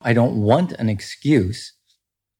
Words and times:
I 0.00 0.12
don't 0.12 0.40
want 0.40 0.72
an 0.72 0.88
excuse. 0.88 1.74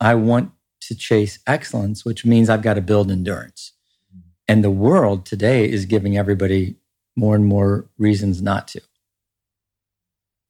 I 0.01 0.15
want 0.15 0.53
to 0.83 0.95
chase 0.95 1.39
excellence, 1.47 2.05
which 2.05 2.25
means 2.25 2.49
I've 2.49 2.63
got 2.63 2.75
to 2.75 2.81
build 2.81 3.11
endurance. 3.11 3.73
Mm-hmm. 4.11 4.29
And 4.49 4.65
the 4.65 4.71
world 4.71 5.27
today 5.27 5.69
is 5.71 5.85
giving 5.85 6.17
everybody 6.17 6.77
more 7.17 7.35
and 7.35 7.45
more 7.45 7.91
reasons 7.99 8.41
not 8.41 8.67
to. 8.69 8.81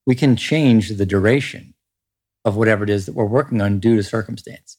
We 0.07 0.15
can 0.15 0.37
change 0.37 0.91
the 0.91 1.07
duration 1.07 1.75
of 2.45 2.57
whatever 2.57 2.85
it 2.85 2.91
is 2.91 3.07
that 3.07 3.15
we're 3.15 3.25
working 3.25 3.61
on 3.61 3.81
due 3.81 3.97
to 3.97 4.03
circumstance. 4.03 4.79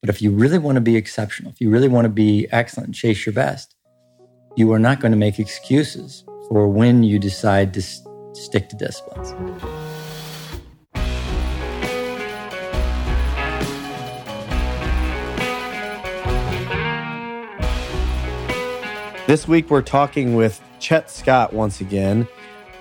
But 0.00 0.10
if 0.10 0.20
you 0.20 0.30
really 0.30 0.58
want 0.58 0.76
to 0.76 0.80
be 0.80 0.96
exceptional, 0.96 1.52
if 1.52 1.60
you 1.60 1.70
really 1.70 1.88
want 1.88 2.04
to 2.04 2.10
be 2.10 2.48
excellent 2.50 2.88
and 2.88 2.94
chase 2.94 3.24
your 3.24 3.32
best, 3.32 3.74
you 4.56 4.72
are 4.72 4.78
not 4.78 5.00
going 5.00 5.12
to 5.12 5.18
make 5.18 5.38
excuses 5.38 6.24
for 6.48 6.66
when 6.66 7.02
you 7.02 7.18
decide 7.18 7.72
to 7.74 7.82
stick 8.34 8.68
to 8.70 8.76
disciplines. 8.76 9.32
This 19.30 19.46
week, 19.46 19.70
we're 19.70 19.80
talking 19.80 20.34
with 20.34 20.60
Chet 20.80 21.08
Scott 21.08 21.52
once 21.52 21.80
again. 21.80 22.26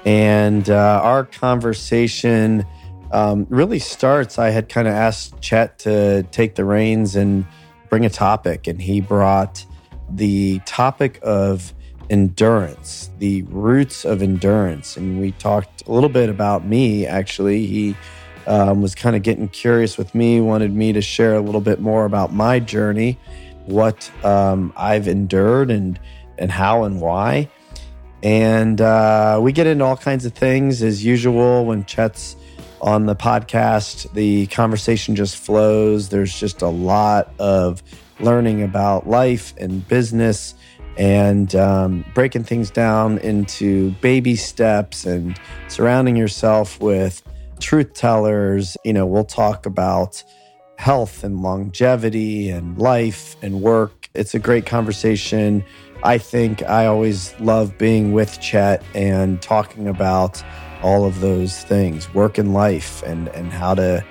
And 0.04 0.68
uh, 0.68 1.00
our 1.04 1.24
conversation 1.26 2.66
um, 3.12 3.46
really 3.52 3.78
starts. 3.78 4.40
I 4.40 4.50
had 4.50 4.68
kind 4.68 4.88
of 4.88 4.96
asked 4.96 5.40
Chet 5.42 5.78
to 5.78 6.24
take 6.32 6.56
the 6.56 6.66
reins 6.66 7.16
and 7.16 7.46
bring 7.88 8.04
a 8.04 8.10
topic, 8.10 8.66
and 8.66 8.82
he 8.82 9.00
brought 9.00 9.64
the 10.10 10.58
topic 10.66 11.20
of 11.22 11.72
endurance, 12.10 13.12
the 13.20 13.44
roots 13.44 14.04
of 14.04 14.24
endurance. 14.24 14.98
And 14.98 15.22
we 15.22 15.34
talked 15.34 15.86
a 15.86 15.92
little 15.92 16.10
bit 16.10 16.30
about 16.30 16.66
me, 16.66 17.06
actually. 17.06 17.68
He 17.68 17.96
um, 18.48 18.82
was 18.82 18.96
kind 18.96 19.16
of 19.16 19.22
getting 19.22 19.50
curious 19.50 20.00
with 20.00 20.16
me, 20.16 20.42
wanted 20.42 20.74
me 20.74 20.94
to 20.94 21.02
share 21.04 21.36
a 21.36 21.42
little 21.42 21.62
bit 21.62 21.80
more 21.80 22.06
about 22.06 22.34
my 22.34 22.60
journey, 22.60 23.20
what 23.68 24.12
um, 24.26 24.74
I've 24.76 25.08
endured, 25.08 25.70
and 25.70 26.00
and 26.40 26.52
how 26.52 26.84
and 26.84 27.00
why. 27.00 27.50
And 28.24 28.82
uh, 28.82 29.40
we 29.42 29.52
get 29.52 29.68
into 29.68 29.86
all 29.86 29.98
kinds 29.98 30.26
of 30.26 30.34
things 30.34 30.82
as 30.82 31.06
usual 31.06 31.66
when 31.66 31.86
Chet's 31.86 32.36
on 32.82 33.06
the 33.06 33.16
podcast. 33.16 34.12
The 34.14 34.48
conversation 34.48 35.16
just 35.16 35.38
flows. 35.38 36.10
There's 36.10 36.38
just 36.38 36.62
a 36.62 36.68
lot 36.68 37.34
of 37.40 37.84
learning 38.20 38.64
about 38.64 39.08
life 39.08 39.54
and 39.58 39.88
business 39.88 40.56
and 40.98 41.56
um, 41.56 42.04
breaking 42.14 42.44
things 42.44 42.70
down 42.70 43.18
into 43.20 43.92
baby 44.02 44.36
steps 44.36 45.06
and 45.06 45.40
surrounding 45.70 46.18
yourself 46.18 46.80
with 46.82 47.24
truth 47.60 47.94
tellers. 47.94 48.76
You 48.84 48.94
know, 48.94 49.06
we'll 49.06 49.24
talk 49.24 49.66
about 49.66 50.22
health 50.78 51.24
and 51.24 51.42
longevity 51.42 52.50
and 52.50 52.78
life 52.78 53.36
and 53.42 53.62
work. 53.62 54.10
It's 54.14 54.34
a 54.34 54.40
great 54.40 54.66
conversation. 54.66 55.64
I 56.04 56.18
think 56.18 56.64
I 56.64 56.86
always 56.86 57.38
love 57.40 57.78
being 57.78 58.14
with 58.14 58.40
Chet 58.40 58.84
and 58.96 59.42
talking 59.42 59.88
about 59.88 60.42
all 60.82 61.06
of 61.06 61.20
those 61.20 61.64
things, 61.64 62.14
work 62.14 62.38
and 62.38 62.54
life, 62.54 63.04
and 63.04 63.28
and 63.30 63.52
how 63.52 63.76
to 63.76 64.04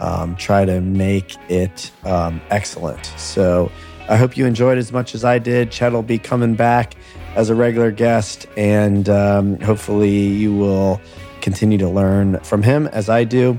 um, 0.00 0.36
try 0.36 0.64
to 0.64 0.80
make 0.80 1.36
it 1.48 1.90
um, 2.04 2.40
excellent. 2.50 3.06
So 3.16 3.70
I 4.08 4.16
hope 4.16 4.36
you 4.36 4.46
enjoyed 4.46 4.78
as 4.78 4.92
much 4.92 5.14
as 5.14 5.24
I 5.24 5.38
did. 5.38 5.70
Chet 5.70 5.92
will 5.92 6.02
be 6.02 6.18
coming 6.18 6.54
back 6.54 6.96
as 7.36 7.50
a 7.50 7.54
regular 7.54 7.90
guest, 7.90 8.46
and 8.56 9.08
um, 9.08 9.60
hopefully 9.60 10.26
you 10.26 10.54
will 10.54 11.00
continue 11.40 11.78
to 11.78 11.88
learn 11.88 12.40
from 12.40 12.62
him 12.62 12.88
as 12.88 13.08
I 13.08 13.24
do. 13.24 13.58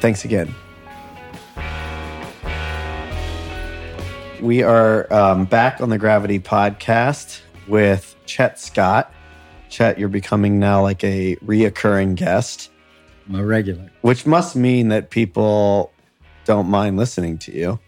Thanks 0.00 0.24
again. 0.24 0.54
We 4.40 4.62
are 4.62 5.12
um, 5.12 5.46
back 5.46 5.80
on 5.80 5.88
the 5.88 5.98
Gravity 5.98 6.38
podcast 6.38 7.40
with 7.66 8.14
Chet 8.24 8.58
Scott. 8.58 9.12
Chet, 9.68 9.98
you're 9.98 10.08
becoming 10.08 10.60
now 10.60 10.80
like 10.80 11.02
a 11.02 11.34
reoccurring 11.36 12.14
guest. 12.14 12.70
I'm 13.28 13.34
a 13.34 13.44
regular. 13.44 13.90
Which 14.02 14.26
must 14.26 14.54
mean 14.54 14.88
that 14.88 15.10
people 15.10 15.92
don't 16.44 16.68
mind 16.68 16.96
listening 16.96 17.38
to 17.38 17.52
you. 17.52 17.80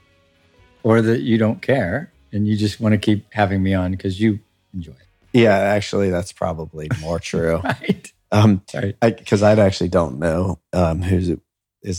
Or 0.83 1.01
that 1.01 1.21
you 1.21 1.39
don't 1.39 1.63
care 1.63 2.13
and 2.33 2.49
you 2.49 2.57
just 2.57 2.81
want 2.81 2.95
to 2.95 2.99
keep 2.99 3.33
having 3.33 3.63
me 3.63 3.75
on 3.75 3.93
because 3.93 4.21
you 4.21 4.41
enjoy 4.75 4.93
it. 4.93 5.09
Yeah, 5.33 5.57
actually, 5.57 6.11
that's 6.11 6.33
probably 6.33 6.89
more 7.01 7.19
true. 7.21 7.61
right. 7.63 8.13
Um, 8.33 8.63
Sorry. 8.69 8.97
Because 9.01 9.43
I, 9.43 9.53
I, 9.53 9.61
actually 9.61 9.89
don't 9.89 10.19
know 10.19 10.59
um, 10.73 11.03
who's 11.03 11.31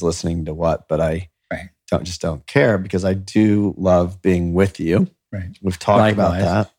listening 0.01 0.45
to 0.45 0.53
what, 0.53 0.87
but 0.87 0.99
I 0.99 1.09
right. 1.11 1.29
Don't 1.91 2.05
just 2.05 2.21
don't 2.21 2.47
care 2.47 2.77
because 2.77 3.05
I 3.05 3.13
do 3.13 3.75
love 3.77 4.21
being 4.21 4.53
with 4.53 4.79
you. 4.79 5.07
Right. 5.31 5.55
We've 5.61 5.77
talked 5.77 5.99
Likewise. 5.99 6.41
about 6.41 6.65
that. 6.65 6.73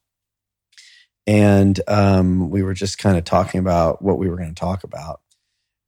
And 1.27 1.81
um, 1.87 2.51
we 2.51 2.63
were 2.63 2.75
just 2.75 2.99
kind 2.99 3.17
of 3.17 3.25
talking 3.25 3.61
about 3.61 4.03
what 4.03 4.19
we 4.19 4.29
were 4.29 4.37
going 4.37 4.55
to 4.55 4.61
talk 4.61 4.83
about. 4.83 5.21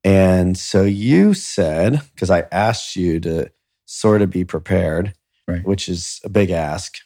And 0.05 0.57
so 0.57 0.83
you 0.83 1.35
said, 1.35 2.01
because 2.15 2.31
I 2.31 2.45
asked 2.53 2.95
you 2.95 3.19
to 3.21 3.51
sort 3.87 4.23
of 4.23 4.31
be 4.31 4.45
prepared, 4.45 5.15
right. 5.49 5.65
which 5.65 5.89
is 5.89 6.21
a 6.23 6.29
big 6.29 6.51
ask. 6.51 6.99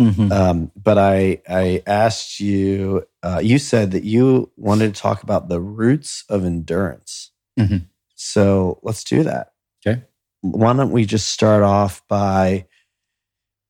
Mm-hmm. 0.00 0.32
Um, 0.32 0.72
but 0.74 0.98
I, 0.98 1.42
I 1.48 1.82
asked 1.86 2.40
you, 2.40 3.06
uh, 3.22 3.40
you 3.42 3.58
said 3.58 3.92
that 3.92 4.02
you 4.02 4.50
wanted 4.56 4.94
to 4.94 5.00
talk 5.00 5.22
about 5.22 5.48
the 5.48 5.60
roots 5.60 6.24
of 6.28 6.44
endurance. 6.44 7.30
Mm-hmm. 7.60 7.84
So 8.16 8.80
let's 8.82 9.04
do 9.04 9.22
that. 9.22 9.52
Okay. 9.86 10.02
Why 10.44 10.74
don't 10.74 10.90
we 10.90 11.06
just 11.06 11.30
start 11.30 11.62
off 11.62 12.06
by 12.06 12.66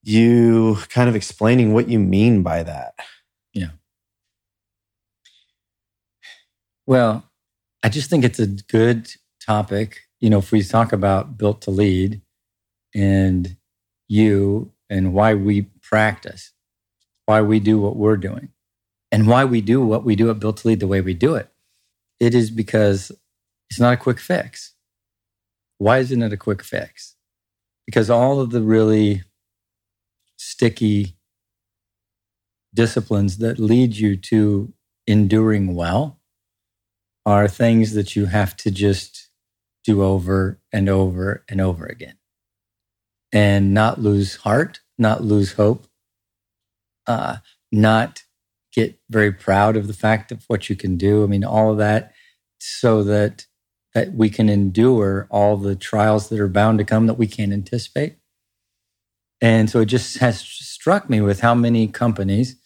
you 0.02 0.76
kind 0.88 1.08
of 1.08 1.14
explaining 1.14 1.72
what 1.72 1.88
you 1.88 2.00
mean 2.00 2.42
by 2.42 2.64
that? 2.64 2.94
Yeah. 3.52 3.70
Well, 6.84 7.30
I 7.84 7.90
just 7.90 8.10
think 8.10 8.24
it's 8.24 8.40
a 8.40 8.48
good 8.48 9.08
topic. 9.46 10.00
You 10.18 10.30
know, 10.30 10.38
if 10.38 10.50
we 10.50 10.64
talk 10.64 10.92
about 10.92 11.38
built 11.38 11.62
to 11.62 11.70
lead 11.70 12.22
and 12.92 13.56
you 14.08 14.72
and 14.90 15.14
why 15.14 15.34
we 15.34 15.62
practice, 15.80 16.50
why 17.26 17.40
we 17.40 17.60
do 17.60 17.78
what 17.78 17.94
we're 17.94 18.16
doing, 18.16 18.48
and 19.12 19.28
why 19.28 19.44
we 19.44 19.60
do 19.60 19.80
what 19.80 20.04
we 20.04 20.16
do 20.16 20.28
at 20.28 20.40
Built 20.40 20.56
to 20.58 20.68
Lead 20.68 20.80
the 20.80 20.88
way 20.88 21.00
we 21.00 21.14
do 21.14 21.36
it, 21.36 21.50
it 22.18 22.34
is 22.34 22.50
because 22.50 23.12
it's 23.70 23.78
not 23.78 23.94
a 23.94 23.96
quick 23.96 24.18
fix. 24.18 24.73
Why 25.78 25.98
isn't 25.98 26.22
it 26.22 26.32
a 26.32 26.36
quick 26.36 26.62
fix? 26.62 27.16
Because 27.86 28.10
all 28.10 28.40
of 28.40 28.50
the 28.50 28.62
really 28.62 29.22
sticky 30.36 31.16
disciplines 32.74 33.38
that 33.38 33.58
lead 33.58 33.96
you 33.96 34.16
to 34.16 34.72
enduring 35.06 35.74
well 35.74 36.20
are 37.26 37.48
things 37.48 37.94
that 37.94 38.16
you 38.16 38.26
have 38.26 38.56
to 38.56 38.70
just 38.70 39.28
do 39.84 40.02
over 40.02 40.60
and 40.72 40.88
over 40.88 41.44
and 41.48 41.60
over 41.60 41.86
again 41.86 42.16
and 43.32 43.74
not 43.74 44.00
lose 44.00 44.36
heart, 44.36 44.80
not 44.98 45.22
lose 45.22 45.52
hope, 45.52 45.86
uh, 47.06 47.36
not 47.72 48.22
get 48.72 48.98
very 49.10 49.32
proud 49.32 49.76
of 49.76 49.86
the 49.86 49.92
fact 49.92 50.32
of 50.32 50.44
what 50.48 50.68
you 50.68 50.76
can 50.76 50.96
do. 50.96 51.22
I 51.22 51.26
mean, 51.26 51.44
all 51.44 51.70
of 51.70 51.78
that 51.78 52.12
so 52.58 53.02
that 53.04 53.46
that 53.94 54.12
we 54.12 54.28
can 54.28 54.48
endure 54.48 55.26
all 55.30 55.56
the 55.56 55.76
trials 55.76 56.28
that 56.28 56.40
are 56.40 56.48
bound 56.48 56.78
to 56.78 56.84
come 56.84 57.06
that 57.06 57.14
we 57.14 57.26
can't 57.26 57.52
anticipate. 57.52 58.16
And 59.40 59.70
so 59.70 59.80
it 59.80 59.86
just 59.86 60.18
has 60.18 60.40
struck 60.40 61.08
me 61.08 61.20
with 61.20 61.40
how 61.40 61.54
many 61.54 61.86
companies, 61.86 62.56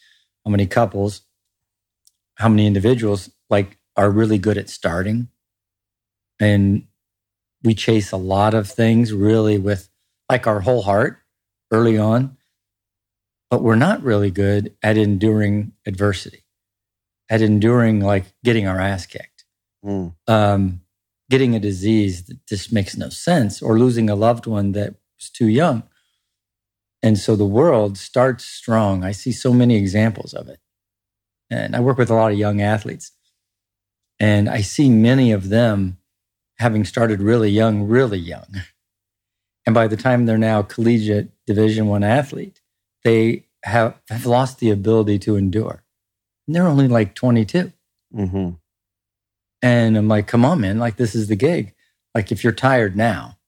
how 0.44 0.50
many 0.50 0.66
couples, 0.66 1.22
how 2.36 2.48
many 2.48 2.66
individuals 2.66 3.30
like 3.50 3.78
are 3.96 4.10
really 4.10 4.38
good 4.38 4.56
at 4.56 4.70
starting. 4.70 5.28
And 6.40 6.86
we 7.62 7.74
chase 7.74 8.12
a 8.12 8.16
lot 8.16 8.54
of 8.54 8.70
things 8.70 9.12
really 9.12 9.58
with 9.58 9.88
like 10.30 10.46
our 10.46 10.60
whole 10.60 10.82
heart 10.82 11.18
early 11.70 11.98
on, 11.98 12.36
but 13.50 13.62
we're 13.62 13.74
not 13.74 14.02
really 14.02 14.30
good 14.30 14.74
at 14.82 14.96
enduring 14.96 15.72
adversity, 15.84 16.44
at 17.28 17.42
enduring 17.42 18.00
like 18.00 18.26
getting 18.44 18.66
our 18.66 18.80
ass 18.80 19.04
kicked, 19.06 19.44
mm. 19.84 20.14
um, 20.26 20.80
getting 21.30 21.54
a 21.54 21.60
disease 21.60 22.24
that 22.24 22.46
just 22.46 22.72
makes 22.72 22.96
no 22.96 23.08
sense, 23.08 23.60
or 23.62 23.78
losing 23.78 24.08
a 24.08 24.14
loved 24.14 24.46
one 24.46 24.72
that 24.72 24.94
was 25.18 25.30
too 25.30 25.48
young. 25.48 25.82
And 27.02 27.18
so 27.18 27.36
the 27.36 27.46
world 27.46 27.96
starts 27.96 28.44
strong. 28.44 29.04
I 29.04 29.12
see 29.12 29.32
so 29.32 29.52
many 29.52 29.76
examples 29.76 30.34
of 30.34 30.48
it. 30.48 30.58
And 31.50 31.76
I 31.76 31.80
work 31.80 31.98
with 31.98 32.10
a 32.10 32.14
lot 32.14 32.32
of 32.32 32.38
young 32.38 32.60
athletes. 32.60 33.12
And 34.20 34.48
I 34.48 34.62
see 34.62 34.90
many 34.90 35.32
of 35.32 35.48
them 35.48 35.98
having 36.58 36.84
started 36.84 37.22
really 37.22 37.50
young, 37.50 37.84
really 37.84 38.18
young. 38.18 38.62
And 39.64 39.74
by 39.74 39.86
the 39.86 39.96
time 39.96 40.26
they're 40.26 40.38
now 40.38 40.62
collegiate 40.62 41.30
division 41.46 41.86
one 41.86 42.02
athlete, 42.02 42.60
they 43.04 43.44
have, 43.64 44.00
have 44.08 44.26
lost 44.26 44.58
the 44.58 44.70
ability 44.70 45.18
to 45.20 45.36
endure. 45.36 45.84
And 46.46 46.56
they're 46.56 46.66
only 46.66 46.88
like 46.88 47.14
22. 47.14 47.72
Mm-hmm. 48.14 48.50
And 49.62 49.96
I'm 49.96 50.08
like, 50.08 50.26
come 50.26 50.44
on, 50.44 50.60
man, 50.60 50.78
like 50.78 50.96
this 50.96 51.14
is 51.14 51.28
the 51.28 51.36
gig. 51.36 51.74
Like 52.14 52.30
if 52.32 52.44
you're 52.44 52.52
tired 52.52 52.96
now, 52.96 53.38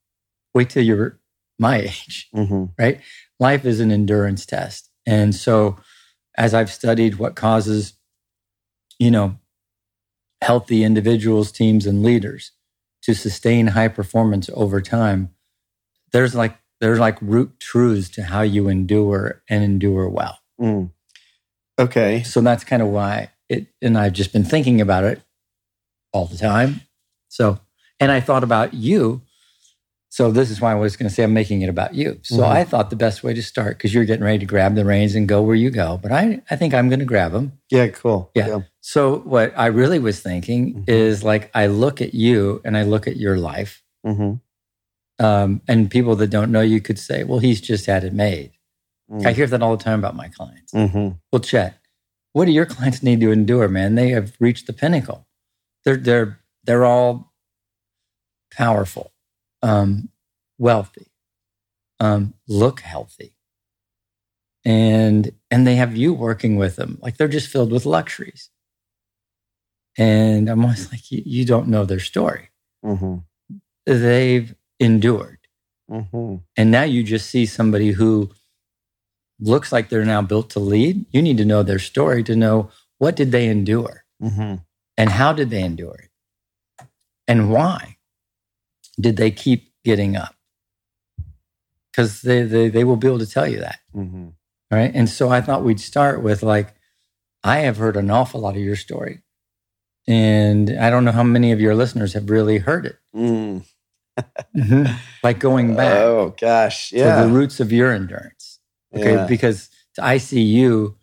wait 0.55 0.71
till 0.71 0.85
you're 0.85 1.19
my 1.59 1.77
age, 1.81 2.29
hmm 2.33 2.67
right? 2.79 3.01
Life 3.39 3.65
is 3.65 3.81
an 3.81 3.91
endurance 3.91 4.45
test. 4.45 4.91
And 5.07 5.35
so 5.35 5.79
as 6.37 6.55
I've 6.55 6.71
studied 6.71 7.17
what 7.17 7.37
causes, 7.37 7.95
you 8.99 9.11
know, 9.11 9.37
healthy 10.43 10.85
individuals, 10.85 11.53
teams, 11.53 11.87
and 11.87 12.03
leaders 12.03 12.53
to 13.03 13.15
sustain 13.15 13.69
high 13.69 13.89
performance 13.89 14.51
over 14.55 14.81
time, 14.81 15.31
there's 16.13 16.35
like 16.35 16.59
there's 16.81 16.99
like 16.99 17.19
root 17.21 17.59
truths 17.61 18.09
to 18.11 18.23
how 18.25 18.43
you 18.43 18.69
endure 18.69 19.43
and 19.49 19.63
endure 19.63 20.09
well. 20.09 20.39
Mm. 20.61 20.91
Okay. 21.79 22.23
So 22.23 22.41
that's 22.41 22.65
kind 22.65 22.83
of 22.83 22.89
why 22.89 23.31
it 23.49 23.67
and 23.81 23.99
I've 23.99 24.13
just 24.13 24.33
been 24.33 24.45
thinking 24.45 24.81
about 24.81 25.05
it 25.05 25.23
all 26.13 26.27
the 26.27 26.37
time. 26.37 26.81
So 27.29 27.59
and 27.99 28.11
I 28.11 28.21
thought 28.21 28.43
about 28.45 28.75
you. 28.75 29.23
So 30.13 30.33
this 30.33 30.51
is 30.51 30.61
why 30.61 30.73
I 30.73 30.75
was 30.75 30.97
going 30.97 31.09
to 31.09 31.15
say 31.15 31.23
I'm 31.23 31.33
making 31.33 31.63
it 31.63 31.69
about 31.69 31.95
you. 31.95 32.19
So 32.23 32.39
Mhm. 32.39 32.49
I 32.49 32.65
thought 32.65 32.91
the 32.91 32.97
best 32.97 33.23
way 33.23 33.33
to 33.33 33.43
start 33.43 33.77
because 33.79 33.95
you're 33.95 34.05
getting 34.05 34.25
ready 34.25 34.39
to 34.41 34.47
grab 34.47 34.75
the 34.75 34.85
reins 34.85 35.15
and 35.15 35.29
go 35.29 35.41
where 35.41 35.55
you 35.55 35.71
go, 35.71 35.99
but 36.03 36.11
I 36.11 36.43
I 36.51 36.57
think 36.57 36.75
I'm 36.75 36.89
going 36.89 36.99
to 37.01 37.05
grab 37.05 37.31
them. 37.33 37.53
Yeah. 37.71 37.87
Cool. 37.89 38.31
Yeah. 38.35 38.61
So 38.81 39.19
what 39.21 39.53
I 39.57 39.67
really 39.67 39.99
was 40.01 40.21
thinking 40.21 40.75
Mhm. 40.75 40.85
is 40.89 41.23
like 41.23 41.51
I 41.55 41.67
look 41.67 42.01
at 42.01 42.13
you 42.15 42.61
and 42.65 42.77
I 42.77 42.83
look 42.83 43.07
at 43.07 43.17
your 43.19 43.37
life, 43.37 43.83
hmm 44.05 44.35
um, 45.19 45.61
and 45.69 45.91
people 45.91 46.17
that 46.17 46.31
don't 46.31 46.51
know 46.51 46.63
you 46.63 46.81
could 46.81 46.99
say, 46.99 47.25
"Well, 47.25 47.41
he's 47.41 47.61
just 47.61 47.85
had 47.87 48.05
it 48.05 48.15
made." 48.15 48.53
Mm. 49.13 49.27
I 49.27 49.33
hear 49.33 49.47
that 49.47 49.61
all 49.63 49.77
the 49.77 49.85
time 49.85 49.99
about 49.99 50.17
my 50.17 50.29
clients. 50.29 50.73
hmm 50.73 51.11
Well, 51.33 51.41
Chet, 51.41 51.75
what 52.33 52.47
do 52.47 52.53
your 52.53 52.65
clients 52.67 53.03
need 53.03 53.21
to 53.21 53.31
endure, 53.31 53.69
man? 53.69 53.95
They 53.97 54.11
have 54.11 54.33
reached 54.41 54.67
the 54.67 54.73
pinnacle. 54.73 55.27
They're 55.85 55.97
they're 55.97 56.41
they're 56.65 56.85
all 56.85 57.33
powerful, 58.53 59.13
um, 59.63 60.09
wealthy, 60.59 61.07
um, 62.01 62.35
look 62.49 62.81
healthy, 62.81 63.35
and 64.65 65.33
and 65.51 65.67
they 65.67 65.77
have 65.77 65.97
you 65.97 66.13
working 66.13 66.57
with 66.57 66.77
them. 66.77 66.99
Like 67.01 67.17
they're 67.17 67.29
just 67.29 67.49
filled 67.49 67.73
with 67.73 67.87
luxuries. 67.87 68.51
And 69.99 70.49
I'm 70.49 70.65
always 70.65 70.91
like, 70.93 71.11
you, 71.11 71.23
you 71.27 71.45
don't 71.45 71.69
know 71.69 71.85
their 71.85 72.01
story. 72.01 72.51
hmm 72.83 73.17
They've 73.87 74.55
endured. 74.79 75.39
hmm 75.89 76.37
And 76.57 76.71
now 76.71 76.85
you 76.85 77.03
just 77.03 77.29
see 77.29 77.45
somebody 77.47 77.91
who 77.91 78.31
looks 79.41 79.73
like 79.73 79.89
they're 79.89 80.05
now 80.05 80.23
built 80.23 80.51
to 80.51 80.61
lead. 80.61 81.05
You 81.11 81.23
need 81.23 81.39
to 81.39 81.45
know 81.45 81.63
their 81.63 81.79
story 81.79 82.23
to 82.25 82.37
know 82.37 82.71
what 82.99 83.17
did 83.17 83.33
they 83.33 83.49
endure 83.49 84.05
hmm 84.21 84.57
and 85.01 85.11
how 85.11 85.33
did 85.33 85.51
they 85.51 85.63
endure 85.63 85.95
it? 85.95 86.11
And 87.27 87.51
why 87.51 87.97
did 89.01 89.17
they 89.17 89.31
keep 89.31 89.73
getting 89.85 90.17
up? 90.17 90.35
Because 91.91 92.23
they, 92.23 92.43
they, 92.43 92.69
they 92.69 92.85
will 92.85 92.97
be 92.97 93.09
able 93.09 93.19
to 93.19 93.27
tell 93.27 93.49
you 93.49 93.59
that. 93.61 93.79
hmm 93.93 94.29
Right. 94.71 94.93
And 94.95 95.09
so 95.09 95.31
I 95.31 95.41
thought 95.41 95.65
we'd 95.65 95.81
start 95.81 96.23
with 96.23 96.45
like, 96.45 96.75
I 97.43 97.59
have 97.61 97.79
heard 97.79 97.97
an 97.97 98.09
awful 98.11 98.41
lot 98.41 98.55
of 98.57 98.63
your 98.63 98.77
story. 98.77 99.23
And 100.07 100.71
I 100.79 100.91
don't 100.91 101.05
know 101.05 101.11
how 101.13 101.25
many 101.25 101.51
of 101.51 101.61
your 101.61 101.75
listeners 101.75 102.13
have 102.13 102.31
really 102.31 102.59
heard 102.59 102.87
it. 102.87 102.97
Mm. 103.17 103.65
Like 105.25 105.39
going 105.41 105.75
back 105.83 106.03
Oh 106.03 106.35
gosh. 106.41 106.91
to 106.91 106.97
Yeah. 106.99 107.23
the 107.23 107.29
roots 107.29 107.59
of 107.59 107.73
your 107.73 107.93
endurance. 107.93 108.61
Okay. 108.95 109.15
Yeah. 109.15 109.27
Because 109.27 109.71
I 110.01 110.19
see 110.19 110.43
you 110.43 110.97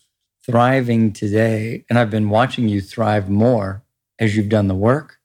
thriving 0.46 1.12
today, 1.12 1.84
and 1.90 2.00
I've 2.00 2.10
been 2.10 2.30
watching 2.30 2.70
you 2.70 2.80
thrive 2.80 3.30
more 3.30 3.84
as 4.19 4.36
you've 4.36 4.50
done 4.50 4.68
the 4.68 4.75
work 4.75 5.18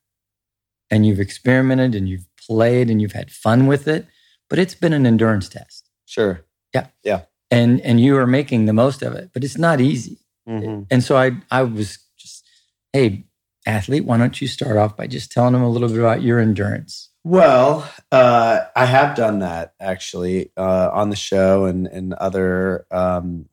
and 0.90 1.06
you've 1.06 1.20
experimented 1.20 1.94
and 1.94 2.08
you've 2.08 2.26
played 2.46 2.90
and 2.90 3.00
you've 3.00 3.12
had 3.12 3.30
fun 3.30 3.66
with 3.66 3.88
it. 3.88 4.06
But 4.50 4.58
it's 4.58 4.74
been 4.74 4.92
an 4.92 5.06
endurance 5.06 5.48
test. 5.48 5.88
Sure. 6.04 6.44
Yeah. 6.74 6.88
Yeah. 7.02 7.22
And 7.50 7.80
and 7.80 8.00
you 8.00 8.16
are 8.16 8.26
making 8.26 8.66
the 8.66 8.72
most 8.72 9.02
of 9.02 9.14
it, 9.14 9.30
but 9.32 9.44
it's 9.44 9.58
not 9.58 9.80
easy. 9.80 10.18
hmm 10.46 10.82
And 10.90 11.02
so 11.02 11.16
I 11.16 11.32
I 11.50 11.62
was 11.62 11.98
just, 12.18 12.46
hey, 12.92 13.24
athlete, 13.66 14.04
why 14.04 14.18
don't 14.18 14.40
you 14.40 14.48
start 14.48 14.76
off 14.76 14.96
by 14.96 15.06
just 15.06 15.32
telling 15.32 15.52
them 15.52 15.62
a 15.62 15.68
little 15.68 15.88
bit 15.88 15.98
about 15.98 16.22
your 16.22 16.38
endurance? 16.38 17.10
Well, 17.24 17.88
uh, 18.10 18.60
I 18.74 18.84
have 18.84 19.14
done 19.14 19.38
that 19.40 19.74
actually 19.78 20.50
uh, 20.56 20.90
on 20.92 21.10
the 21.10 21.16
show 21.16 21.66
and 21.66 21.86
and 21.86 22.14
other 22.14 22.86
um, 22.90 23.48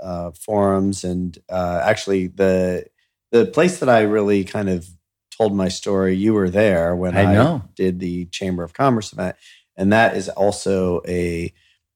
uh, 0.00 0.30
forums, 0.32 1.04
and 1.04 1.36
uh, 1.50 1.82
actually 1.84 2.28
the 2.28 2.86
the 3.32 3.46
place 3.46 3.80
that 3.80 3.88
I 3.88 4.02
really 4.02 4.44
kind 4.44 4.68
of 4.68 4.86
told 5.36 5.56
my 5.56 5.68
story. 5.68 6.14
You 6.14 6.34
were 6.34 6.50
there 6.50 6.94
when 6.94 7.16
I 7.16 7.22
I, 7.22 7.62
did 7.74 7.98
the 7.98 8.26
Chamber 8.26 8.62
of 8.62 8.74
Commerce 8.74 9.12
event, 9.12 9.36
and 9.76 9.92
that 9.92 10.16
is 10.16 10.28
also 10.28 11.00
a 11.08 11.52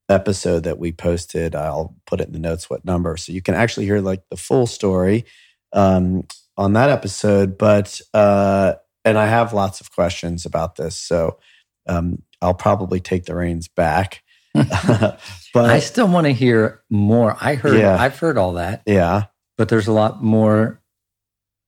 episode 0.08 0.64
that 0.64 0.78
we 0.78 0.92
posted. 0.92 1.54
I'll 1.54 1.94
put 2.06 2.20
it 2.20 2.28
in 2.28 2.32
the 2.32 2.38
notes 2.38 2.68
what 2.68 2.84
number, 2.84 3.16
so 3.16 3.32
you 3.32 3.42
can 3.42 3.54
actually 3.54 3.86
hear 3.86 4.00
like 4.00 4.22
the 4.30 4.36
full 4.36 4.66
story 4.66 5.26
um, 5.72 6.26
on 6.56 6.72
that 6.72 6.90
episode. 6.90 7.58
But 7.58 8.00
uh, 8.14 8.74
and 9.04 9.18
I 9.18 9.26
have 9.26 9.52
lots 9.52 9.80
of 9.80 9.92
questions 9.92 10.46
about 10.46 10.76
this, 10.76 10.96
so 10.96 11.38
um, 11.86 12.22
I'll 12.40 12.54
probably 12.54 13.00
take 13.00 13.26
the 13.26 13.36
reins 13.36 13.68
back. 13.68 14.22
but 14.54 15.20
I 15.54 15.80
still 15.80 16.08
want 16.08 16.26
to 16.26 16.32
hear 16.32 16.82
more. 16.88 17.36
I 17.38 17.56
heard 17.56 17.78
Yeah. 17.78 17.94
I've 17.94 18.18
heard 18.18 18.38
all 18.38 18.54
that, 18.54 18.82
yeah, 18.86 19.24
but 19.58 19.68
there's 19.68 19.86
a 19.86 19.92
lot 19.92 20.22
more 20.22 20.80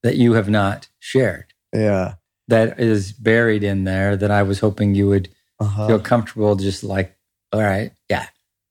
that 0.03 0.17
you 0.17 0.35
have 0.35 0.49
not 0.49 0.89
shared 0.99 1.49
yeah, 1.73 2.15
that 2.49 2.81
is 2.81 3.13
buried 3.13 3.63
in 3.63 3.85
there 3.85 4.17
that 4.17 4.31
I 4.31 4.43
was 4.43 4.61
hoping 4.61 4.95
you 4.95 5.09
would 5.09 5.29
uh-huh. 5.61 5.87
feel 5.87 6.01
comfortable 6.01 6.57
just 6.57 6.83
like, 6.83 7.17
all 7.53 7.61
right, 7.61 7.93
yeah, 8.09 8.27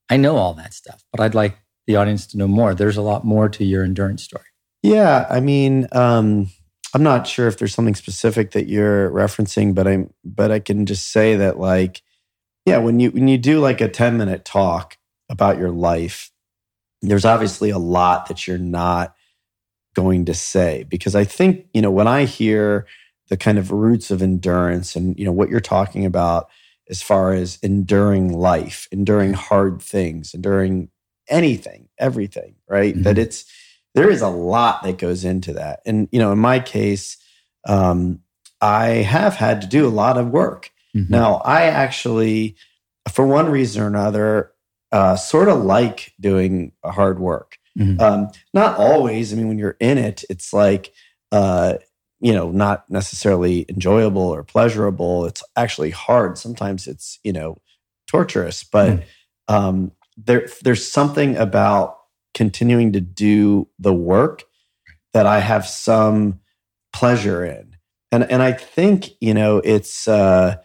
I 0.09 0.17
know 0.17 0.37
all 0.37 0.53
that 0.55 0.73
stuff, 0.73 1.03
but 1.11 1.21
I'd 1.21 1.35
like 1.35 1.57
the 1.85 1.95
audience 1.95 2.27
to 2.27 2.37
know 2.37 2.47
more. 2.47 2.73
There's 2.73 2.97
a 2.97 3.01
lot 3.01 3.23
more 3.23 3.49
to 3.49 3.63
your 3.63 3.83
endurance 3.83 4.23
story. 4.23 4.45
Yeah, 4.83 5.25
I 5.29 5.39
mean, 5.39 5.87
um, 5.91 6.49
I'm 6.93 7.03
not 7.03 7.27
sure 7.27 7.47
if 7.47 7.57
there's 7.57 7.73
something 7.73 7.95
specific 7.95 8.51
that 8.51 8.67
you're 8.67 9.11
referencing, 9.11 9.75
but 9.75 9.87
I'm, 9.87 10.13
but 10.23 10.51
I 10.51 10.59
can 10.59 10.85
just 10.85 11.11
say 11.11 11.35
that, 11.35 11.59
like, 11.59 12.01
yeah, 12.65 12.77
when 12.77 12.99
you 12.99 13.11
when 13.11 13.27
you 13.27 13.37
do 13.37 13.59
like 13.59 13.79
a 13.79 13.87
10 13.87 14.17
minute 14.17 14.43
talk 14.43 14.97
about 15.29 15.57
your 15.57 15.71
life, 15.71 16.31
there's 17.01 17.25
obviously 17.25 17.69
a 17.69 17.77
lot 17.77 18.27
that 18.27 18.45
you're 18.45 18.57
not 18.57 19.15
going 19.97 20.25
to 20.25 20.33
say 20.33 20.85
because 20.87 21.15
I 21.15 21.23
think 21.23 21.65
you 21.73 21.81
know 21.81 21.89
when 21.89 22.07
I 22.07 22.25
hear 22.25 22.85
the 23.29 23.37
kind 23.37 23.57
of 23.57 23.71
roots 23.71 24.11
of 24.11 24.21
endurance 24.21 24.95
and 24.95 25.17
you 25.19 25.25
know 25.25 25.31
what 25.31 25.49
you're 25.49 25.59
talking 25.75 26.05
about 26.05 26.47
as 26.89 27.01
far 27.01 27.33
as 27.33 27.57
enduring 27.63 28.31
life, 28.31 28.87
enduring 28.91 29.33
hard 29.33 29.81
things, 29.81 30.33
enduring 30.35 30.89
anything, 31.29 31.89
everything, 31.97 32.55
right? 32.69 32.95
Mhm. 32.95 33.03
That 33.03 33.17
it's 33.17 33.43
there 33.95 34.09
is 34.09 34.21
a 34.21 34.29
lot 34.29 34.83
that 34.83 34.99
goes 34.99 35.25
into 35.25 35.51
that. 35.53 35.79
And 35.85 36.07
you 36.11 36.19
know, 36.19 36.31
in 36.31 36.39
my 36.39 36.59
case, 36.59 37.17
um, 37.65 38.19
I 38.61 38.87
have 39.15 39.33
had 39.35 39.61
to 39.61 39.67
do 39.67 39.87
a 39.87 39.97
lot 40.03 40.17
of 40.17 40.29
work. 40.29 40.69
Mhm. 40.95 41.09
Now, 41.09 41.41
I 41.43 41.63
actually, 41.63 42.55
for 43.11 43.25
one 43.25 43.49
reason 43.49 43.81
or 43.81 43.87
another, 43.87 44.51
uh, 44.91 45.15
sort 45.15 45.49
of 45.49 45.63
like 45.65 46.13
doing 46.19 46.71
hard 46.85 47.19
work. 47.19 47.57
Mhm. 47.77 48.01
Um, 48.01 48.29
not 48.53 48.77
always. 48.77 49.31
I 49.31 49.35
mean, 49.35 49.47
when 49.47 49.57
you're 49.59 49.77
in 49.79 49.97
it, 49.97 50.23
it's 50.29 50.51
like, 50.53 50.93
uh, 51.31 51.75
you 52.19 52.33
know, 52.33 52.49
not 52.49 52.89
necessarily 52.89 53.65
enjoyable 53.69 54.21
or 54.23 54.43
pleasurable. 54.43 55.25
It's 55.25 55.43
actually 55.55 55.91
hard. 55.91 56.37
Sometimes 56.37 56.87
it's, 56.87 57.19
you 57.23 57.31
know, 57.33 57.57
torturous, 58.07 58.63
but 58.63 58.99
Mm. 58.99 59.03
um, 59.47 59.91
there, 60.17 60.47
there's 60.63 60.89
something 60.89 61.37
about 61.37 61.97
continuing 62.33 62.93
to 62.93 63.01
do 63.01 63.67
the 63.77 63.93
work 63.93 64.43
that 65.13 65.25
I 65.27 65.39
have 65.39 65.67
some 65.67 66.39
pleasure 66.93 67.45
in. 67.45 67.75
And, 68.11 68.23
and 68.31 68.41
I 68.41 68.53
think, 68.53 69.09
you 69.21 69.33
know, 69.33 69.57
it's 69.57 70.07
uh, 70.07 70.55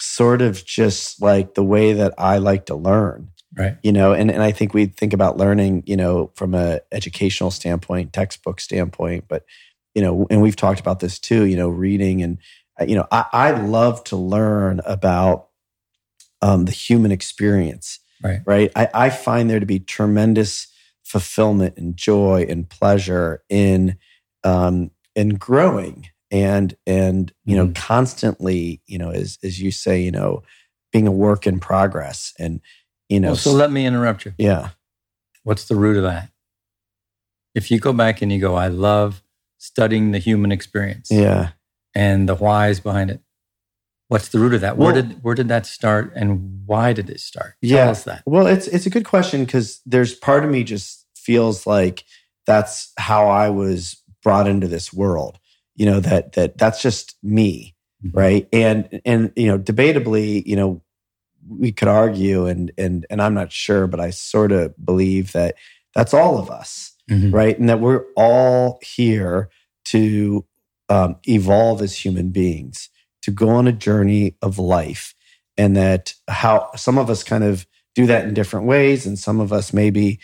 sort 0.00 0.42
of 0.42 0.64
just 0.64 1.22
like 1.22 1.54
the 1.54 1.64
way 1.64 1.92
that 1.94 2.14
I 2.18 2.38
like 2.38 2.66
to 2.66 2.74
learn 2.74 3.30
Right. 3.58 3.76
you 3.82 3.92
know 3.92 4.12
and, 4.12 4.30
and 4.30 4.42
i 4.42 4.52
think 4.52 4.72
we 4.74 4.86
think 4.86 5.12
about 5.12 5.36
learning 5.36 5.82
you 5.86 5.96
know 5.96 6.30
from 6.34 6.54
a 6.54 6.80
educational 6.92 7.50
standpoint 7.50 8.12
textbook 8.12 8.60
standpoint 8.60 9.24
but 9.28 9.44
you 9.94 10.02
know 10.02 10.26
and 10.30 10.40
we've 10.42 10.56
talked 10.56 10.80
about 10.80 11.00
this 11.00 11.18
too 11.18 11.44
you 11.44 11.56
know 11.56 11.68
reading 11.68 12.22
and 12.22 12.38
uh, 12.80 12.84
you 12.84 12.94
know 12.94 13.06
i, 13.10 13.24
I 13.32 13.50
love 13.52 14.04
to 14.04 14.16
learn 14.16 14.80
about 14.86 15.48
um, 16.40 16.64
the 16.66 16.72
human 16.72 17.12
experience 17.12 18.00
Right. 18.22 18.40
right 18.46 18.72
I, 18.74 18.88
I 18.94 19.10
find 19.10 19.48
there 19.48 19.60
to 19.60 19.66
be 19.66 19.78
tremendous 19.80 20.68
fulfillment 21.04 21.76
and 21.76 21.96
joy 21.96 22.46
and 22.48 22.68
pleasure 22.68 23.42
in 23.48 23.96
um, 24.44 24.90
in 25.14 25.30
growing 25.36 26.08
and 26.30 26.76
and 26.86 27.32
you 27.44 27.56
know 27.56 27.68
Mhm. 27.68 27.74
constantly 27.74 28.82
you 28.86 28.98
know 28.98 29.10
as 29.10 29.38
as 29.42 29.60
you 29.60 29.70
say 29.70 30.00
you 30.02 30.10
know 30.10 30.42
being 30.92 31.06
a 31.06 31.12
work 31.12 31.46
in 31.46 31.58
progress 31.60 32.34
and 32.38 32.60
you 33.08 33.20
know 33.20 33.28
Well, 33.28 33.36
so 33.36 33.52
let 33.52 33.70
me 33.72 33.86
interrupt 33.86 34.24
you. 34.24 34.34
yeah 34.38 34.70
What's 35.44 35.64
the 35.66 35.76
root 35.76 35.96
of 35.96 36.02
that? 36.02 36.30
If 37.54 37.70
you 37.70 37.78
go 37.80 37.92
back 37.92 38.20
and 38.22 38.30
you 38.30 38.38
go, 38.38 38.54
I 38.54 38.68
love 38.68 39.22
studying 39.58 40.12
the 40.12 40.18
human 40.18 40.52
experience 40.52 41.08
yeah 41.10 41.50
and 41.94 42.28
the 42.28 42.34
whys 42.34 42.80
behind 42.80 43.10
it. 43.10 43.20
What's 44.08 44.28
the 44.28 44.38
root 44.38 44.54
of 44.54 44.60
that? 44.60 44.76
Well- 44.76 44.92
where 44.92 45.02
did 45.02 45.22
where 45.22 45.34
did 45.34 45.48
that 45.48 45.66
start, 45.66 46.12
and 46.14 46.62
why 46.66 46.92
did 46.92 47.10
it 47.10 47.20
start? 47.20 47.54
Tell 47.64 47.90
us 47.90 48.04
that. 48.04 48.22
Well, 48.26 48.46
it's 48.46 48.66
it's 48.68 48.86
a 48.86 48.90
good 48.90 49.04
question 49.04 49.44
because 49.44 49.80
there's 49.84 50.14
part 50.14 50.44
of 50.44 50.50
me 50.50 50.64
just 50.64 51.06
feels 51.16 51.66
like 51.66 52.04
that's 52.46 52.92
how 52.98 53.28
I 53.28 53.50
was 53.50 54.02
brought 54.22 54.46
into 54.48 54.66
this 54.68 54.92
world. 54.92 55.38
You 55.76 55.86
know 55.86 56.00
that 56.00 56.32
that 56.32 56.56
that's 56.58 56.80
just 56.82 57.16
me, 57.22 57.74
Mhm. 58.04 58.10
right? 58.14 58.48
And 58.52 59.00
and 59.04 59.32
you 59.36 59.46
know, 59.48 59.58
debatably, 59.58 60.42
you 60.46 60.56
know, 60.56 60.82
we 61.48 61.72
could 61.72 61.88
argue, 61.88 62.46
and 62.46 62.70
and 62.78 63.06
and 63.10 63.20
I'm 63.22 63.34
not 63.34 63.52
sure, 63.52 63.86
but 63.86 64.00
I 64.00 64.10
sort 64.10 64.52
of 64.52 64.74
believe 64.84 65.32
that 65.32 65.54
that's 65.94 66.14
all 66.14 66.38
of 66.38 66.50
us, 66.50 66.92
Mhm. 67.10 67.32
right? 67.32 67.58
And 67.58 67.68
that 67.68 67.80
we're 67.80 68.04
all 68.16 68.78
here 68.82 69.48
to 69.86 70.44
um, 70.90 71.16
evolve 71.28 71.82
as 71.82 71.96
human 72.04 72.30
beings, 72.30 72.88
to 73.22 73.30
go 73.30 73.48
on 73.50 73.66
a 73.66 73.72
journey 73.72 74.36
of 74.42 74.58
life, 74.58 75.14
and 75.56 75.76
that 75.76 76.14
how 76.28 76.70
some 76.76 76.98
of 76.98 77.10
us 77.10 77.22
kind 77.24 77.44
of 77.44 77.66
do 77.94 78.06
that 78.06 78.24
in 78.24 78.34
different 78.34 78.66
ways, 78.66 79.06
and 79.06 79.18
some 79.18 79.40
of 79.40 79.52
us 79.52 79.72
maybe, 79.72 80.18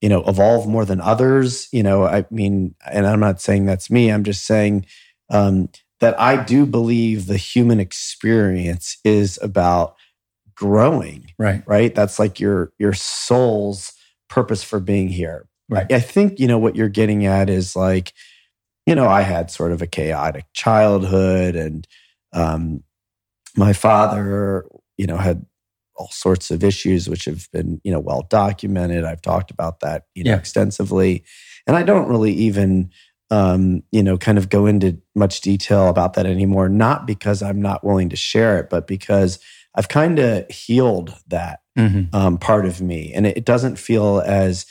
you 0.00 0.08
know, 0.08 0.22
evolve 0.26 0.66
more 0.66 0.84
than 0.84 1.00
others. 1.00 1.68
You 1.72 1.82
know, 1.82 2.04
I 2.04 2.24
mean, 2.30 2.74
and 2.90 3.06
I'm 3.06 3.20
not 3.20 3.40
saying 3.40 3.66
that's 3.66 3.90
me. 3.90 4.10
I'm 4.10 4.24
just 4.24 4.44
saying 4.44 4.86
um, 5.30 5.68
that 6.00 6.18
I 6.20 6.42
do 6.42 6.66
believe 6.66 7.26
the 7.26 7.36
human 7.36 7.78
experience 7.80 8.98
is 9.04 9.38
about 9.42 9.94
growing 10.54 11.26
Right. 11.38 11.62
right 11.66 11.94
that's 11.94 12.18
like 12.18 12.40
your 12.40 12.72
your 12.78 12.92
soul's 12.92 13.92
purpose 14.28 14.62
for 14.62 14.80
being 14.80 15.08
here 15.08 15.46
Right. 15.68 15.90
i 15.92 16.00
think 16.00 16.38
you 16.38 16.46
know 16.46 16.58
what 16.58 16.76
you're 16.76 16.88
getting 16.88 17.26
at 17.26 17.48
is 17.50 17.74
like 17.76 18.12
you 18.86 18.94
know 18.94 19.06
i 19.08 19.22
had 19.22 19.50
sort 19.50 19.72
of 19.72 19.82
a 19.82 19.86
chaotic 19.86 20.44
childhood 20.52 21.56
and 21.56 21.86
um 22.32 22.82
my 23.56 23.72
father 23.72 24.64
you 24.96 25.06
know 25.06 25.16
had 25.16 25.44
all 25.96 26.08
sorts 26.10 26.50
of 26.50 26.64
issues 26.64 27.08
which 27.08 27.26
have 27.26 27.48
been 27.52 27.80
you 27.84 27.92
know 27.92 28.00
well 28.00 28.26
documented 28.30 29.04
i've 29.04 29.22
talked 29.22 29.50
about 29.50 29.80
that 29.80 30.04
you 30.14 30.24
know 30.24 30.30
Yeah. 30.32 30.36
extensively 30.38 31.24
and 31.66 31.76
i 31.76 31.82
don't 31.82 32.08
really 32.08 32.32
even 32.32 32.90
um, 33.30 33.82
you 33.92 34.02
know, 34.02 34.18
kind 34.18 34.36
of 34.36 34.50
go 34.50 34.66
into 34.66 35.00
much 35.14 35.40
detail 35.40 35.88
about 35.88 36.12
that 36.14 36.26
anymore. 36.26 36.68
Not 36.68 37.06
because 37.06 37.42
I'm 37.42 37.62
not 37.62 37.82
willing 37.82 38.10
to 38.10 38.16
share 38.16 38.58
it, 38.58 38.68
but 38.68 38.86
because 38.86 39.38
I've 39.74 39.88
kind 39.88 40.18
of 40.18 40.48
healed 40.50 41.14
that 41.28 41.60
Mhm. 41.78 42.14
um, 42.14 42.38
part 42.38 42.66
of 42.66 42.80
me, 42.80 43.12
and 43.14 43.26
it, 43.26 43.44
doesn't 43.44 43.76
feel 43.76 44.22
as 44.26 44.66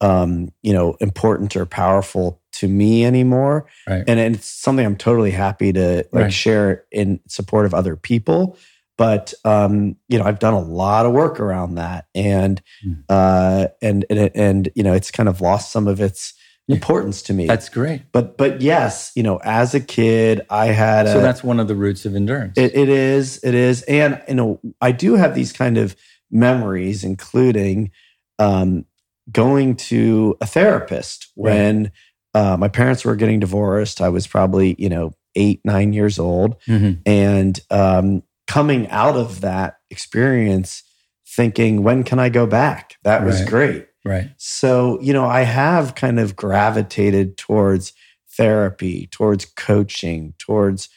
um, 0.00 0.50
you 0.62 0.72
know 0.72 0.96
important 1.00 1.56
or 1.56 1.66
powerful 1.66 2.40
to 2.52 2.68
me 2.68 3.04
anymore. 3.04 3.66
Right. 3.86 4.04
And 4.06 4.18
it's 4.18 4.46
something 4.46 4.84
I'm 4.86 4.96
totally 4.96 5.30
happy 5.30 5.72
to 5.74 6.06
like 6.12 6.24
Right. 6.24 6.32
share 6.32 6.84
in 6.90 7.20
support 7.28 7.66
of 7.66 7.74
other 7.74 7.96
people. 7.96 8.56
But 8.98 9.34
um, 9.44 9.96
you 10.08 10.18
know, 10.18 10.24
I've 10.24 10.38
done 10.38 10.54
a 10.54 10.60
lot 10.60 11.04
of 11.06 11.12
work 11.12 11.38
around 11.40 11.74
that, 11.74 12.06
and 12.14 12.62
Mm. 12.86 13.04
uh, 13.10 13.68
and 13.82 14.04
and, 14.10 14.30
and 14.34 14.68
you 14.74 14.82
know, 14.82 14.94
it's 14.94 15.10
kind 15.10 15.28
of 15.28 15.40
lost 15.40 15.70
some 15.72 15.86
of 15.86 16.00
its. 16.00 16.32
Importance 16.68 17.22
to 17.22 17.32
me. 17.32 17.46
That's 17.46 17.68
great. 17.68 18.02
but 18.12 18.36
but 18.36 18.60
yes, 18.60 19.12
you 19.14 19.22
know, 19.22 19.38
as 19.44 19.74
a 19.74 19.80
kid, 19.80 20.40
I 20.50 20.66
had 20.66 21.06
So 21.06 21.20
that's 21.20 21.44
one 21.44 21.60
of 21.60 21.68
the 21.68 21.76
roots 21.76 22.04
of 22.04 22.14
endurance. 22.16 22.58
it, 22.58 22.74
it 22.74 22.88
is. 22.88 23.38
It 23.44 23.54
is. 23.54 23.82
And, 23.82 24.20
you 24.28 24.34
know, 24.34 24.60
I 24.80 24.92
do 24.92 25.14
have 25.14 25.34
these 25.34 25.52
kind 25.52 25.78
of 25.78 25.94
memories, 26.30 27.04
including 27.04 27.90
um, 28.38 28.84
going 29.30 29.76
to 29.76 30.36
a 30.40 30.46
therapist 30.46 31.28
when 31.34 31.92
uh, 32.34 32.56
my 32.58 32.68
parents 32.68 33.04
were 33.04 33.16
getting 33.16 33.40
divorced. 33.40 34.00
I 34.00 34.08
was 34.08 34.26
probably, 34.26 34.74
you 34.78 34.88
know, 34.88 35.12
eight, 35.36 35.60
nine 35.64 35.92
years 35.92 36.18
old. 36.18 36.60
Mhm. 36.66 37.00
And 37.06 37.60
um, 37.70 38.22
coming 38.46 38.88
out 38.90 39.16
of 39.16 39.40
that 39.42 39.76
experience, 39.90 40.82
thinking, 41.28 41.82
when 41.82 42.02
can 42.04 42.18
I 42.18 42.28
go 42.28 42.46
back? 42.46 42.96
That 43.04 43.24
was 43.24 43.40
Right. 43.40 43.48
great. 43.48 43.86
Right. 44.06 44.30
So, 44.36 45.00
you 45.00 45.12
know, 45.12 45.26
I 45.26 45.42
have 45.42 45.94
kind 45.94 46.20
of 46.20 46.36
gravitated 46.36 47.36
towards 47.36 47.92
therapy, 48.36 49.08
towards 49.10 49.44
coaching, 49.44 50.34
towards 50.38 50.88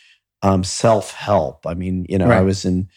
um, 0.41 0.63
self 0.63 1.11
help. 1.13 1.65
I 1.65 1.73
mean, 1.73 2.05
you 2.07 2.17
know, 2.17 2.29
I 2.29 2.41
was 2.41 2.65
in, 2.65 2.87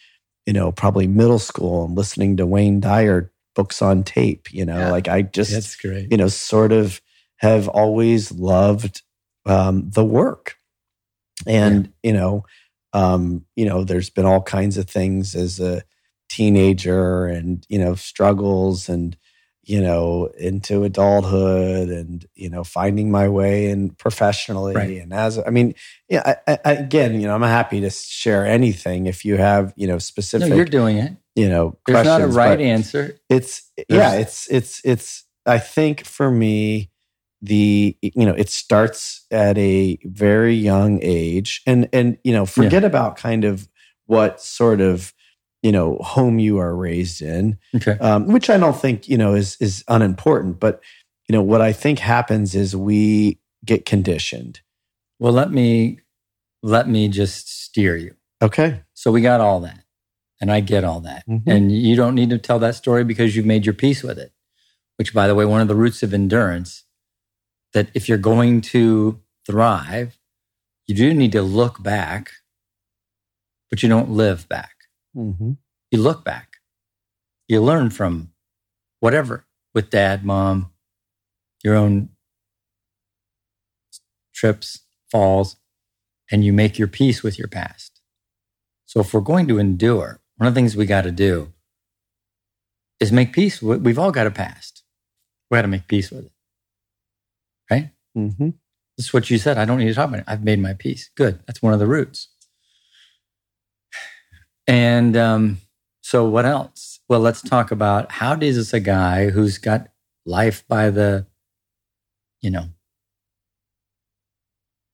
you 0.45 0.53
know, 0.53 0.71
probably 0.71 1.07
middle 1.07 1.39
school 1.39 1.85
and 1.85 1.95
listening 1.95 2.37
to 2.37 2.45
Wayne 2.45 2.79
Dyer 2.79 3.31
books 3.55 3.81
on 3.81 4.03
tape, 4.03 4.53
you 4.53 4.65
know, 4.65 4.77
Yeah. 4.77 4.91
like 4.91 5.07
I 5.07 5.23
just, 5.23 5.51
That's 5.51 5.75
great. 5.75 6.11
you 6.11 6.17
know, 6.17 6.27
sort 6.27 6.71
of 6.71 7.01
have 7.37 7.67
always 7.67 8.31
loved 8.31 9.01
um, 9.45 9.89
the 9.89 10.05
work. 10.05 10.55
And, 11.45 11.91
you 12.03 12.13
know, 12.13 12.45
um, 12.93 13.45
you 13.55 13.65
know, 13.65 13.83
there's 13.83 14.09
been 14.09 14.25
all 14.25 14.41
kinds 14.41 14.77
of 14.77 14.87
things 14.89 15.35
as 15.35 15.59
a 15.59 15.83
teenager 16.29 17.25
and, 17.25 17.65
you 17.69 17.79
know, 17.79 17.95
struggles 17.95 18.87
and, 18.89 19.17
you 19.65 19.81
know, 19.81 20.25
into 20.37 20.83
adulthood 20.83 21.89
and, 21.89 22.25
you 22.35 22.49
know, 22.49 22.63
finding 22.63 23.09
my 23.11 23.29
way 23.29 23.69
and 23.71 23.97
professionally. 23.97 24.75
Right. 24.75 25.01
And 25.01 25.13
as, 25.13 25.39
I 25.39 25.49
mean, 25.51 25.73
yeah, 26.09 26.35
I, 26.47 26.59
I, 26.65 26.73
again, 26.73 27.19
you 27.19 27.27
know, 27.27 27.35
I'm 27.35 27.41
happy 27.41 27.79
to 27.81 27.89
share 27.89 28.45
anything 28.45 29.05
if 29.07 29.23
you 29.23 29.37
have, 29.37 29.73
you 29.77 29.87
know, 29.87 29.93
No, 29.93 29.99
specific, 29.99 30.49
you're 30.49 30.65
doing 30.65 30.97
it. 30.97 31.13
you 31.35 31.47
know, 31.49 31.77
There's 31.87 32.05
not 32.05 32.21
a 32.21 32.27
right 32.27 32.59
answer. 32.59 33.17
it's 33.29 33.71
yeah 33.89 34.13
it's 34.13 34.47
it's 34.51 34.81
it's 34.85 35.25
i 35.45 35.57
think 35.57 36.05
for 36.05 36.29
me 36.29 36.91
the 37.41 37.97
you 38.01 38.25
know 38.25 38.33
it 38.33 38.49
starts 38.49 39.25
at 39.31 39.57
a 39.57 39.97
very 40.05 40.53
young 40.55 40.99
age 41.01 41.61
and 41.65 41.89
and 41.91 42.17
you 42.23 42.31
know 42.33 42.45
forget 42.45 42.83
about 42.85 43.17
kind 43.17 43.43
of 43.43 43.67
what 44.05 44.39
sort 44.41 44.79
of 44.79 45.13
you 45.63 45.71
know 45.71 45.97
home 45.97 46.37
you 46.39 46.59
are 46.59 46.75
raised 46.75 47.21
in 47.21 47.57
Okay. 47.75 47.97
um, 47.99 48.27
which 48.27 48.49
i 48.49 48.57
don't 48.57 48.75
think 48.79 49.07
you 49.09 49.17
know 49.17 49.33
is 49.33 49.57
is 49.59 49.83
unimportant 49.87 50.59
but 50.59 50.81
you 51.27 51.33
know 51.33 51.41
what 51.41 51.61
i 51.61 51.73
think 51.73 51.99
happens 51.99 52.53
is 52.53 52.75
we 52.75 53.39
get 53.65 53.85
conditioned 53.85 54.61
Well, 55.19 55.33
let 55.33 55.51
me 55.51 55.99
let 56.61 56.87
me 56.87 57.07
just 57.09 57.47
steer 57.63 57.95
you. 57.97 58.15
okay 58.41 58.81
So 58.93 59.11
we 59.11 59.21
got 59.21 59.41
all 59.41 59.59
that, 59.61 59.79
and 60.41 60.49
I 60.51 60.59
get 60.61 60.83
all 60.83 61.01
that, 61.01 61.23
Mhm. 61.27 61.43
and 61.47 61.71
you 61.71 61.95
don't 61.95 62.15
need 62.15 62.29
to 62.31 62.37
tell 62.37 62.59
that 62.59 62.75
story 62.75 63.03
because 63.03 63.35
you've 63.35 63.45
made 63.53 63.65
your 63.65 63.73
peace 63.85 64.01
with 64.03 64.17
it. 64.19 64.31
Which, 64.97 65.13
by 65.13 65.27
the 65.27 65.35
way, 65.35 65.45
one 65.45 65.61
of 65.61 65.67
the 65.67 65.75
roots 65.83 66.03
of 66.03 66.13
endurance 66.13 66.83
that 67.73 67.87
if 67.93 68.07
you're 68.07 68.17
going 68.33 68.61
to 68.75 69.19
thrive, 69.45 70.09
you 70.87 70.95
do 70.95 71.13
need 71.13 71.31
to 71.33 71.41
look 71.41 71.81
back, 71.83 72.31
but 73.69 73.81
you 73.83 73.89
don't 73.89 74.11
live 74.11 74.47
back. 74.49 74.72
Mm-hmm. 75.15 75.51
You 75.91 75.99
look 76.01 76.23
back. 76.25 76.57
You 77.47 77.61
learn 77.61 77.89
from 77.89 78.31
whatever 78.99 79.45
with 79.73 79.89
dad, 79.89 80.25
mom, 80.25 80.71
your 81.63 81.75
own 81.75 82.09
trips, 84.33 84.81
falls, 85.11 85.57
and 86.31 86.43
you 86.43 86.51
make 86.53 86.79
your 86.79 86.87
peace 86.87 87.21
with 87.21 87.37
your 87.37 87.47
past. 87.47 88.01
So 88.85 89.01
if 89.01 89.13
we're 89.13 89.21
going 89.21 89.47
to 89.47 89.59
endure, 89.59 90.19
one 90.37 90.47
of 90.47 90.53
the 90.53 90.57
things 90.59 90.75
we 90.75 90.85
got 90.85 91.03
to 91.03 91.11
do 91.11 91.53
is 92.99 93.11
make 93.11 93.33
peace. 93.33 93.61
with- 93.61 93.81
We've 93.81 93.99
all 93.99 94.11
got 94.11 94.27
a 94.27 94.31
past. 94.31 94.83
We 95.49 95.57
got 95.57 95.63
to 95.63 95.67
make 95.67 95.87
peace 95.87 96.09
with 96.11 96.25
it. 96.25 96.31
Right? 97.69 97.91
Mm-hmm. 98.17 98.49
This 98.97 99.07
is 99.07 99.13
what 99.13 99.29
you 99.29 99.37
said. 99.37 99.57
I 99.57 99.65
don't 99.65 99.79
need 99.79 99.87
to 99.87 99.93
talk 99.93 100.09
about 100.09 100.19
it. 100.21 100.25
I've 100.27 100.43
made 100.43 100.59
my 100.59 100.73
peace. 100.73 101.09
Good. 101.15 101.39
That's 101.45 101.61
one 101.61 101.73
of 101.73 101.79
the 101.79 101.87
roots. 101.87 102.29
And 104.67 105.17
um, 105.17 105.57
so, 106.01 106.27
what 106.27 106.45
else? 106.45 106.99
Well, 107.09 107.19
let's 107.19 107.41
talk 107.41 107.71
about 107.71 108.11
how 108.11 108.35
does 108.35 108.55
this 108.55 108.73
a 108.73 108.79
guy 108.79 109.29
who's 109.29 109.57
got 109.57 109.89
life 110.25 110.65
by 110.67 110.89
the, 110.89 111.25
you 112.41 112.49
know, 112.49 112.69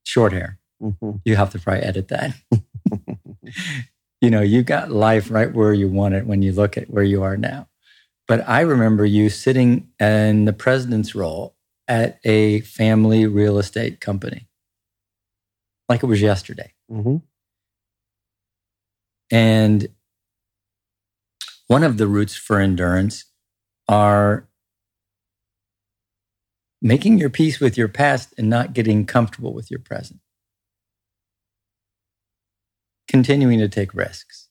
short 0.04 0.34
hair. 0.34 0.60
Mm-hmm. 0.82 1.18
You 1.24 1.36
have 1.36 1.52
to 1.52 1.60
probably 1.60 1.84
edit 1.84 2.08
that. 2.08 2.34
you 4.22 4.30
know, 4.30 4.42
you 4.42 4.64
got 4.64 4.92
life 4.92 5.30
right 5.30 5.54
where 5.54 5.74
you 5.74 5.88
want 5.88 6.16
it 6.16 6.26
when 6.26 6.42
you 6.42 6.52
look 6.52 6.78
at 6.78 6.90
where 6.90 7.04
you 7.04 7.22
are 7.24 7.38
now. 7.38 7.68
But 8.28 8.48
I 8.48 8.62
remember 8.62 9.06
you 9.06 9.30
sitting 9.30 9.90
in 10.00 10.46
the 10.46 10.54
president's 10.54 11.16
role 11.16 11.56
at 11.88 12.20
a 12.24 12.62
family 12.62 13.26
real 13.26 13.58
estate 13.58 14.00
company, 14.00 14.48
like 15.88 16.04
it 16.04 16.06
was 16.06 16.22
yesterday. 16.22 16.74
Mm-hmm. 16.92 17.18
And 19.32 19.90
one 21.68 21.84
of 21.84 21.98
the 21.98 22.08
roots 22.08 22.36
for 22.36 22.60
endurance 22.60 23.26
are 23.88 24.48
making 26.82 27.18
your 27.20 27.30
peace 27.30 27.60
with 27.60 27.78
your 27.78 27.88
past 27.90 28.34
and 28.38 28.50
not 28.50 28.74
getting 28.74 29.06
comfortable 29.06 29.54
with 29.54 29.72
your 29.72 29.80
present. 29.82 30.20
Continuing 33.08 33.60
to 33.60 33.70
take 33.70 33.94
risks, 33.94 34.48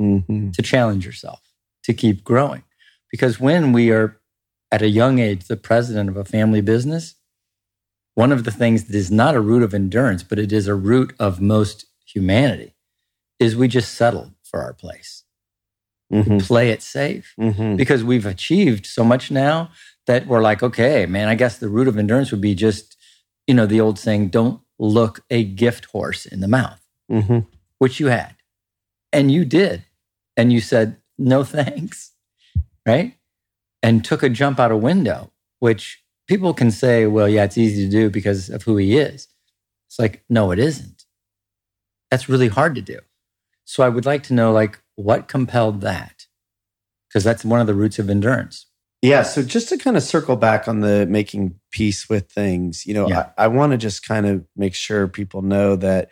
Mm-hmm. 0.00 0.50
to 0.52 0.62
challenge 0.62 1.06
yourself, 1.06 1.40
to 1.84 1.94
keep 1.94 2.24
growing. 2.24 2.64
Because 3.10 3.40
when 3.40 3.72
we 3.72 3.90
are 3.90 4.18
at 4.72 4.82
a 4.82 4.88
young 4.88 5.18
age 5.20 5.46
the 5.46 5.56
president 5.58 6.08
of 6.10 6.16
a 6.16 6.24
family 6.24 6.60
business, 6.62 7.16
one 8.14 8.32
of 8.32 8.44
the 8.44 8.50
things 8.50 8.84
that 8.84 8.96
is 8.96 9.10
not 9.10 9.36
a 9.36 9.40
root 9.40 9.62
of 9.62 9.74
endurance, 9.74 10.22
but 10.22 10.38
it 10.38 10.52
is 10.52 10.68
a 10.68 10.74
root 10.74 11.14
of 11.20 11.40
most 11.40 11.86
humanity, 12.06 12.74
is 13.40 13.56
we 13.56 13.66
just 13.66 13.94
settle 13.94 14.32
for 14.44 14.62
our 14.62 14.72
place, 14.72 15.24
hmm 16.12 16.38
play 16.38 16.70
it 16.70 16.82
safe 16.82 17.34
hmm 17.36 17.76
because 17.76 18.04
we've 18.04 18.26
achieved 18.26 18.84
so 18.86 19.02
much 19.04 19.30
now 19.30 19.70
that 20.06 20.26
we're 20.26 20.42
like, 20.42 20.62
okay, 20.62 21.06
man, 21.06 21.28
I 21.28 21.34
guess 21.34 21.58
the 21.58 21.68
root 21.68 21.88
of 21.88 21.98
endurance 21.98 22.30
would 22.30 22.40
be 22.40 22.54
just, 22.54 22.96
you 23.46 23.54
know, 23.54 23.66
the 23.66 23.80
old 23.80 23.98
saying, 23.98 24.28
don't 24.28 24.60
look 24.78 25.20
a 25.30 25.42
gift 25.44 25.86
horse 25.86 26.26
in 26.26 26.40
the 26.40 26.48
mouth, 26.48 26.80
hmm 27.08 27.40
which 27.78 27.98
you 27.98 28.08
had. 28.08 28.36
And 29.12 29.32
you 29.32 29.44
did. 29.44 29.84
And 30.36 30.52
you 30.52 30.60
said, 30.60 30.98
no 31.18 31.44
thanks, 31.44 32.12
right? 32.86 33.14
And 33.82 34.04
took 34.04 34.22
a 34.22 34.28
jump 34.28 34.60
out 34.60 34.70
a 34.70 34.76
window, 34.76 35.32
which 35.60 36.02
people 36.28 36.52
can 36.54 36.70
say, 36.70 37.06
well, 37.06 37.28
yeah, 37.28 37.44
it's 37.44 37.58
easy 37.58 37.84
to 37.86 37.90
do 37.90 38.10
because 38.10 38.50
of 38.50 38.62
who 38.62 38.76
he 38.76 38.98
is. 38.98 39.28
It's 39.88 39.98
like, 39.98 40.22
no, 40.28 40.50
it 40.52 40.58
isn't. 40.58 41.04
That's 42.10 42.28
really 42.28 42.48
hard 42.48 42.74
to 42.76 42.82
do. 42.82 43.00
So 43.70 43.84
I 43.84 43.88
would 43.88 44.04
like 44.04 44.24
to 44.24 44.34
know, 44.34 44.50
like, 44.50 44.82
what 44.96 45.28
compelled 45.28 45.80
that? 45.82 46.26
Because 47.08 47.22
that's 47.22 47.44
one 47.44 47.60
of 47.60 47.68
the 47.68 47.74
roots 47.74 48.00
of 48.00 48.10
endurance. 48.10 48.66
Yeah. 49.00 49.22
So 49.22 49.44
just 49.44 49.68
to 49.68 49.78
kind 49.78 49.96
of 49.96 50.02
circle 50.02 50.34
back 50.34 50.66
on 50.66 50.80
the 50.80 51.06
making 51.06 51.54
peace 51.70 52.08
with 52.08 52.32
things, 52.32 52.84
you 52.84 52.94
know, 52.94 53.08
Yeah. 53.08 53.28
I, 53.38 53.44
I 53.44 53.46
want 53.46 53.70
to 53.70 53.78
just 53.78 54.04
kind 54.04 54.26
of 54.26 54.44
make 54.56 54.74
sure 54.74 55.06
people 55.06 55.42
know 55.42 55.76
that, 55.76 56.08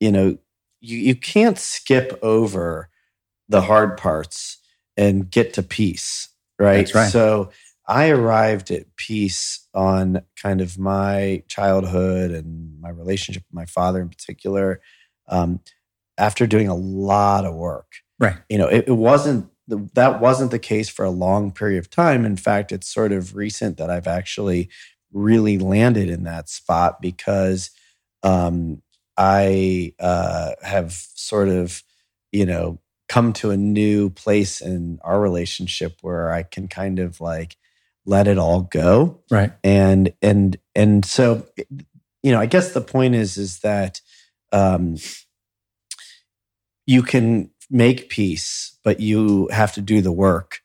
you 0.00 0.10
know, 0.10 0.38
you, 0.80 0.98
you 0.98 1.14
can't 1.14 1.56
skip 1.56 2.18
over 2.20 2.88
the 3.48 3.60
hard 3.60 3.96
parts 3.96 4.58
and 4.96 5.30
get 5.30 5.54
to 5.54 5.62
peace. 5.62 6.30
Right. 6.58 6.92
Right. 6.92 7.12
So 7.12 7.50
I 7.86 8.08
arrived 8.08 8.72
at 8.72 8.96
peace 8.96 9.68
on 9.72 10.22
kind 10.42 10.60
of 10.60 10.80
my 10.80 11.44
childhood 11.46 12.32
and 12.32 12.80
my 12.80 12.90
relationship 12.90 13.44
with 13.48 13.54
my 13.54 13.66
father 13.66 14.00
in 14.02 14.08
particular 14.08 14.80
um, 15.28 15.60
after 16.18 16.46
doing 16.46 16.68
a 16.68 16.74
lot 16.74 17.44
of 17.44 17.54
work 17.54 17.86
Right. 18.18 18.36
you 18.48 18.58
know 18.58 18.66
it, 18.66 18.84
it 18.88 18.92
wasn't 18.96 19.50
the, 19.68 19.88
that 19.94 20.20
wasn't 20.20 20.50
the 20.50 20.58
case 20.58 20.88
for 20.88 21.04
a 21.04 21.10
long 21.10 21.52
period 21.52 21.78
of 21.78 21.90
time 21.90 22.24
in 22.24 22.36
fact 22.36 22.72
it's 22.72 22.88
sort 22.92 23.12
of 23.12 23.36
recent 23.36 23.76
that 23.78 23.90
i've 23.90 24.06
actually 24.08 24.68
really 25.12 25.58
landed 25.58 26.10
in 26.10 26.24
that 26.24 26.48
spot 26.48 27.00
because 27.00 27.70
um, 28.22 28.82
i 29.16 29.94
uh, 30.00 30.52
have 30.62 30.92
sort 30.92 31.48
of 31.48 31.82
you 32.32 32.44
know 32.46 32.78
come 33.08 33.32
to 33.32 33.50
a 33.50 33.56
new 33.56 34.10
place 34.10 34.60
in 34.60 34.98
our 35.02 35.20
relationship 35.20 35.98
where 36.02 36.30
i 36.30 36.42
can 36.42 36.68
kind 36.68 36.98
of 36.98 37.20
like 37.20 37.56
let 38.04 38.26
it 38.26 38.38
all 38.38 38.62
go 38.62 39.20
Right. 39.30 39.52
and 39.62 40.12
and 40.22 40.58
and 40.74 41.04
so 41.04 41.46
you 42.22 42.32
know 42.32 42.40
i 42.40 42.46
guess 42.46 42.72
the 42.72 42.80
point 42.80 43.14
is 43.14 43.36
is 43.36 43.60
that 43.60 44.00
um 44.52 44.96
you 46.88 47.02
can 47.02 47.50
make 47.70 48.08
peace 48.08 48.78
but 48.82 48.98
you 48.98 49.46
have 49.52 49.72
to 49.74 49.80
do 49.82 50.00
the 50.00 50.10
work 50.12 50.60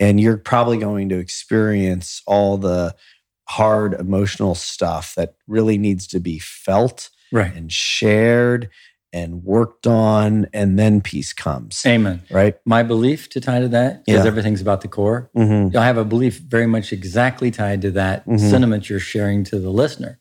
and 0.00 0.20
you're 0.20 0.36
probably 0.36 0.76
going 0.76 1.08
to 1.08 1.18
experience 1.18 2.20
all 2.26 2.58
the 2.58 2.94
hard 3.48 3.94
emotional 3.94 4.54
stuff 4.54 5.14
that 5.14 5.34
really 5.46 5.78
needs 5.78 6.06
to 6.08 6.20
be 6.20 6.38
felt 6.38 7.10
Right. 7.30 7.54
and 7.54 7.70
shared 7.70 8.70
and 9.12 9.42
worked 9.44 9.86
on 9.86 10.48
and 10.52 10.78
then 10.78 11.00
peace 11.00 11.32
comes 11.32 11.84
Amen. 11.86 12.22
right 12.30 12.56
My 12.66 12.82
belief 12.82 13.28
to 13.30 13.40
tie 13.40 13.60
to 13.60 13.68
that, 13.68 14.04
because 14.04 14.24
Yeah. 14.24 14.28
everything's 14.28 14.60
about 14.60 14.80
the 14.82 14.88
core. 14.88 15.30
mm-hmm. 15.36 15.76
I 15.76 15.84
have 15.86 15.96
a 15.96 16.04
belief 16.04 16.38
very 16.40 16.66
much 16.66 16.92
exactly 16.92 17.50
tied 17.50 17.80
to 17.82 17.90
that 17.92 18.26
Mhm. 18.26 18.50
sentiment 18.50 18.90
you're 18.90 18.98
sharing 19.14 19.44
to 19.44 19.58
the 19.60 19.70
listener, 19.70 20.18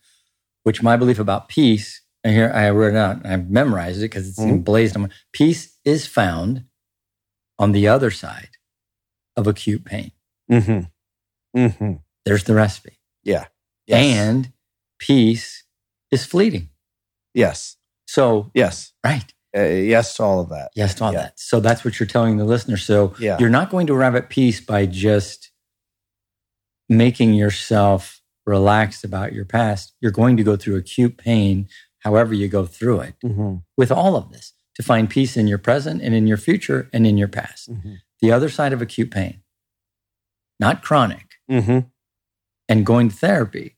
which 0.63 0.81
my 0.83 0.95
belief 0.97 1.19
about 1.19 1.49
peace, 1.49 2.01
and 2.27 2.36
here 2.36 2.51
I 2.53 2.69
wrote 2.72 2.93
it 2.93 2.98
out, 2.98 3.17
and 3.24 3.27
I've 3.27 3.50
memorized 3.50 4.00
it 4.00 4.10
because 4.12 4.27
it's 4.27 4.39
Mhm. 4.39 4.50
emblazoned 4.50 4.98
on 4.98 5.10
my 5.10 5.15
peace 5.31 5.77
is 5.86 6.05
found 6.05 6.65
on 7.57 7.72
the 7.72 7.88
other 7.88 8.12
side 8.12 8.50
of 9.38 9.48
acute 9.48 9.86
pain. 9.86 10.12
Mm-hmm. 10.51 11.60
Mm-hmm. 11.60 11.94
There's 12.25 12.44
the 12.44 12.53
recipe. 12.53 13.00
Yes. 13.24 13.48
And 13.90 14.51
peace 15.00 15.63
is 16.11 16.25
fleeting. 16.25 16.70
yes 17.33 17.77
So, 18.07 18.51
yes 18.53 18.94
right. 19.05 19.33
uh, 19.55 19.61
yes 19.61 20.16
to 20.16 20.24
all 20.24 20.40
of 20.42 20.50
that 20.50 20.72
Yes 20.75 20.96
to 20.96 21.03
all 21.05 21.13
Yeah. 21.13 21.22
that. 21.24 21.40
So 21.40 21.59
that's 21.59 21.85
what 21.85 22.00
you're 22.00 22.07
telling 22.07 22.37
the 22.37 22.46
listener. 22.46 22.77
So 22.77 23.13
Yeah. 23.20 23.37
you're 23.40 23.50
not 23.50 23.70
going 23.70 23.87
to 23.87 23.94
arrive 23.94 24.16
at 24.16 24.29
peace 24.29 24.59
by 24.59 24.85
just 24.85 25.51
making 26.90 27.33
yourself 27.33 28.22
relaxed 28.46 29.03
about 29.03 29.33
your 29.33 29.46
past. 29.46 29.94
You're 30.01 30.11
going 30.11 30.37
to 30.37 30.44
go 30.44 30.55
through 30.55 30.77
acute 30.77 31.18
pain, 31.18 31.68
however 32.07 32.33
you 32.33 32.48
go 32.48 32.65
through 32.65 33.00
it, 33.01 33.15
mm-hmm. 33.24 33.55
with 33.77 33.91
all 33.91 34.15
of 34.15 34.31
this 34.31 34.53
to 34.75 34.81
find 34.83 35.09
peace 35.09 35.35
in 35.35 35.48
your 35.48 35.57
present 35.57 36.01
and 36.01 36.13
in 36.15 36.25
your 36.27 36.37
future 36.37 36.89
and 36.93 37.05
in 37.05 37.17
your 37.17 37.27
past. 37.27 37.70
Mm-hmm. 37.72 37.96
The 38.22 38.31
other 38.31 38.50
side 38.50 38.74
of 38.74 38.81
acute 38.81 39.11
pain, 39.11 39.41
not 40.59 40.83
chronic, 40.83 41.24
Mm-hmm. 41.50 41.79
and 42.67 42.85
going 42.85 43.07
to 43.09 43.15
therapy 43.15 43.77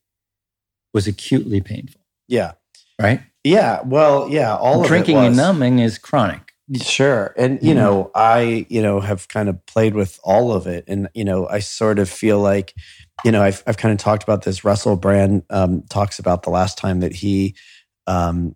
was 0.93 1.05
acutely 1.07 1.61
painful, 1.61 2.01
Yeah. 2.27 2.53
right? 2.99 3.21
Yeah. 3.43 3.81
Well, 3.85 4.27
yeah. 4.29 4.55
All 4.57 4.83
Drinking 4.83 5.17
of 5.17 5.23
it 5.23 5.27
and 5.27 5.37
numbing 5.37 5.77
is 5.79 5.97
chronic. 5.99 6.53
Sure. 6.81 7.33
And, 7.37 7.59
you 7.61 7.73
Mhm. 7.73 7.77
know, 7.77 8.11
I, 8.15 8.65
you 8.69 8.81
know, 8.81 8.99
have 9.01 9.27
kind 9.27 9.49
of 9.49 9.63
played 9.67 9.93
with 9.93 10.19
all 10.23 10.51
of 10.51 10.65
it. 10.67 10.83
And, 10.87 11.09
you 11.13 11.23
know, 11.23 11.47
I 11.47 11.59
sort 11.59 11.99
of 11.99 12.09
feel 12.09 12.39
like, 12.39 12.73
you 13.23 13.31
know, 13.31 13.41
I've, 13.43 13.61
I've 13.67 13.77
kind 13.77 13.91
of 13.91 13.99
talked 13.99 14.23
about 14.23 14.41
this. 14.43 14.63
Russell 14.63 14.95
Brand 14.95 15.43
um, 15.51 15.83
talks 15.89 16.17
about 16.19 16.41
the 16.43 16.49
last 16.49 16.77
time 16.77 16.99
that 17.01 17.13
he 17.13 17.55
um, 18.07 18.55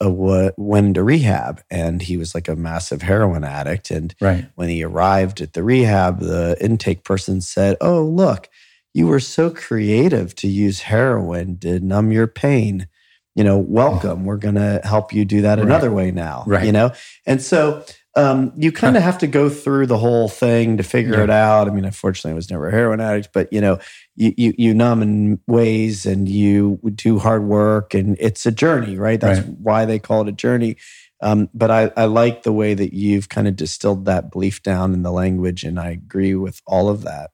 wa- 0.00 0.50
went 0.56 0.86
into 0.86 1.02
rehab 1.02 1.62
and 1.70 2.02
he 2.02 2.16
was 2.16 2.34
like 2.34 2.48
a 2.48 2.56
massive 2.56 3.02
heroin 3.02 3.44
addict. 3.44 3.90
And 3.90 4.14
Right. 4.20 4.46
when 4.56 4.68
he 4.68 4.82
arrived 4.82 5.40
at 5.40 5.52
the 5.52 5.62
rehab, 5.62 6.20
the 6.20 6.56
intake 6.60 7.04
person 7.04 7.40
said, 7.40 7.76
Oh, 7.80 8.02
look, 8.04 8.48
you 8.94 9.06
were 9.06 9.20
so 9.20 9.48
creative 9.50 10.34
to 10.36 10.48
use 10.48 10.80
heroin 10.80 11.58
to 11.60 11.80
numb 11.80 12.12
your 12.12 12.26
pain. 12.26 12.88
You 13.34 13.44
know, 13.44 13.58
welcome. 13.58 14.24
We're 14.26 14.36
going 14.36 14.56
to 14.56 14.80
help 14.84 15.12
you 15.14 15.24
do 15.24 15.40
that 15.42 15.56
Right. 15.58 15.66
another 15.66 15.90
way 15.90 16.10
now. 16.10 16.44
Right. 16.46 16.66
You 16.66 16.72
know, 16.72 16.92
and 17.26 17.40
so 17.40 17.82
um, 18.14 18.52
you 18.56 18.70
kind 18.72 18.94
of 18.98 19.02
have 19.02 19.16
to 19.18 19.26
go 19.26 19.48
through 19.48 19.86
the 19.86 19.96
whole 19.96 20.28
thing 20.28 20.76
to 20.76 20.82
figure 20.82 21.14
Yeah. 21.14 21.22
it 21.24 21.30
out. 21.30 21.66
I 21.66 21.70
mean, 21.70 21.86
unfortunately, 21.86 22.32
I 22.32 22.34
was 22.34 22.50
never 22.50 22.68
a 22.68 22.70
heroin 22.70 23.00
addict, 23.00 23.30
but 23.32 23.50
you 23.50 23.62
know, 23.62 23.78
you, 24.14 24.32
you, 24.36 24.54
you 24.58 24.74
numb 24.74 25.02
in 25.02 25.40
ways 25.46 26.04
and 26.06 26.28
you 26.28 26.78
do 26.94 27.18
hard 27.18 27.44
work 27.44 27.94
and 27.94 28.16
it's 28.20 28.44
a 28.46 28.52
journey, 28.52 28.96
right? 28.96 29.20
That's 29.20 29.40
Right. 29.40 29.56
why 29.58 29.84
they 29.86 29.98
call 29.98 30.22
it 30.22 30.28
a 30.28 30.32
journey. 30.32 30.76
Um, 31.22 31.48
but 31.54 31.70
I, 31.70 31.90
I 31.96 32.04
like 32.06 32.42
the 32.42 32.52
way 32.52 32.74
that 32.74 32.92
you've 32.94 33.28
kind 33.28 33.46
of 33.48 33.54
distilled 33.56 34.04
that 34.06 34.30
belief 34.32 34.62
down 34.62 34.92
in 34.92 35.02
the 35.02 35.12
language, 35.12 35.62
and 35.62 35.78
I 35.78 35.90
agree 35.90 36.34
with 36.34 36.60
all 36.66 36.88
of 36.88 37.02
that. 37.02 37.30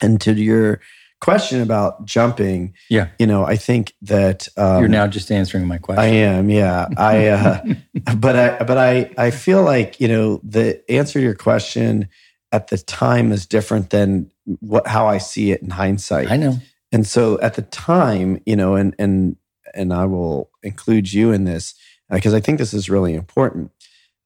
And 0.00 0.18
to 0.22 0.32
your 0.32 0.80
question 1.20 1.60
about 1.60 2.06
jumping, 2.06 2.72
Yeah. 2.88 3.08
you 3.18 3.26
know, 3.26 3.44
I 3.44 3.56
think 3.56 3.92
that 4.00 4.48
um, 4.56 4.80
You're 4.80 4.88
now 4.88 5.06
just 5.06 5.30
answering 5.30 5.66
my 5.66 5.76
question. 5.76 6.02
I 6.02 6.08
am, 6.08 6.48
yeah. 6.48 6.86
I, 6.96 7.26
uh, 7.28 7.62
but 8.16 8.36
I, 8.36 8.64
but 8.64 8.78
I, 8.78 9.10
I 9.18 9.30
feel 9.30 9.62
like 9.62 10.00
you 10.00 10.08
know 10.08 10.40
the 10.42 10.82
answer 10.90 11.18
to 11.18 11.22
your 11.22 11.34
question 11.34 12.08
at 12.52 12.68
the 12.68 12.78
time 12.78 13.32
is 13.32 13.44
different 13.44 13.90
than 13.90 14.29
what 14.60 14.86
how 14.86 15.06
I 15.06 15.18
see 15.18 15.52
it 15.52 15.62
in 15.62 15.70
hindsight. 15.70 16.30
I 16.30 16.36
know. 16.36 16.58
And 16.92 17.06
so 17.06 17.40
at 17.40 17.54
the 17.54 17.62
time, 17.62 18.40
you 18.46 18.56
know, 18.56 18.74
and 18.74 18.94
and 18.98 19.36
and 19.74 19.92
I 19.92 20.04
will 20.06 20.50
include 20.62 21.12
you 21.12 21.30
in 21.32 21.44
this 21.44 21.74
because 22.10 22.34
I 22.34 22.40
think 22.40 22.58
this 22.58 22.74
is 22.74 22.90
really 22.90 23.14
important. 23.14 23.70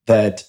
That 0.06 0.44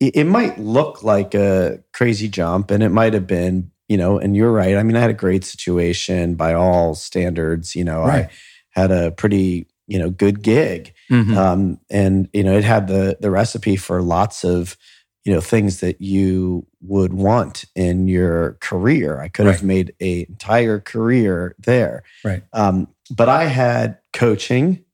it, 0.00 0.16
it 0.16 0.24
might 0.24 0.58
look 0.58 1.02
like 1.02 1.34
a 1.34 1.82
crazy 1.92 2.28
jump, 2.28 2.70
and 2.70 2.82
it 2.82 2.90
might 2.90 3.14
have 3.14 3.26
been, 3.26 3.70
you 3.88 3.96
know. 3.96 4.18
And 4.18 4.36
you're 4.36 4.52
right. 4.52 4.76
I 4.76 4.82
mean, 4.82 4.96
I 4.96 5.00
had 5.00 5.10
a 5.10 5.14
great 5.14 5.44
situation 5.44 6.34
by 6.34 6.52
all 6.54 6.94
standards. 6.94 7.74
You 7.74 7.84
know, 7.84 8.00
Right. 8.02 8.28
I 8.76 8.80
had 8.80 8.90
a 8.90 9.10
pretty 9.12 9.68
you 9.86 9.98
know 9.98 10.10
good 10.10 10.42
gig, 10.42 10.92
Mhm. 11.10 11.36
um, 11.36 11.80
and 11.88 12.28
you 12.32 12.42
know 12.44 12.56
it 12.56 12.64
had 12.64 12.88
the 12.88 13.16
the 13.20 13.30
recipe 13.30 13.76
for 13.76 14.02
lots 14.02 14.44
of 14.44 14.76
you 15.24 15.32
know 15.32 15.40
things 15.40 15.80
that 15.80 16.00
you 16.00 16.66
would 16.86 17.12
want 17.12 17.64
in 17.74 18.08
your 18.08 18.54
career. 18.60 19.20
I 19.20 19.28
could 19.28 19.46
have 19.46 19.62
made 19.62 19.94
a 20.00 20.26
entire 20.28 20.80
career 20.80 21.54
there, 21.58 22.02
Right. 22.24 22.42
Um, 22.52 22.88
but 23.10 23.28
I 23.28 23.44
had 23.44 23.98
coaching, 24.12 24.84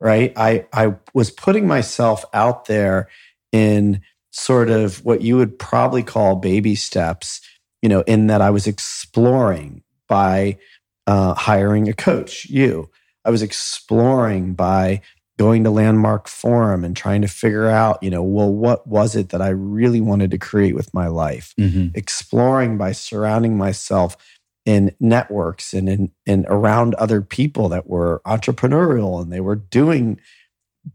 right? 0.00 0.32
I 0.36 0.66
I 0.72 0.94
was 1.12 1.30
putting 1.30 1.66
myself 1.66 2.24
out 2.32 2.66
there 2.66 3.08
in 3.52 4.00
sort 4.30 4.68
of 4.68 5.04
what 5.04 5.22
you 5.22 5.36
would 5.36 5.58
probably 5.58 6.02
call 6.02 6.36
baby 6.36 6.74
steps, 6.74 7.40
you 7.82 7.88
know, 7.88 8.02
in 8.02 8.26
that 8.26 8.40
I 8.40 8.50
was 8.50 8.66
exploring 8.66 9.82
by 10.08 10.58
uh, 11.06 11.34
hiring 11.34 11.88
a 11.88 11.94
coach, 11.94 12.46
you. 12.46 12.90
I 13.24 13.30
was 13.30 13.42
exploring 13.42 14.54
by 14.54 15.00
going 15.38 15.64
to 15.64 15.70
Landmark 15.70 16.28
Forum 16.28 16.84
and 16.84 16.96
trying 16.96 17.22
to 17.22 17.28
figure 17.28 17.66
out, 17.66 18.02
you 18.02 18.10
know, 18.10 18.22
well, 18.22 18.52
what 18.52 18.86
was 18.86 19.16
it 19.16 19.30
that 19.30 19.42
I 19.42 19.48
really 19.48 20.00
wanted 20.00 20.30
to 20.30 20.38
create 20.38 20.74
with 20.74 20.94
my 20.94 21.08
life? 21.08 21.54
Mhm. 21.58 21.96
Exploring 21.96 22.78
by 22.78 22.92
surrounding 22.92 23.56
myself 23.56 24.16
in 24.64 24.94
networks 25.00 25.74
and 25.74 25.88
in 25.88 26.10
and 26.26 26.46
around 26.48 26.94
other 26.94 27.20
people 27.20 27.68
that 27.68 27.86
were 27.86 28.22
entrepreneurial 28.26 29.20
and 29.20 29.32
they 29.32 29.40
were 29.40 29.56
doing 29.56 30.18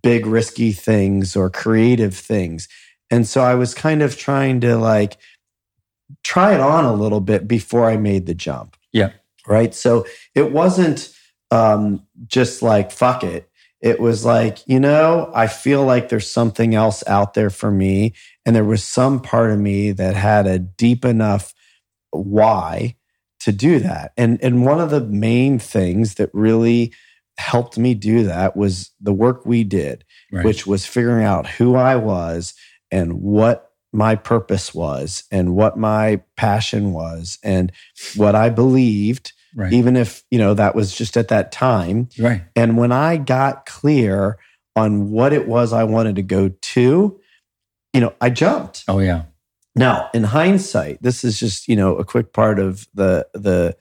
big 0.01 0.25
risky 0.25 0.71
things 0.71 1.35
or 1.35 1.49
creative 1.49 2.15
things. 2.15 2.67
And 3.11 3.27
so 3.27 3.41
I 3.41 3.55
was 3.55 3.73
kind 3.73 4.01
of 4.01 4.17
trying 4.17 4.61
to 4.61 4.77
like 4.77 5.17
try 6.23 6.53
it 6.53 6.59
on 6.59 6.85
a 6.85 6.93
little 6.93 7.21
bit 7.21 7.47
before 7.47 7.89
I 7.89 7.97
made 7.97 8.25
the 8.25 8.33
jump. 8.33 8.75
Yeah. 8.91 9.11
Right. 9.47 9.73
So 9.73 10.05
it 10.35 10.51
wasn't 10.51 11.13
um, 11.51 12.05
just 12.27 12.61
like, 12.61 12.91
fuck 12.91 13.23
it. 13.23 13.48
It 13.81 13.99
was 13.99 14.25
like, 14.25 14.59
you 14.67 14.79
know, 14.79 15.31
I 15.33 15.47
feel 15.47 15.85
like 15.85 16.09
there's 16.09 16.29
something 16.29 16.75
else 16.75 17.03
out 17.07 17.33
there 17.33 17.49
for 17.49 17.71
me. 17.71 18.13
And 18.45 18.55
there 18.55 18.65
was 18.65 18.83
some 18.83 19.21
part 19.21 19.51
of 19.51 19.59
me 19.59 19.91
that 19.93 20.15
had 20.15 20.47
a 20.47 20.59
deep 20.59 21.05
enough 21.05 21.53
why 22.11 22.95
to 23.41 23.51
do 23.51 23.79
that. 23.79 24.11
And, 24.17 24.37
and 24.43 24.65
one 24.65 24.81
of 24.81 24.89
the 24.89 25.01
main 25.01 25.59
things 25.59 26.15
that 26.15 26.29
really 26.33 26.93
helped 27.37 27.77
me 27.77 27.93
do 27.93 28.23
that 28.23 28.57
was 28.57 28.91
the 28.99 29.13
work 29.13 29.45
we 29.45 29.63
did, 29.63 30.03
right. 30.31 30.43
which 30.43 30.67
was 30.67 30.85
figuring 30.85 31.23
out 31.23 31.47
who 31.47 31.75
I 31.75 31.95
was 31.95 32.53
and 32.91 33.21
what 33.21 33.71
my 33.93 34.15
purpose 34.15 34.73
was 34.73 35.23
and 35.31 35.55
what 35.55 35.77
my 35.77 36.21
passion 36.35 36.91
was 36.91 37.39
and 37.43 37.71
what 38.15 38.35
I 38.35 38.49
believed 38.49 39.31
right. 39.55 39.73
even 39.73 39.95
if 39.95 40.23
you 40.31 40.39
know 40.39 40.53
that 40.53 40.75
was 40.75 40.93
just 40.95 41.17
at 41.17 41.27
that 41.29 41.51
time 41.51 42.09
right 42.19 42.43
and 42.55 42.77
when 42.77 42.91
i 42.91 43.17
got 43.17 43.65
clear 43.65 44.37
on 44.75 45.11
what 45.11 45.33
it 45.33 45.47
was 45.47 45.73
i 45.73 45.83
wanted 45.83 46.15
to 46.15 46.21
go 46.21 46.49
to 46.61 47.19
you 47.93 48.01
know 48.01 48.13
i 48.21 48.29
jumped 48.29 48.83
oh 48.87 48.99
yeah 48.99 49.23
now 49.75 50.09
in 50.13 50.23
hindsight 50.23 51.01
this 51.01 51.23
is 51.23 51.39
just 51.39 51.67
you 51.67 51.75
know 51.75 51.95
a 51.95 52.05
quick 52.05 52.33
part 52.33 52.59
of 52.59 52.87
the 52.93 53.27
the 53.33 53.75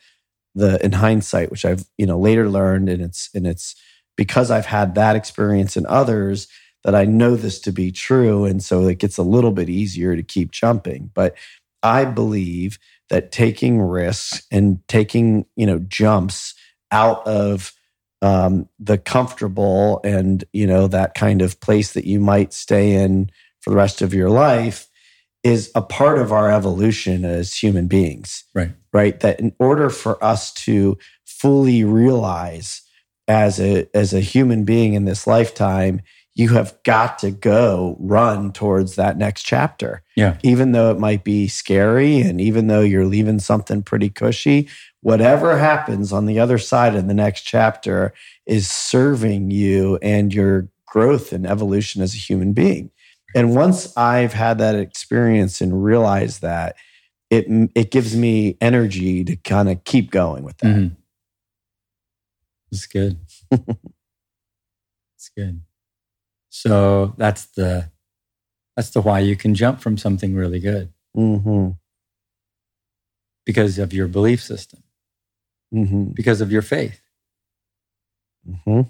the 0.55 0.85
in 0.85 0.93
hindsight 0.93 1.51
which 1.51 1.65
i've 1.65 1.85
you 1.97 2.07
know 2.07 2.19
later 2.19 2.49
learned 2.49 2.89
and 2.89 3.03
it's 3.03 3.31
and 3.35 3.47
it's 3.47 3.75
because 4.17 4.51
i've 4.51 4.67
had 4.67 4.95
that 4.95 5.17
experience 5.17 5.77
in 5.77 5.87
others 5.87 6.49
that 6.85 6.95
I 6.95 7.05
know 7.05 7.37
this 7.37 7.61
to 7.61 7.73
be 7.73 7.91
true. 7.91 8.45
And 8.45 8.63
so 8.63 8.87
it 8.87 8.99
gets 8.99 9.19
a 9.19 9.23
little 9.23 9.51
bit 9.51 9.69
easier 9.69 10.17
to 10.17 10.23
keep 10.23 10.53
jumping. 10.53 11.11
But 11.15 11.35
I 11.83 12.05
believe 12.05 12.79
that 13.11 13.33
taking 13.33 13.81
risks 13.81 14.47
and 14.51 14.81
taking, 14.89 15.47
you 15.57 15.67
know, 15.67 15.79
jumps 15.81 16.55
out 16.91 17.27
of 17.27 17.73
um, 18.21 18.69
the 18.79 18.99
comfortable 18.99 20.01
and, 20.05 20.45
you 20.53 20.67
know, 20.67 20.87
that 20.89 21.15
kind 21.15 21.43
of 21.43 21.61
place 21.61 21.93
that 21.93 22.05
you 22.05 22.21
might 22.21 22.53
stay 22.53 22.95
in 22.95 23.31
for 23.61 23.71
the 23.71 23.77
rest 23.77 24.03
of 24.03 24.15
your 24.15 24.31
life 24.31 24.89
is 25.45 25.71
a 25.75 25.83
part 25.83 26.19
of 26.19 26.33
our 26.33 26.51
evolution 26.51 27.25
as 27.25 27.55
human 27.55 27.87
beings. 27.87 28.45
Right. 28.55 28.73
Right. 28.93 29.21
That 29.21 29.39
in 29.39 29.55
order 29.59 29.91
for 29.91 30.23
us 30.23 30.53
to 30.65 30.99
fully 31.25 31.85
realize 31.85 32.83
as 33.29 33.61
a 33.61 33.87
as 33.95 34.15
a 34.15 34.21
human 34.21 34.65
being 34.65 34.95
in 34.95 35.05
this 35.05 35.27
lifetime 35.27 36.01
you 36.39 36.51
have 36.51 36.81
got 36.85 37.19
to 37.19 37.33
go 37.33 37.97
run 37.99 38.53
towards 38.53 38.95
that 38.95 39.19
next 39.19 39.43
chapter. 39.43 40.05
Yeah. 40.15 40.39
Even 40.45 40.71
though 40.71 40.93
it 40.93 41.01
might 41.01 41.25
be 41.25 41.49
scary 41.49 42.21
and 42.21 42.41
even 42.41 42.69
though 42.69 42.81
you're 42.81 43.07
leaving 43.07 43.41
something 43.41 43.83
pretty 43.83 44.09
cushy, 44.09 44.69
whatever 45.01 45.59
happens 45.59 46.13
on 46.13 46.27
the 46.27 46.39
other 46.39 46.57
side 46.57 46.95
of 46.95 47.09
the 47.09 47.15
next 47.15 47.43
chapter 47.43 48.15
is 48.47 48.71
serving 48.71 49.51
you 49.51 49.99
and 50.01 50.33
your 50.33 50.69
growth 50.87 51.33
and 51.33 51.45
evolution 51.45 52.03
as 52.03 52.15
a 52.15 52.19
human 52.19 52.53
being. 52.53 52.93
And 53.35 53.57
once 53.57 53.95
I've 53.97 54.33
had 54.33 54.59
that 54.59 54.77
experience 54.77 55.61
and 55.61 55.83
realized 55.83 56.41
that, 56.43 56.77
it 57.31 57.47
it 57.75 57.91
gives 57.91 58.17
me 58.17 58.57
energy 58.61 59.25
to 59.25 59.35
kind 59.37 59.69
of 59.69 59.83
keep 59.83 60.13
going 60.13 60.45
with 60.45 60.57
that. 60.59 60.69
Mm-hmm. 60.69 60.95
It's 62.71 62.87
good. 62.87 63.19
it's 63.51 65.31
good. 65.37 65.63
So 66.51 67.15
that's 67.17 67.47
the 67.47 67.91
that's 68.77 68.91
the 68.91 69.01
why 69.01 69.21
you 69.21 69.37
can 69.37 69.55
jump 69.55 69.81
from 69.81 69.97
something 69.97 70.35
really 70.35 70.61
good 70.61 70.93
mm-hmm. 71.17 71.71
because 73.45 73.79
of 73.79 73.93
your 73.93 74.07
belief 74.07 74.41
system, 74.41 74.83
mm-hmm. 75.75 76.05
because 76.15 76.41
of 76.41 76.53
your 76.53 76.63
faith. 76.63 77.01
Mm-hmm. 78.49 78.83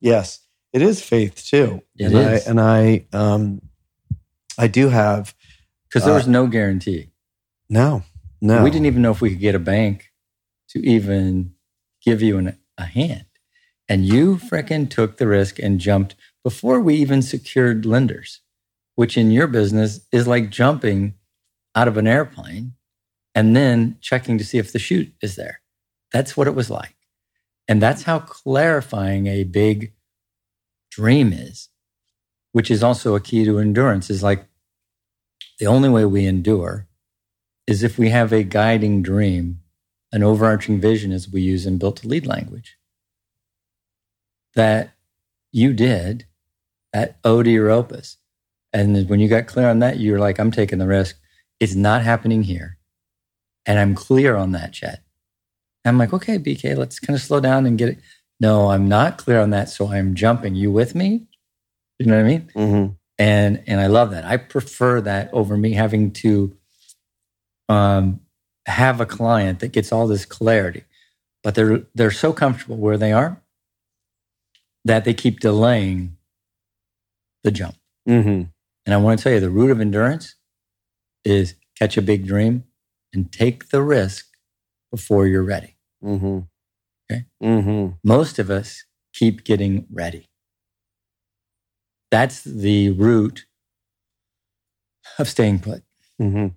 Yes, 0.00 0.40
it 0.72 0.82
is 0.82 1.00
faith 1.00 1.46
too. 1.46 1.82
It 1.96 2.06
and 2.06 2.14
is. 2.14 2.46
I, 2.46 2.50
and 2.50 2.60
I, 2.60 3.06
um, 3.12 3.62
I 4.58 4.66
do 4.66 4.88
have 4.88 5.34
because 5.88 6.04
there 6.04 6.14
was 6.14 6.26
uh, 6.26 6.32
no 6.32 6.48
guarantee. 6.48 7.12
No, 7.70 8.02
no, 8.40 8.62
we 8.62 8.70
didn't 8.70 8.86
even 8.86 9.02
know 9.02 9.12
if 9.12 9.20
we 9.20 9.30
could 9.30 9.40
get 9.40 9.54
a 9.54 9.60
bank 9.60 10.12
to 10.70 10.84
even 10.84 11.54
give 12.02 12.20
you 12.20 12.38
an, 12.38 12.58
a 12.76 12.84
hand. 12.84 13.25
And 13.88 14.04
you 14.04 14.36
fricking 14.36 14.90
took 14.90 15.16
the 15.16 15.28
risk 15.28 15.58
and 15.58 15.78
jumped 15.80 16.16
before 16.42 16.80
we 16.80 16.94
even 16.96 17.22
secured 17.22 17.86
lenders, 17.86 18.40
which 18.96 19.16
in 19.16 19.30
your 19.30 19.46
business 19.46 20.06
is 20.10 20.26
like 20.26 20.50
jumping 20.50 21.14
out 21.74 21.88
of 21.88 21.96
an 21.96 22.06
airplane 22.06 22.72
and 23.34 23.54
then 23.54 23.98
checking 24.00 24.38
to 24.38 24.44
see 24.44 24.58
if 24.58 24.72
the 24.72 24.78
chute 24.78 25.12
is 25.22 25.36
there. 25.36 25.60
That's 26.12 26.36
what 26.36 26.46
it 26.46 26.54
was 26.54 26.70
like. 26.70 26.96
And 27.68 27.82
that's 27.82 28.04
how 28.04 28.20
clarifying 28.20 29.26
a 29.26 29.44
big 29.44 29.92
dream 30.90 31.32
is, 31.32 31.68
which 32.52 32.70
is 32.70 32.82
also 32.82 33.14
a 33.14 33.20
key 33.20 33.44
to 33.44 33.58
endurance 33.58 34.08
is 34.08 34.22
like 34.22 34.46
the 35.58 35.66
only 35.66 35.88
way 35.88 36.04
we 36.04 36.26
endure 36.26 36.86
is 37.66 37.82
if 37.82 37.98
we 37.98 38.10
have 38.10 38.32
a 38.32 38.42
guiding 38.42 39.02
dream, 39.02 39.60
an 40.12 40.22
overarching 40.22 40.80
vision 40.80 41.12
as 41.12 41.28
we 41.28 41.42
use 41.42 41.66
in 41.66 41.78
built 41.78 41.96
to 41.96 42.08
lead 42.08 42.26
language 42.26 42.75
that 44.56 44.90
you 45.52 45.72
did 45.72 46.26
at 46.92 47.18
Ode 47.24 47.46
Europus. 47.46 48.16
And 48.72 49.08
when 49.08 49.20
you 49.20 49.28
got 49.28 49.46
clear 49.46 49.68
on 49.68 49.78
that, 49.78 50.00
you're 50.00 50.18
like, 50.18 50.38
I'm 50.38 50.50
taking 50.50 50.78
the 50.78 50.86
risk. 50.86 51.16
It's 51.60 51.74
not 51.74 52.02
happening 52.02 52.42
here. 52.42 52.76
And 53.64 53.78
I'm 53.78 53.94
clear 53.94 54.36
on 54.36 54.52
that, 54.52 54.72
Chet. 54.72 55.02
I'm 55.84 55.98
like, 55.98 56.12
okay, 56.12 56.38
BK, 56.38 56.76
let's 56.76 56.98
kind 56.98 57.16
of 57.16 57.22
slow 57.22 57.40
down 57.40 57.64
and 57.64 57.78
get 57.78 57.90
it. 57.90 57.98
No, 58.40 58.70
I'm 58.70 58.88
not 58.88 59.18
clear 59.18 59.40
on 59.40 59.50
that. 59.50 59.68
So 59.70 59.88
I'm 59.88 60.14
jumping. 60.14 60.54
You 60.54 60.70
with 60.70 60.94
me? 60.94 61.26
You 61.98 62.06
know 62.06 62.16
what 62.16 62.24
I 62.24 62.28
mean? 62.28 62.50
Mm-hmm. 62.54 62.92
And 63.18 63.62
and 63.66 63.80
I 63.80 63.86
love 63.86 64.10
that. 64.10 64.24
I 64.24 64.36
prefer 64.36 65.00
that 65.02 65.32
over 65.32 65.56
me 65.56 65.72
having 65.72 66.12
to 66.12 66.54
um, 67.68 68.20
have 68.66 69.00
a 69.00 69.06
client 69.06 69.60
that 69.60 69.72
gets 69.72 69.90
all 69.90 70.06
this 70.06 70.26
clarity, 70.26 70.84
but 71.42 71.54
they're 71.54 71.82
they're 71.94 72.10
so 72.10 72.34
comfortable 72.34 72.76
where 72.76 72.98
they 72.98 73.12
are 73.12 73.40
that 74.86 75.04
they 75.04 75.14
keep 75.14 75.40
delaying 75.40 76.16
the 77.42 77.50
jump. 77.50 77.74
Mm-hmm. 78.08 78.44
And 78.86 78.94
I 78.94 78.96
want 78.98 79.18
to 79.18 79.22
tell 79.22 79.32
you 79.32 79.40
the 79.40 79.50
root 79.50 79.72
of 79.72 79.80
endurance 79.80 80.36
is 81.24 81.56
catch 81.76 81.96
a 81.96 82.02
big 82.02 82.26
dream 82.26 82.64
and 83.12 83.32
take 83.32 83.70
the 83.70 83.82
risk 83.82 84.26
before 84.92 85.26
you're 85.26 85.42
ready. 85.42 85.76
Mm-hmm. 86.04 86.38
Okay. 87.10 87.24
Mm-hmm. 87.42 87.94
Most 88.04 88.38
of 88.38 88.48
us 88.48 88.84
keep 89.12 89.42
getting 89.42 89.86
ready. 89.92 90.28
That's 92.12 92.44
the 92.44 92.90
root 92.90 93.46
of 95.18 95.28
staying 95.28 95.60
put. 95.60 95.82
Mm-hmm. 96.22 96.48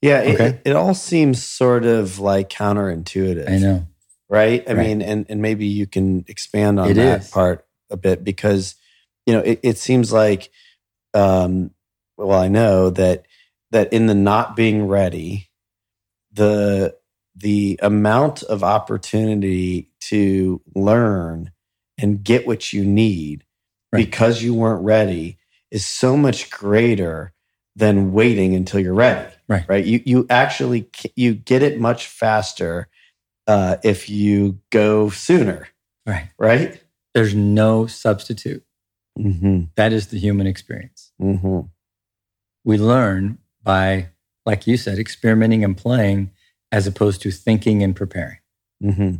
Yeah, 0.00 0.20
okay. 0.20 0.46
it, 0.46 0.62
it, 0.66 0.76
all 0.76 0.94
seems 0.94 1.42
sort 1.42 1.84
of 1.84 2.20
like 2.20 2.50
counterintuitive. 2.50 3.50
I 3.50 3.58
know 3.58 3.88
right? 4.28 4.62
I 4.68 4.72
right. 4.72 4.86
mean, 4.86 5.02
and 5.02 5.26
and 5.28 5.42
maybe 5.42 5.66
you 5.66 5.86
can 5.86 6.24
expand 6.28 6.80
on 6.80 6.90
it 6.90 6.94
that 6.94 7.22
is. 7.22 7.30
part 7.30 7.66
a 7.90 7.96
bit 7.96 8.24
because 8.24 8.74
you 9.26 9.34
know 9.34 9.40
it, 9.40 9.60
it 9.62 9.78
seems 9.78 10.12
like, 10.12 10.50
um, 11.12 11.70
well, 12.16 12.38
I 12.38 12.48
know 12.48 12.90
that 12.90 13.26
that 13.70 13.92
in 13.92 14.06
the 14.06 14.14
not 14.14 14.56
being 14.56 14.86
ready, 14.86 15.50
the 16.32 16.96
the 17.36 17.78
amount 17.82 18.42
of 18.44 18.62
opportunity 18.62 19.90
to 20.00 20.60
learn 20.74 21.50
and 21.98 22.22
get 22.22 22.46
what 22.46 22.72
you 22.72 22.84
need 22.84 23.44
right. 23.92 24.04
because 24.04 24.42
you 24.42 24.54
weren't 24.54 24.84
ready 24.84 25.38
is 25.70 25.86
so 25.86 26.16
much 26.16 26.50
greater 26.50 27.32
than 27.76 28.12
waiting 28.12 28.54
until 28.54 28.78
you're 28.80 28.94
ready. 28.94 29.34
Right. 29.48 29.64
Right. 29.68 29.84
You 29.84 30.00
you 30.04 30.26
actually 30.30 30.88
you 31.16 31.34
get 31.34 31.62
it 31.62 31.80
much 31.80 32.06
faster 32.06 32.88
uh, 33.46 33.76
if 33.82 34.08
you 34.08 34.60
go 34.70 35.10
sooner. 35.10 35.68
Right. 36.06 36.30
Right. 36.38 36.82
There's 37.14 37.34
no 37.34 37.86
substitute. 37.86 38.64
Mm-hmm. 39.18 39.64
That 39.76 39.92
is 39.92 40.08
the 40.08 40.18
human 40.18 40.46
experience. 40.46 41.12
Mm-hmm. 41.20 41.60
We 42.64 42.78
learn 42.78 43.38
by, 43.62 44.08
like 44.44 44.66
you 44.66 44.76
said, 44.76 44.98
experimenting 44.98 45.62
and 45.64 45.76
playing 45.76 46.30
as 46.72 46.86
opposed 46.86 47.22
to 47.22 47.30
thinking 47.30 47.82
and 47.82 47.94
preparing. 47.94 48.38
Mm-hmm. 48.82 49.16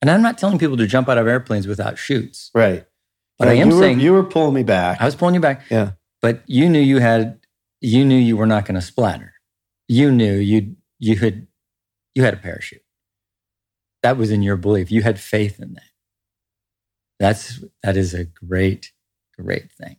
And 0.00 0.10
I'm 0.10 0.22
not 0.22 0.38
telling 0.38 0.58
people 0.58 0.76
to 0.76 0.86
jump 0.86 1.08
out 1.08 1.18
of 1.18 1.26
airplanes 1.26 1.66
without 1.66 1.98
chutes. 1.98 2.50
Right. 2.54 2.86
But 3.38 3.48
I 3.48 3.54
am 3.54 3.70
you 3.70 3.78
saying 3.78 4.00
you 4.00 4.12
were 4.12 4.22
pulling 4.22 4.54
me 4.54 4.62
back. 4.62 5.00
I 5.00 5.06
was 5.06 5.16
pulling 5.16 5.34
you 5.34 5.40
back. 5.40 5.62
Yeah. 5.70 5.92
But 6.22 6.42
you 6.46 6.68
knew 6.68 6.80
you 6.80 6.98
had 6.98 7.40
you 7.80 8.04
knew 8.04 8.16
you 8.16 8.36
were 8.36 8.46
not 8.46 8.64
going 8.64 8.76
to 8.76 8.80
splatter. 8.80 9.34
You 9.88 10.10
knew 10.12 10.34
you 10.34 10.76
you 10.98 11.16
had 11.16 11.46
you 12.14 12.22
had 12.22 12.34
a 12.34 12.36
parachute. 12.36 12.83
That 14.04 14.18
was 14.18 14.30
in 14.30 14.42
your 14.42 14.56
belief. 14.56 14.92
You 14.92 15.02
had 15.02 15.18
faith 15.18 15.58
in 15.58 15.74
that. 15.74 15.90
That's 17.18 17.64
that 17.82 17.96
is 17.96 18.14
a 18.14 18.24
great, 18.24 18.92
great 19.36 19.72
thing. 19.72 19.96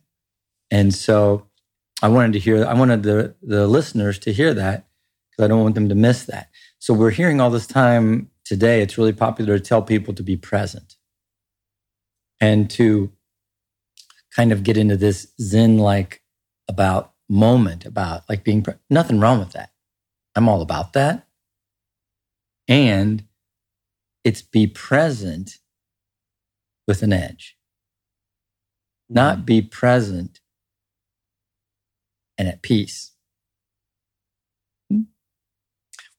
And 0.70 0.94
so 0.94 1.48
I 2.02 2.08
wanted 2.08 2.34
to 2.34 2.38
hear, 2.38 2.64
I 2.64 2.74
wanted 2.74 3.02
the, 3.02 3.34
the 3.42 3.66
listeners 3.66 4.18
to 4.20 4.32
hear 4.32 4.54
that 4.54 4.86
because 5.30 5.44
I 5.44 5.48
don't 5.48 5.62
want 5.62 5.74
them 5.74 5.88
to 5.88 5.94
miss 5.94 6.24
that. 6.26 6.50
So 6.78 6.94
we're 6.94 7.10
hearing 7.10 7.40
all 7.40 7.50
this 7.50 7.66
time 7.66 8.30
today, 8.44 8.82
it's 8.82 8.98
really 8.98 9.12
popular 9.12 9.58
to 9.58 9.64
tell 9.64 9.82
people 9.82 10.14
to 10.14 10.22
be 10.22 10.36
present 10.36 10.96
and 12.40 12.70
to 12.70 13.12
kind 14.34 14.52
of 14.52 14.62
get 14.62 14.76
into 14.76 14.96
this 14.96 15.28
Zen 15.40 15.78
like 15.78 16.22
about 16.68 17.12
moment, 17.28 17.86
about 17.86 18.22
like 18.28 18.44
being 18.44 18.62
pre- 18.62 18.74
nothing 18.90 19.20
wrong 19.20 19.40
with 19.40 19.52
that. 19.52 19.70
I'm 20.36 20.48
all 20.48 20.62
about 20.62 20.92
that. 20.92 21.26
And 22.68 23.25
it's 24.26 24.42
be 24.42 24.66
present 24.66 25.58
with 26.88 27.00
an 27.04 27.12
edge, 27.12 27.56
not 29.08 29.46
be 29.46 29.62
present 29.62 30.40
and 32.36 32.48
at 32.48 32.60
peace. 32.60 33.12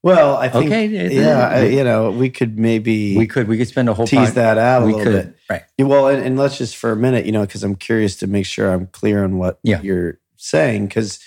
Well, 0.03 0.37
I 0.37 0.47
think, 0.47 0.67
Okay, 0.67 0.85
yeah, 1.13 1.63
you 1.63 1.83
know, 1.83 2.11
we 2.11 2.29
could 2.29 2.57
maybe 2.57 3.17
We 3.17 3.27
could 3.27 3.49
we 3.49 3.57
could 3.57 3.67
spend 3.67 3.89
a 3.89 3.93
whole 3.93 4.07
tease 4.07 4.27
pod- 4.29 4.35
that 4.35 4.57
out 4.57 4.83
a 4.83 4.85
we 4.85 4.93
little 4.93 5.05
could 5.05 5.25
bit. 5.25 5.37
right 5.49 5.63
Well, 5.77 6.07
and, 6.07 6.23
and 6.23 6.37
let's 6.39 6.57
just 6.57 6.77
for 6.77 6.91
a 6.93 6.95
minute, 6.95 7.25
you 7.25 7.33
know, 7.33 7.41
because 7.41 7.61
I'm 7.61 7.75
curious 7.75 8.15
to 8.17 8.27
make 8.27 8.45
sure 8.45 8.71
I'm 8.71 8.87
clear 8.87 9.25
on 9.25 9.37
what 9.37 9.59
Yeah. 9.63 9.81
you're 9.81 10.19
saying. 10.37 10.87
Because 10.87 11.19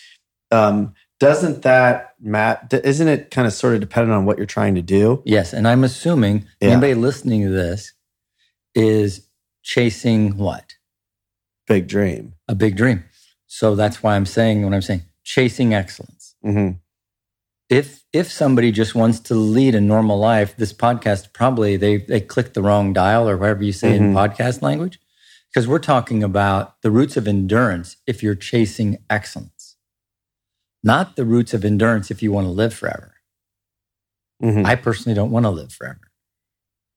um, 0.51 0.95
doesn't 1.19 1.61
that 1.63 2.10
Matt? 2.21 2.73
Isn't 2.85 3.09
it 3.09 3.31
kind 3.31 3.47
of 3.47 3.53
sort 3.53 3.75
of 3.75 3.81
dependent 3.81 4.13
on 4.17 4.25
what 4.27 4.37
you're 4.37 4.47
trying 4.47 4.75
to 4.77 4.83
do? 4.83 5.23
yes 5.25 5.53
and 5.53 5.67
i'm 5.69 5.85
assuming 5.85 6.45
Yeah. 6.61 6.71
anybody 6.73 6.95
listening 6.95 7.43
to 7.45 7.51
this 7.51 7.93
is 8.75 9.27
chasing 9.63 10.37
what 10.37 10.75
Big 11.67 11.87
dream. 11.87 12.35
a 12.49 12.55
big 12.55 12.77
dream 12.77 13.05
so 13.47 13.75
that's 13.75 14.03
why 14.03 14.17
i'm 14.17 14.27
saying 14.27 14.65
what 14.65 14.75
i'm 14.75 14.83
saying 14.83 15.03
chasing 15.25 15.73
excellence 15.75 16.35
hmm 16.43 16.71
if 17.69 18.03
if 18.13 18.31
somebody 18.31 18.73
just 18.73 18.95
wants 18.97 19.21
to 19.21 19.35
lead 19.35 19.75
a 19.75 19.81
normal 19.81 20.19
life 20.19 20.57
this 20.57 20.73
podcast 20.73 21.33
probably 21.33 21.77
they 21.77 21.99
they 21.99 22.21
click 22.21 22.55
the 22.55 22.63
wrong 22.63 22.93
dial 22.93 23.29
or 23.29 23.37
whatever 23.37 23.63
you 23.63 23.73
say 23.73 23.95
in 23.97 24.13
Mhm. 24.13 24.15
podcast 24.21 24.61
language 24.63 24.99
because 25.49 25.67
we're 25.69 25.79
talking 25.95 26.23
about 26.23 26.81
the 26.83 26.91
roots 26.91 27.17
of 27.17 27.27
endurance 27.29 27.97
if 28.07 28.23
you're 28.23 28.35
chasing 28.51 28.99
excellence 29.09 29.60
not 30.83 31.17
the 31.17 31.25
roots 31.25 31.53
of 31.55 31.65
endurance 31.65 32.11
if 32.11 32.23
you 32.23 32.33
want 32.33 32.47
to 32.47 32.51
live 32.51 32.75
forever 32.75 33.15
hmm 34.43 34.65
I 34.65 34.75
personally 34.75 35.15
don't 35.15 35.31
want 35.31 35.45
to 35.45 35.51
live 35.51 35.73
forever. 35.73 36.01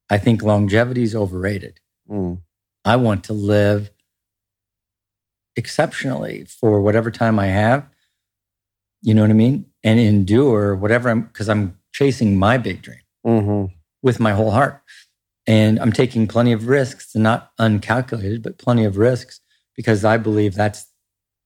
I 0.09 0.17
think 0.17 0.41
longevity 0.41 1.03
is 1.03 1.15
overrated. 1.15 1.79
mm 2.09 2.41
I 2.85 2.97
want 2.97 3.23
to 3.25 3.33
live 3.33 3.91
exceptionally 5.55 6.45
for 6.45 6.81
whatever 6.81 7.11
time 7.11 7.39
I 7.39 7.47
have. 7.47 7.87
You 9.01 9.13
know 9.13 9.21
what 9.21 9.29
I 9.29 9.33
mean? 9.33 9.67
And 9.83 9.99
endure 9.99 10.75
whatever 10.75 11.09
I'm, 11.09 11.21
because 11.21 11.49
I'm 11.49 11.77
chasing 11.93 12.37
my 12.37 12.57
big 12.57 12.81
dream 12.81 12.99
hmm 13.25 13.65
with 14.01 14.19
my 14.19 14.31
whole 14.33 14.51
heart. 14.51 14.81
And 15.47 15.79
I'm 15.79 15.91
taking 15.91 16.27
plenty 16.27 16.51
of 16.53 16.67
risks, 16.67 17.15
not 17.15 17.51
uncalculated, 17.59 18.41
but 18.43 18.57
plenty 18.57 18.85
of 18.85 18.97
risks 18.97 19.39
because 19.75 20.03
I 20.05 20.17
believe 20.17 20.55
that's, 20.55 20.87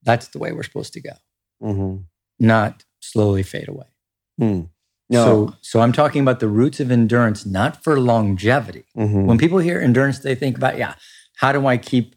that's 0.04 0.28
the 0.30 0.40
way 0.40 0.52
we're 0.52 0.64
supposed 0.64 0.94
to 0.94 1.02
go, 1.02 1.14
hmm 1.62 1.98
not 2.40 2.84
slowly 3.00 3.44
fade 3.44 3.68
away. 3.68 3.88
Mm. 4.40 4.70
No. 5.10 5.24
So, 5.24 5.56
so 5.62 5.80
I'm 5.80 5.94
talking 5.94 6.22
about 6.22 6.40
the 6.40 6.48
roots 6.50 6.80
of 6.80 6.92
endurance, 6.92 7.46
not 7.46 7.84
for 7.84 8.00
longevity. 8.00 8.86
mhm. 8.96 9.26
When 9.26 9.38
people 9.38 9.60
hear 9.60 9.80
endurance, 9.80 10.20
they 10.20 10.36
think 10.36 10.58
about, 10.58 10.78
yeah, 10.78 10.96
how 11.38 11.52
do 11.52 11.66
I 11.66 11.78
keep 11.78 12.16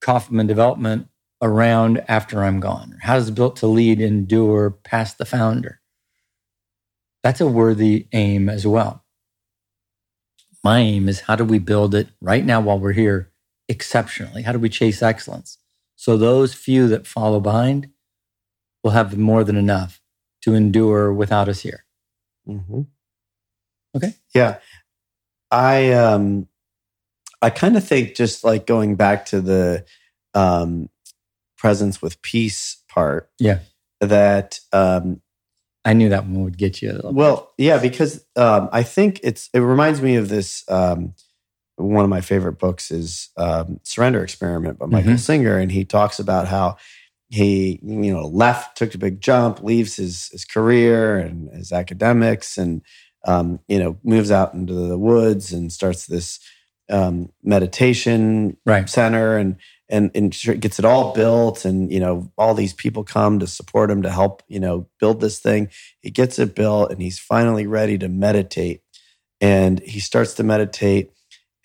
Kaufman 0.00 0.46
development 0.46 1.08
around 1.42 2.02
after 2.08 2.42
I'm 2.42 2.58
gone? 2.60 2.96
How 3.02 3.14
does 3.16 3.30
built 3.30 3.56
to 3.56 3.66
lead 3.66 4.00
endure 4.00 4.70
past 4.70 5.18
the 5.18 5.26
founder? 5.26 5.80
That's 7.22 7.40
a 7.40 7.46
worthy 7.46 8.06
aim 8.12 8.48
as 8.48 8.66
well. 8.66 9.04
My 10.64 10.78
aim 10.78 11.08
is 11.08 11.20
how 11.20 11.36
do 11.36 11.44
we 11.44 11.58
build 11.58 11.94
it 11.94 12.08
right 12.20 12.44
now 12.44 12.60
while 12.60 12.78
we're 12.78 12.92
here 12.92 13.30
exceptionally? 13.68 14.42
How 14.42 14.52
do 14.52 14.58
we 14.58 14.68
chase 14.68 15.02
excellence? 15.02 15.58
So 15.96 16.16
those 16.16 16.54
few 16.54 16.88
that 16.88 17.06
follow 17.06 17.40
behind 17.40 17.90
will 18.86 18.92
have 18.92 19.18
more 19.18 19.42
than 19.42 19.56
enough 19.56 20.00
to 20.42 20.54
endure 20.54 21.12
without 21.12 21.48
us 21.48 21.60
here. 21.60 21.84
hmm 22.46 22.82
Okay. 23.96 24.14
Yeah. 24.34 24.58
I 25.50 25.92
um 25.92 26.46
I 27.42 27.50
kind 27.50 27.76
of 27.76 27.84
think 27.86 28.14
just 28.14 28.44
like 28.44 28.64
going 28.66 28.94
back 28.94 29.26
to 29.26 29.40
the 29.40 29.84
um 30.34 30.88
presence 31.58 32.00
with 32.00 32.20
peace 32.22 32.82
part. 32.88 33.28
Yeah. 33.40 33.58
That 34.00 34.60
um 34.72 35.20
I 35.84 35.94
knew 35.94 36.10
that 36.10 36.24
one 36.26 36.44
would 36.44 36.58
get 36.58 36.80
you. 36.82 36.90
A 36.90 36.92
little 36.92 37.12
bit. 37.12 37.16
well, 37.18 37.52
yeah, 37.58 37.78
because 37.78 38.24
um 38.36 38.68
I 38.70 38.82
think 38.84 39.18
it's 39.24 39.48
it 39.52 39.60
reminds 39.60 40.00
me 40.00 40.14
of 40.16 40.28
this 40.28 40.62
um 40.68 41.14
one 41.76 42.04
of 42.04 42.10
my 42.10 42.20
favorite 42.20 42.58
books 42.58 42.90
is 42.92 43.30
um 43.36 43.80
Surrender 43.82 44.22
Experiment 44.22 44.78
by 44.78 44.86
Michael 44.86 45.12
Mhm. 45.12 45.18
Singer 45.18 45.56
and 45.58 45.72
he 45.72 45.84
talks 45.84 46.18
about 46.20 46.46
how 46.48 46.76
he 47.28 47.80
you 47.82 48.14
know 48.14 48.26
left 48.26 48.76
took 48.76 48.94
a 48.94 48.98
big 48.98 49.20
jump 49.20 49.62
leaves 49.62 49.96
his 49.96 50.28
his 50.30 50.44
career 50.44 51.18
and 51.18 51.50
his 51.50 51.72
academics 51.72 52.56
and 52.56 52.82
um, 53.26 53.58
you 53.66 53.78
know 53.78 53.98
moves 54.04 54.30
out 54.30 54.54
into 54.54 54.72
the 54.72 54.98
woods 54.98 55.52
and 55.52 55.72
starts 55.72 56.06
this 56.06 56.38
um, 56.88 57.30
meditation 57.42 58.56
right. 58.64 58.88
center 58.88 59.36
and 59.36 59.56
and 59.88 60.10
and 60.14 60.32
gets 60.60 60.78
it 60.78 60.84
all 60.84 61.12
built 61.14 61.64
and 61.64 61.92
you 61.92 61.98
know 61.98 62.30
all 62.38 62.54
these 62.54 62.72
people 62.72 63.02
come 63.02 63.40
to 63.40 63.46
support 63.46 63.90
him 63.90 64.02
to 64.02 64.10
help 64.10 64.42
you 64.46 64.60
know 64.60 64.88
build 65.00 65.20
this 65.20 65.40
thing 65.40 65.68
he 66.00 66.10
gets 66.10 66.38
it 66.38 66.54
built 66.54 66.92
and 66.92 67.02
he's 67.02 67.18
finally 67.18 67.66
ready 67.66 67.98
to 67.98 68.08
meditate 68.08 68.82
and 69.40 69.80
he 69.80 70.00
starts 70.00 70.34
to 70.34 70.44
meditate 70.44 71.10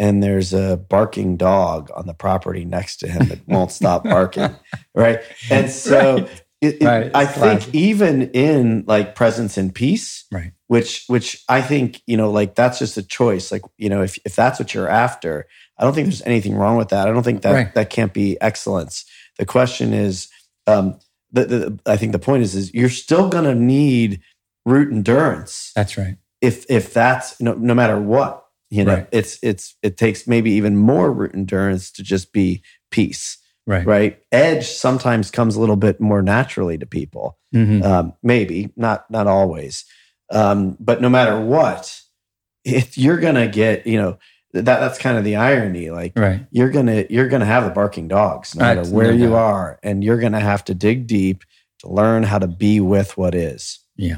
and 0.02 0.22
there's 0.24 0.52
a 0.52 0.78
barking 0.90 1.38
dog 1.38 1.90
on 1.96 2.08
the 2.08 2.14
property 2.16 2.66
next 2.66 2.98
to 2.98 3.08
him 3.08 3.28
that 3.30 3.40
won't 3.48 3.72
stop 3.72 4.04
barking 4.04 4.56
right? 4.96 5.20
And 5.52 5.70
so 5.70 6.16
Right. 6.16 6.42
it, 6.62 6.82
it- 6.82 6.86
Right, 6.86 7.12
i 7.16 7.26
think 7.26 7.74
even 7.74 8.30
in 8.32 8.84
like 8.88 9.16
presence 9.16 9.58
and 9.58 9.74
peace 9.74 10.26
Right. 10.32 10.52
which 10.68 11.06
which 11.08 11.44
i 11.50 11.62
think 11.62 12.02
you 12.08 12.18
know 12.18 12.30
like 12.32 12.56
that's 12.56 12.80
just 12.80 12.98
a 12.98 13.04
choice. 13.04 13.52
Like 13.52 13.64
you 13.78 13.90
know 13.90 14.02
if 14.04 14.18
if 14.26 14.36
that's 14.36 14.60
what 14.60 14.74
you're 14.74 14.90
after 15.06 15.48
i 15.78 15.84
don't 15.84 15.94
think 15.96 16.06
there's 16.08 16.22
anything 16.34 16.56
wrong 16.56 16.78
with 16.78 16.90
that. 16.90 17.08
I 17.08 17.12
don't 17.14 17.24
think 17.24 17.42
that 17.44 17.74
that 17.76 17.90
can't 17.90 18.14
be 18.14 18.40
excellence. 18.42 19.06
The 19.40 19.46
question 19.46 19.94
is 19.94 20.28
um 20.68 21.00
the, 21.32 21.46
the 21.46 21.80
i 21.86 21.96
think 21.98 22.12
the 22.12 22.20
point 22.20 22.44
is 22.44 22.54
is 22.56 22.74
you're 22.74 22.90
still 23.06 23.28
going 23.30 23.46
to 23.46 23.56
need 23.56 24.22
root 24.66 24.92
endurance 24.94 25.72
That's 25.76 25.98
right. 25.98 26.18
if 26.42 26.66
if 26.70 26.94
that's 26.94 27.40
no, 27.42 27.54
no 27.54 27.74
matter 27.74 28.00
what 28.00 28.46
you 28.72 28.84
know 28.84 28.96
Right. 28.96 29.08
it's 29.12 29.38
it's 29.44 29.76
it 29.84 29.98
takes 29.98 30.26
maybe 30.28 30.50
even 30.52 30.76
more 30.78 31.12
root 31.12 31.36
endurance 31.36 31.92
to 31.92 32.02
just 32.04 32.34
be 32.34 32.64
peace 32.90 33.38
Right. 33.68 33.86
right 33.86 34.20
edge 34.32 34.66
sometimes 34.68 35.30
comes 35.30 35.56
a 35.56 35.60
little 35.60 35.76
bit 35.76 36.02
more 36.02 36.24
naturally 36.24 36.78
to 36.80 36.86
people 36.88 37.38
Mhm. 37.54 37.84
um, 37.84 38.14
maybe 38.24 38.72
not 38.76 39.06
not 39.12 39.28
always 39.28 39.86
um, 40.32 40.78
but 40.80 41.02
no 41.02 41.10
matter 41.10 41.40
what 41.40 42.00
if 42.66 42.98
you're 42.98 43.20
gonna 43.20 43.48
get 43.48 43.86
you 43.86 43.98
know 44.02 44.18
that 44.54 44.66
that's 44.66 44.98
kind 44.98 45.18
of 45.18 45.24
the 45.24 45.36
irony 45.36 45.90
like 45.92 46.14
Right. 46.18 46.46
you're 46.52 46.70
gonna 46.72 47.06
you're 47.10 47.28
gonna 47.30 47.46
have 47.46 47.64
the 47.66 47.70
barking 47.72 48.08
dogs 48.08 48.56
no 48.56 48.64
matter 48.66 48.84
where 48.90 49.12
no 49.12 49.18
you 49.18 49.30
doubt. 49.30 49.36
are 49.38 49.80
and 49.84 50.04
you're 50.04 50.20
gonna 50.20 50.40
have 50.40 50.64
to 50.66 50.74
dig 50.74 51.06
deep 51.08 51.44
to 51.80 51.88
learn 51.90 52.24
how 52.24 52.40
to 52.40 52.48
be 52.48 52.80
with 52.80 53.18
what 53.18 53.36
is 53.36 53.80
Yeah. 53.96 54.18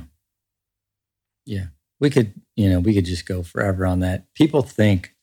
Yeah. 1.45 1.65
We 2.03 2.09
could, 2.09 2.33
you 2.57 2.69
know, 2.69 2.81
we 2.81 2.93
could 2.93 3.05
just 3.05 3.25
go 3.25 3.43
forever 3.43 3.85
on 3.85 4.01
that. 4.01 4.25
People 4.35 4.61
think 4.61 5.15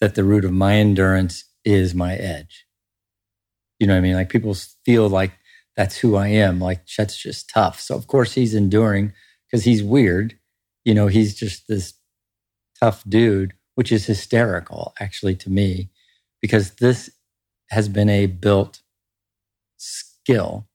that 0.00 0.14
the 0.14 0.24
root 0.24 0.46
of 0.46 0.52
my 0.52 0.76
endurance 0.76 1.44
is 1.66 1.94
my 1.94 2.16
edge. 2.16 2.64
You 3.78 3.86
know 3.86 3.92
what 3.92 3.98
I 3.98 4.00
mean? 4.00 4.14
Like 4.14 4.30
people 4.30 4.54
feel 4.86 5.06
like 5.10 5.32
that's 5.76 5.98
who 5.98 6.16
I 6.16 6.28
am. 6.28 6.60
Like 6.60 6.86
Chet's 6.86 7.14
just 7.14 7.50
tough. 7.50 7.78
So 7.78 7.94
of 7.94 8.06
course 8.06 8.32
he's 8.32 8.54
enduring 8.54 9.12
because 9.46 9.66
he's 9.66 9.82
weird. 9.82 10.38
You 10.82 10.94
know, 10.94 11.08
he's 11.08 11.34
just 11.34 11.68
this 11.68 11.92
tough 12.80 13.04
dude, 13.06 13.52
which 13.74 13.92
is 13.92 14.06
hysterical 14.06 14.94
actually 14.98 15.34
to 15.36 15.50
me, 15.50 15.90
because 16.40 16.76
this 16.76 17.10
has 17.68 17.86
been 17.86 18.08
a 18.08 18.24
built 18.24 18.80
skill 19.76 20.68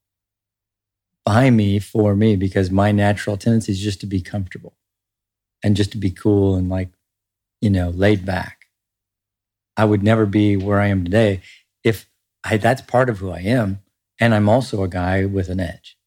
by 1.25 1.49
me 1.49 1.79
for 1.79 2.15
me 2.15 2.35
because 2.35 2.69
my 2.69 2.91
natural 2.91 3.35
tendency 3.35 3.71
is 3.71 3.79
just 3.79 3.99
to 4.01 4.05
be 4.05 4.21
comfortable 4.21 4.75
and 5.63 5.75
just 5.75 5.91
to 5.93 5.97
be 5.97 6.11
cool 6.11 6.55
and 6.55 6.69
like, 6.69 6.89
you 7.61 7.69
know, 7.69 7.89
laid 7.89 8.25
back. 8.25 8.65
I 9.77 9.85
would 9.85 10.03
never 10.03 10.25
be 10.25 10.55
where 10.57 10.79
I 10.79 10.87
am 10.87 11.03
today 11.03 11.41
if 11.83 12.07
I, 12.43 12.57
that's 12.57 12.81
part 12.81 13.09
of 13.09 13.19
who 13.19 13.31
I 13.31 13.39
am. 13.39 13.81
And 14.19 14.35
I'm 14.35 14.49
also 14.49 14.83
a 14.83 14.87
guy 14.87 15.25
with 15.25 15.49
an 15.49 15.59
edge. 15.59 15.97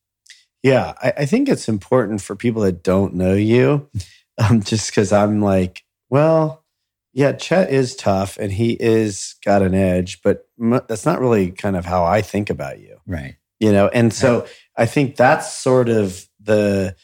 yeah 0.63 0.95
i, 1.03 1.13
I 1.19 1.27
think 1.27 1.49
it's 1.49 1.69
important 1.69 2.23
for 2.23 2.37
people 2.37 2.63
that 2.63 2.83
don't 2.83 3.15
know 3.15 3.35
you 3.35 3.89
um, 4.39 4.63
just 4.63 4.91
because 4.91 5.13
i'm 5.13 5.41
like 5.41 5.85
well 6.11 6.65
Yeah, 7.13 7.33
Chet 7.33 7.71
is 7.71 7.97
tough 7.97 8.37
and 8.39 8.53
he 8.53 8.77
is 8.79 9.37
got 9.45 9.63
an 9.63 9.75
edge, 9.75 10.21
but 10.23 10.47
m- 10.61 10.85
that's 10.87 11.07
not 11.07 11.19
really 11.21 11.51
kind 11.51 11.75
of 11.77 11.85
how 11.87 12.05
I 12.05 12.21
think 12.23 12.51
about 12.51 12.79
you. 12.79 13.01
Right. 13.07 13.37
You 13.59 13.73
know, 13.73 13.89
and 13.89 14.13
so 14.13 14.45
I 14.77 14.85
think 14.87 15.17
that's 15.17 15.51
sort 15.51 15.89
of 15.89 16.29
the 16.39 16.95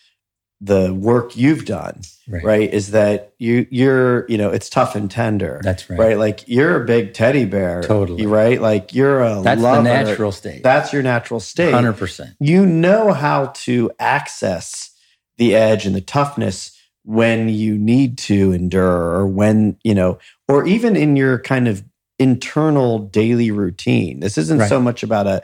the 0.64 0.94
work 0.94 1.36
you've 1.36 1.64
done, 1.64 2.00
Right. 2.28 2.44
right? 2.44 2.72
Is 2.72 2.92
that 2.92 3.32
you 3.40 3.66
you're, 3.70 4.24
you 4.28 4.38
know, 4.38 4.50
it's 4.50 4.70
tough 4.70 4.94
and 4.94 5.10
tender. 5.10 5.60
That's 5.64 5.90
right. 5.90 5.98
right? 5.98 6.16
Like 6.18 6.44
you're 6.46 6.80
a 6.82 6.86
big 6.86 7.14
teddy 7.14 7.44
bear. 7.44 7.82
Totally. 7.82 8.26
Right? 8.26 8.60
Like 8.62 8.94
you're 8.94 9.22
a 9.22 9.40
That's 9.42 9.60
lover. 9.60 9.78
the 9.78 9.82
natural 9.82 10.30
state. 10.30 10.62
That's 10.62 10.92
your 10.92 11.02
natural 11.02 11.40
state. 11.40 11.74
100%. 11.74 12.36
You 12.38 12.64
know 12.64 13.12
how 13.12 13.46
to 13.66 13.90
access 13.98 14.90
the 15.36 15.56
edge 15.56 15.84
and 15.84 15.96
the 15.96 16.00
toughness 16.00 16.78
when 17.04 17.48
you 17.48 17.76
need 17.76 18.16
to 18.16 18.52
endure 18.52 19.16
or 19.16 19.26
when, 19.26 19.76
you 19.82 19.94
know, 19.96 20.18
or 20.46 20.64
even 20.64 20.94
in 20.94 21.16
your 21.16 21.40
kind 21.40 21.66
of 21.66 21.82
internal 22.20 23.00
daily 23.00 23.50
routine. 23.50 24.20
This 24.20 24.38
isn't 24.38 24.58
Right. 24.60 24.68
so 24.68 24.80
much 24.80 25.02
about 25.02 25.26
a 25.26 25.42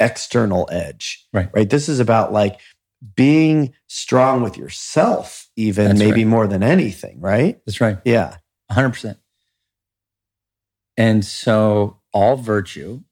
external 0.00 0.68
edge. 0.72 1.24
Right. 1.32 1.48
Right. 1.54 1.70
This 1.70 1.88
is 1.88 2.00
about 2.00 2.32
like 2.32 2.58
being 3.14 3.74
strong 3.86 4.42
with 4.42 4.56
yourself, 4.56 5.48
even 5.56 5.88
That's 5.88 5.98
maybe 5.98 6.24
right. 6.24 6.30
more 6.30 6.46
than 6.46 6.62
anything, 6.62 7.20
right? 7.20 7.60
That's 7.66 7.80
right. 7.80 7.98
Yeah. 8.04 8.36
100%. 8.72 9.16
And 10.96 11.24
so 11.24 12.00
all 12.12 12.36
virtue, 12.36 13.02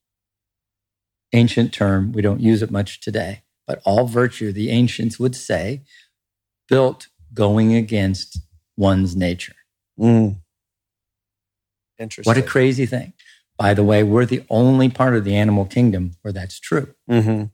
ancient 1.33 1.73
term, 1.73 2.13
we 2.13 2.23
don't 2.23 2.41
use 2.41 2.63
it 2.63 2.71
much 2.71 3.01
today, 3.01 3.43
but 3.67 3.81
all 3.85 4.07
virtue, 4.07 4.53
the 4.53 4.71
ancients 4.71 5.19
would 5.19 5.37
say, 5.37 5.83
built 6.69 7.09
going 7.35 7.75
against 7.75 8.39
one's 8.77 9.15
nature. 9.15 9.57
Mm. 9.99 10.37
Interesting. 11.99 12.29
What 12.29 12.39
a 12.39 12.43
crazy 12.43 12.87
thing. 12.87 13.13
By 13.57 13.75
the 13.75 13.85
way, 13.85 14.03
we're 14.03 14.27
the 14.27 14.45
only 14.51 14.89
part 14.89 15.15
of 15.15 15.25
the 15.25 15.37
animal 15.37 15.65
kingdom 15.65 16.13
where 16.23 16.33
that's 16.33 16.59
true, 16.59 16.95
hmm 17.09 17.45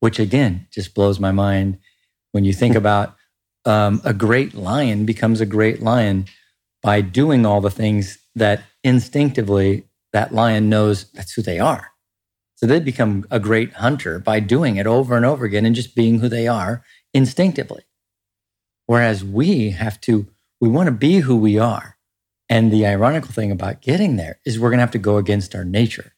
which 0.00 0.18
again 0.18 0.66
just 0.72 0.94
blows 0.94 1.20
my 1.20 1.32
mind 1.32 1.78
when 2.32 2.44
you 2.44 2.52
think 2.52 2.74
about 2.76 3.16
um, 3.64 4.00
a 4.04 4.12
great 4.12 4.54
lion 4.54 5.04
becomes 5.04 5.40
a 5.40 5.46
great 5.46 5.80
lion 5.80 6.26
by 6.82 7.00
doing 7.00 7.44
all 7.44 7.60
the 7.60 7.70
things 7.70 8.18
that 8.34 8.62
instinctively 8.82 9.84
that 10.12 10.34
lion 10.34 10.68
knows 10.68 11.10
that's 11.12 11.32
who 11.32 11.42
they 11.42 11.58
are. 11.58 11.92
So 12.56 12.66
they 12.66 12.80
become 12.80 13.26
a 13.30 13.40
great 13.40 13.74
hunter 13.74 14.18
by 14.18 14.40
doing 14.40 14.76
it 14.76 14.86
over 14.86 15.16
and 15.16 15.24
over 15.24 15.44
again 15.44 15.64
and 15.64 15.74
just 15.74 15.94
being 15.94 16.18
who 16.18 16.28
they 16.28 16.46
are 16.48 16.84
instinctively. 17.14 17.84
Whereas 18.86 19.24
we 19.24 19.70
have 19.70 20.00
to, 20.02 20.26
we 20.60 20.68
want 20.68 20.86
to 20.86 20.92
be 20.92 21.20
who 21.20 21.36
we 21.36 21.58
are. 21.58 21.96
And 22.48 22.72
the 22.72 22.84
ironical 22.84 23.30
thing 23.30 23.52
about 23.52 23.80
getting 23.80 24.16
there 24.16 24.40
is 24.44 24.58
we're 24.58 24.70
going 24.70 24.78
to 24.78 24.82
have 24.82 24.90
to 24.90 24.98
go 24.98 25.16
against 25.16 25.54
our 25.54 25.64
nature 25.64 26.12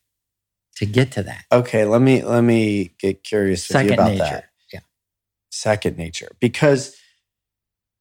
to 0.77 0.87
get 0.87 1.13
to 1.13 1.23
that. 1.25 1.45
Okay, 1.51 1.85
let 1.85 2.01
me 2.01 2.23
let 2.23 2.43
me 2.43 2.93
get 2.99 3.23
curious 3.23 3.69
with 3.69 3.87
you 3.87 3.93
about 3.93 4.13
nature. 4.13 4.25
that. 4.25 4.45
Yeah. 4.73 4.81
Second 5.51 5.99
nature. 5.99 6.31
Because 6.41 6.97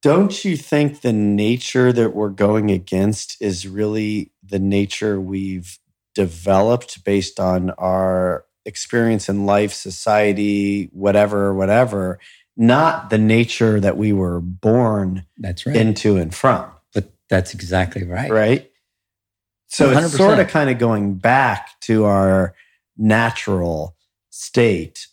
don't 0.02 0.44
you 0.44 0.58
think 0.58 1.02
the 1.02 1.14
nature 1.14 1.94
that 1.94 2.16
we're 2.16 2.30
going 2.30 2.72
against 2.72 3.40
is 3.42 3.68
really 3.68 4.32
the 4.44 4.60
nature 4.60 5.22
we've 5.22 5.78
developed 6.16 7.04
based 7.04 7.40
on 7.40 7.70
our 7.72 8.46
experience 8.66 9.30
in 9.30 9.46
life, 9.46 9.74
society, 9.74 10.90
whatever, 10.92 11.54
whatever, 11.54 12.20
not 12.58 13.10
the 13.10 13.18
nature 13.18 13.80
that 13.80 13.98
we 13.98 14.12
were 14.12 14.40
born 14.40 15.26
That's 15.38 15.66
right. 15.66 15.76
into 15.76 16.18
and 16.18 16.34
from, 16.34 16.70
but 16.94 17.12
that's 17.30 17.54
exactly 17.54 18.04
right. 18.04 18.32
right? 18.32 18.71
So 19.72 19.90
it's 19.90 20.14
100%. 20.14 20.18
sort 20.18 20.40
of 20.40 20.48
kind 20.50 20.70
of 20.70 20.78
going 20.78 21.16
back 21.16 21.80
to 21.82 22.04
our 22.04 22.54
natural 22.98 23.96
state, 24.30 25.08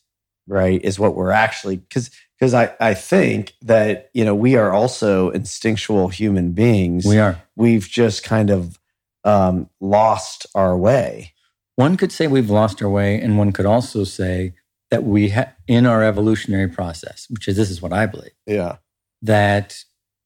right? 0.48 0.80
Is 0.84 0.98
what 0.98 1.14
we're 1.14 1.30
actually 1.30 1.76
because 1.76 2.10
because 2.38 2.54
I 2.54 2.74
I 2.80 2.94
think 2.94 3.54
that 3.62 4.10
you 4.14 4.24
know 4.24 4.34
we 4.34 4.56
are 4.56 4.72
also 4.72 5.30
instinctual 5.30 6.08
human 6.08 6.52
beings. 6.52 7.04
We 7.06 7.18
are. 7.18 7.40
We've 7.56 7.88
just 7.88 8.24
kind 8.24 8.50
of 8.50 8.78
um, 9.24 9.68
lost 9.80 10.46
our 10.54 10.76
way. 10.76 11.34
One 11.76 11.96
could 11.96 12.10
say 12.10 12.26
we've 12.26 12.50
lost 12.50 12.82
our 12.82 12.88
way, 12.88 13.20
and 13.20 13.38
one 13.38 13.52
could 13.52 13.66
also 13.66 14.02
say 14.04 14.54
that 14.90 15.04
we, 15.04 15.28
ha- 15.28 15.52
in 15.68 15.86
our 15.86 16.02
evolutionary 16.02 16.66
process, 16.68 17.26
which 17.30 17.46
is 17.46 17.56
this 17.56 17.70
is 17.70 17.80
what 17.82 17.92
I 17.92 18.06
believe, 18.06 18.32
Yeah. 18.46 18.76
that 19.22 19.84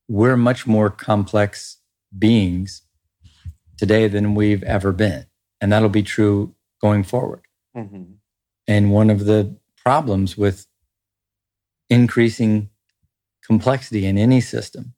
we're 0.08 0.36
much 0.36 0.66
more 0.66 0.88
complex 0.88 1.78
beings 2.16 2.82
today 3.76 4.08
than 4.08 4.34
we've 4.34 4.62
ever 4.62 4.92
been, 4.92 5.26
and 5.60 5.72
that'll 5.72 5.88
be 5.88 6.02
true 6.02 6.54
going 6.80 7.04
forward. 7.04 7.42
Mm-hmm. 7.76 8.14
And 8.68 8.92
one 8.92 9.10
of 9.10 9.24
the 9.24 9.56
problems 9.76 10.36
with 10.36 10.66
increasing 11.90 12.70
complexity 13.44 14.06
in 14.06 14.16
any 14.16 14.40
system 14.40 14.94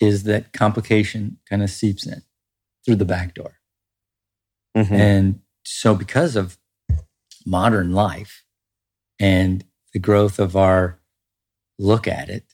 is 0.00 0.24
that 0.24 0.52
complication 0.52 1.38
kind 1.48 1.62
of 1.62 1.70
seeps 1.70 2.06
in 2.06 2.22
through 2.84 2.96
the 2.96 3.04
back 3.04 3.34
door. 3.34 3.58
Mm-hmm. 4.76 4.94
And 4.94 5.40
so, 5.64 5.94
because 5.94 6.36
of 6.36 6.58
modern 7.46 7.92
life 7.92 8.44
and 9.20 9.64
the 9.92 9.98
growth 9.98 10.38
of 10.38 10.56
our 10.56 10.98
look 11.78 12.06
at 12.08 12.28
it 12.28 12.44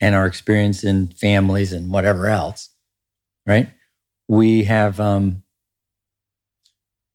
and 0.00 0.14
our 0.14 0.26
experience 0.26 0.82
in 0.82 1.08
families 1.08 1.72
and 1.72 1.90
whatever 1.90 2.26
else, 2.26 2.70
right? 3.46 3.70
We 4.30 4.64
have, 4.64 5.00
um, 5.00 5.42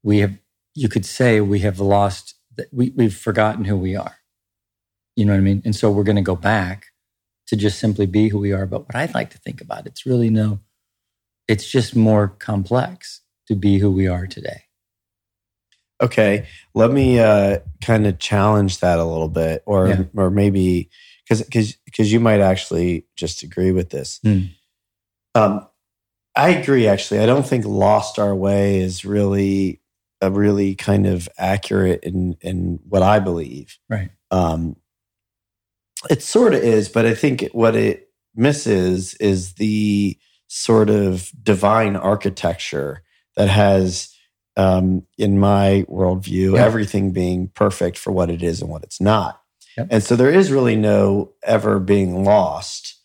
we 0.03 0.17
have, 0.19 0.37
you 0.73 0.89
could 0.89 1.05
say 1.05 1.39
we 1.39 1.59
have 1.59 1.79
lost, 1.79 2.35
we, 2.73 2.91
we've 2.93 3.15
forgotten 3.15 3.63
who 3.63 3.77
we 3.77 3.95
are. 3.95 4.17
You 5.15 5.25
know 5.25 5.31
what 5.31 5.37
I 5.37 5.41
mean? 5.41 5.61
And 5.63 5.73
so 5.73 5.89
we're 5.89 6.03
going 6.03 6.17
to 6.17 6.21
go 6.21 6.35
back 6.35 6.87
to 7.47 7.55
just 7.55 7.79
simply 7.79 8.05
be 8.05 8.27
who 8.27 8.37
we 8.39 8.51
are. 8.51 8.65
But 8.65 8.81
what 8.81 8.97
I'd 8.97 9.13
like 9.13 9.29
to 9.29 9.37
think 9.37 9.61
about, 9.61 9.87
it's 9.87 10.05
really 10.05 10.29
no, 10.29 10.59
it's 11.47 11.71
just 11.71 11.95
more 11.95 12.27
complex 12.27 13.21
to 13.47 13.55
be 13.55 13.77
who 13.79 13.91
we 13.91 14.07
are 14.07 14.27
today. 14.27 14.63
Okay, 16.03 16.47
let 16.73 16.91
me 16.91 17.19
uh, 17.19 17.59
kind 17.81 18.05
of 18.05 18.19
challenge 18.19 18.79
that 18.79 18.99
a 18.99 19.05
little 19.05 19.29
bit, 19.29 19.63
or 19.65 19.87
Yeah. 19.87 20.03
or 20.13 20.29
maybe 20.29 20.89
because 21.23 21.41
because 21.43 21.77
because 21.85 22.11
you 22.11 22.19
might 22.19 22.41
actually 22.41 23.05
just 23.15 23.41
agree 23.43 23.71
with 23.71 23.91
this. 23.91 24.19
Hmm. 24.21 24.39
Um, 25.33 25.67
I 26.35 26.49
agree. 26.49 26.87
Actually, 26.87 27.21
I 27.21 27.25
don't 27.25 27.47
think 27.47 27.65
"lost 27.65 28.19
our 28.19 28.35
way" 28.35 28.79
is 28.79 29.05
really 29.05 29.81
a 30.21 30.31
really 30.31 30.75
kind 30.75 31.05
of 31.05 31.29
accurate 31.37 32.03
in 32.03 32.35
in 32.41 32.79
what 32.87 33.01
I 33.03 33.19
believe. 33.19 33.77
Right. 33.89 34.09
Um, 34.31 34.75
it 36.09 36.21
sort 36.21 36.53
of 36.53 36.61
is, 36.63 36.89
but 36.89 37.05
I 37.05 37.15
think 37.15 37.49
what 37.51 37.75
it 37.75 38.09
misses 38.35 39.13
is 39.15 39.53
the 39.53 40.17
sort 40.47 40.89
of 40.89 41.31
divine 41.41 41.95
architecture 41.95 43.01
that 43.35 43.49
has, 43.49 44.13
um, 44.57 45.03
in 45.17 45.39
my 45.39 45.85
worldview, 45.89 46.55
Yeah. 46.55 46.63
everything 46.65 47.11
being 47.11 47.47
perfect 47.49 47.97
for 47.97 48.11
what 48.11 48.29
it 48.29 48.43
is 48.43 48.61
and 48.61 48.69
what 48.69 48.83
it's 48.83 49.01
not. 49.01 49.41
Yep. 49.77 49.87
And 49.89 50.03
so 50.03 50.15
there 50.15 50.29
is 50.31 50.51
really 50.51 50.75
no 50.75 51.33
ever 51.43 51.79
being 51.79 52.23
lost. 52.23 52.95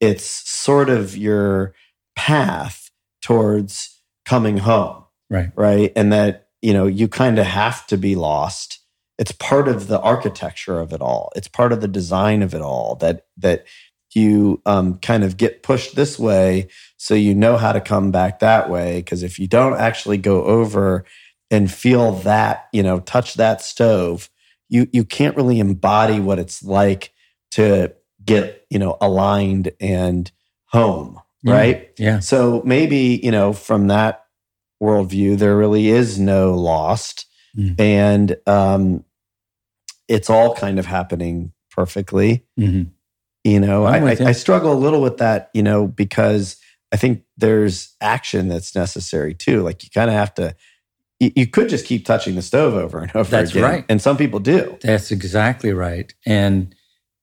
It's 0.00 0.24
sort 0.24 0.90
of 0.90 1.16
your 1.16 1.74
path 2.18 2.90
towards 3.22 4.02
coming 4.24 4.58
home 4.58 5.04
Right. 5.30 5.50
right? 5.54 5.92
And 5.94 6.12
that, 6.12 6.48
you 6.60 6.72
know, 6.72 6.86
you 6.86 7.06
kind 7.06 7.38
of 7.38 7.46
have 7.46 7.86
to 7.88 7.96
be 7.96 8.16
lost. 8.16 8.80
It's 9.18 9.30
part 9.32 9.68
of 9.68 9.86
the 9.86 10.00
architecture 10.00 10.80
of 10.80 10.92
it 10.92 11.00
all. 11.00 11.30
It's 11.36 11.48
part 11.48 11.72
of 11.72 11.80
the 11.80 11.88
design 11.88 12.42
of 12.42 12.54
it 12.54 12.60
all 12.60 12.96
that 12.96 13.26
that 13.36 13.66
you 14.14 14.60
um, 14.66 14.98
kind 14.98 15.22
of 15.22 15.36
get 15.36 15.62
pushed 15.62 15.94
this 15.94 16.18
way 16.18 16.68
so 16.96 17.14
you 17.14 17.34
know 17.34 17.56
how 17.56 17.72
to 17.72 17.80
come 17.80 18.10
back 18.10 18.40
that 18.40 18.68
way 18.70 19.00
because 19.00 19.22
if 19.22 19.38
you 19.38 19.46
don't 19.46 19.78
actually 19.78 20.16
go 20.16 20.44
over 20.44 21.04
and 21.50 21.70
feel 21.70 22.12
that 22.12 22.68
you 22.72 22.82
know 22.82 23.00
touch 23.00 23.34
that 23.34 23.60
stove 23.60 24.30
you 24.70 24.88
you 24.94 25.04
can't 25.04 25.36
really 25.36 25.60
embody 25.60 26.20
what 26.20 26.38
it's 26.38 26.64
like 26.64 27.12
to 27.50 27.92
get 28.24 28.64
you 28.70 28.78
know 28.78 28.96
aligned 29.02 29.70
and 29.78 30.32
home 30.68 31.20
Yeah. 31.42 31.52
right 31.54 31.90
Yeah. 31.98 32.18
so 32.20 32.62
maybe, 32.64 33.20
you 33.22 33.30
know, 33.30 33.52
from 33.52 33.86
that 33.88 34.24
worldview, 34.82 35.38
there 35.38 35.56
really 35.56 35.88
is 35.88 36.18
no 36.18 36.54
lost. 36.54 37.26
Mm. 37.56 37.80
And 37.80 38.36
um, 38.46 39.04
it's 40.08 40.30
all 40.30 40.54
kind 40.54 40.78
of 40.78 40.86
happening 40.86 41.52
perfectly. 41.70 42.44
hmm 42.56 42.82
You 43.44 43.60
know, 43.60 43.84
I, 43.84 43.98
I. 43.98 44.16
I 44.20 44.32
struggle 44.32 44.72
a 44.72 44.74
little 44.78 45.00
with 45.00 45.18
that, 45.18 45.50
you 45.54 45.62
know, 45.62 45.86
because 45.86 46.56
I 46.92 46.96
think 46.96 47.22
there's 47.36 47.94
action 48.00 48.48
that's 48.48 48.74
necessary 48.74 49.34
too. 49.34 49.62
Like 49.62 49.82
you 49.84 49.90
kind 49.94 50.10
of 50.10 50.14
have 50.16 50.34
to, 50.34 50.54
you, 51.20 51.30
you 51.36 51.46
could 51.46 51.68
just 51.68 51.84
keep 51.86 52.04
touching 52.06 52.34
the 52.34 52.42
stove 52.42 52.74
over 52.74 52.98
and 53.00 53.10
over 53.16 53.30
That's 53.30 53.50
again. 53.52 53.62
right. 53.62 53.84
And 53.88 54.00
some 54.00 54.16
people 54.16 54.40
do. 54.40 54.78
That's 54.82 55.10
exactly 55.10 55.72
right. 55.72 56.12
And 56.26 56.74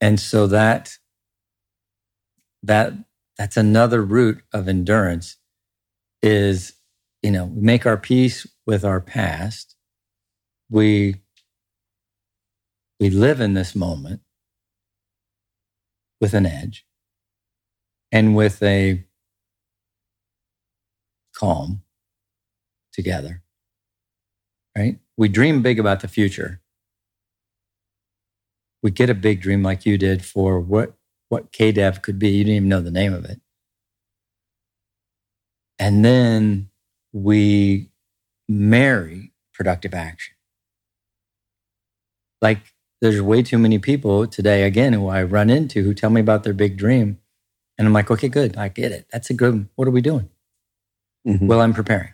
and 0.02 0.20
so 0.20 0.48
that 0.48 0.98
that 2.64 2.94
that's 3.38 3.58
another 3.58 4.02
root 4.02 4.42
of 4.54 4.68
endurance 4.68 5.38
is, 6.22 6.74
you 7.22 7.32
know, 7.32 7.46
we 7.46 7.62
make 7.62 7.86
our 7.86 7.98
peace 7.98 8.48
with 8.66 8.86
our 8.86 9.02
past. 9.02 9.76
We 10.70 11.22
we 13.00 13.10
live 13.10 13.42
in 13.42 13.54
this 13.54 13.76
moment 13.76 14.22
with 16.22 16.34
an 16.34 16.46
edge 16.46 16.86
and 18.12 18.36
with 18.36 18.64
a 18.64 19.06
calm 21.36 21.84
together. 22.94 23.44
Right? 24.78 25.00
We 25.18 25.28
dream 25.28 25.62
big 25.62 25.80
about 25.80 26.00
the 26.00 26.08
future. 26.08 26.62
We 28.82 28.92
get 28.92 29.10
a 29.10 29.14
big 29.16 29.42
dream 29.42 29.64
like 29.64 29.86
you 29.86 29.98
did 29.98 30.24
for 30.24 30.60
what 30.60 30.96
what 31.36 31.52
KDEV 31.52 32.02
could 32.02 32.18
be. 32.18 32.30
You 32.30 32.46
didn't 32.46 32.56
even 32.56 32.70
know 32.70 32.80
the 32.80 32.92
name 32.92 33.14
of 33.14 33.26
it. 33.26 33.42
And 35.78 36.06
then 36.06 36.70
we 37.12 37.90
marry 38.48 39.34
productive 39.54 39.94
action. 39.94 40.36
Like 42.42 42.60
there's 43.02 43.22
way 43.22 43.44
too 43.44 43.58
many 43.58 43.80
people 43.80 44.28
today, 44.28 44.64
again, 44.64 44.94
who 44.94 45.10
I 45.10 45.24
run 45.24 45.50
into 45.50 45.84
who 45.84 45.94
tell 45.94 46.10
me 46.10 46.22
about 46.22 46.44
their 46.44 46.54
big 46.54 46.78
dream. 46.78 47.20
And 47.78 47.86
I'm 47.86 47.94
like, 47.94 48.10
okay, 48.10 48.30
good. 48.30 48.56
I 48.56 48.70
get 48.70 48.94
it. 48.94 49.08
That's 49.12 49.30
a 49.30 49.34
good, 49.34 49.68
what 49.76 49.90
are 49.90 49.92
we 49.92 50.00
doing? 50.00 50.30
Mm-hmm. 51.28 51.48
Well, 51.48 51.60
I'm 51.60 51.74
preparing. 51.74 52.14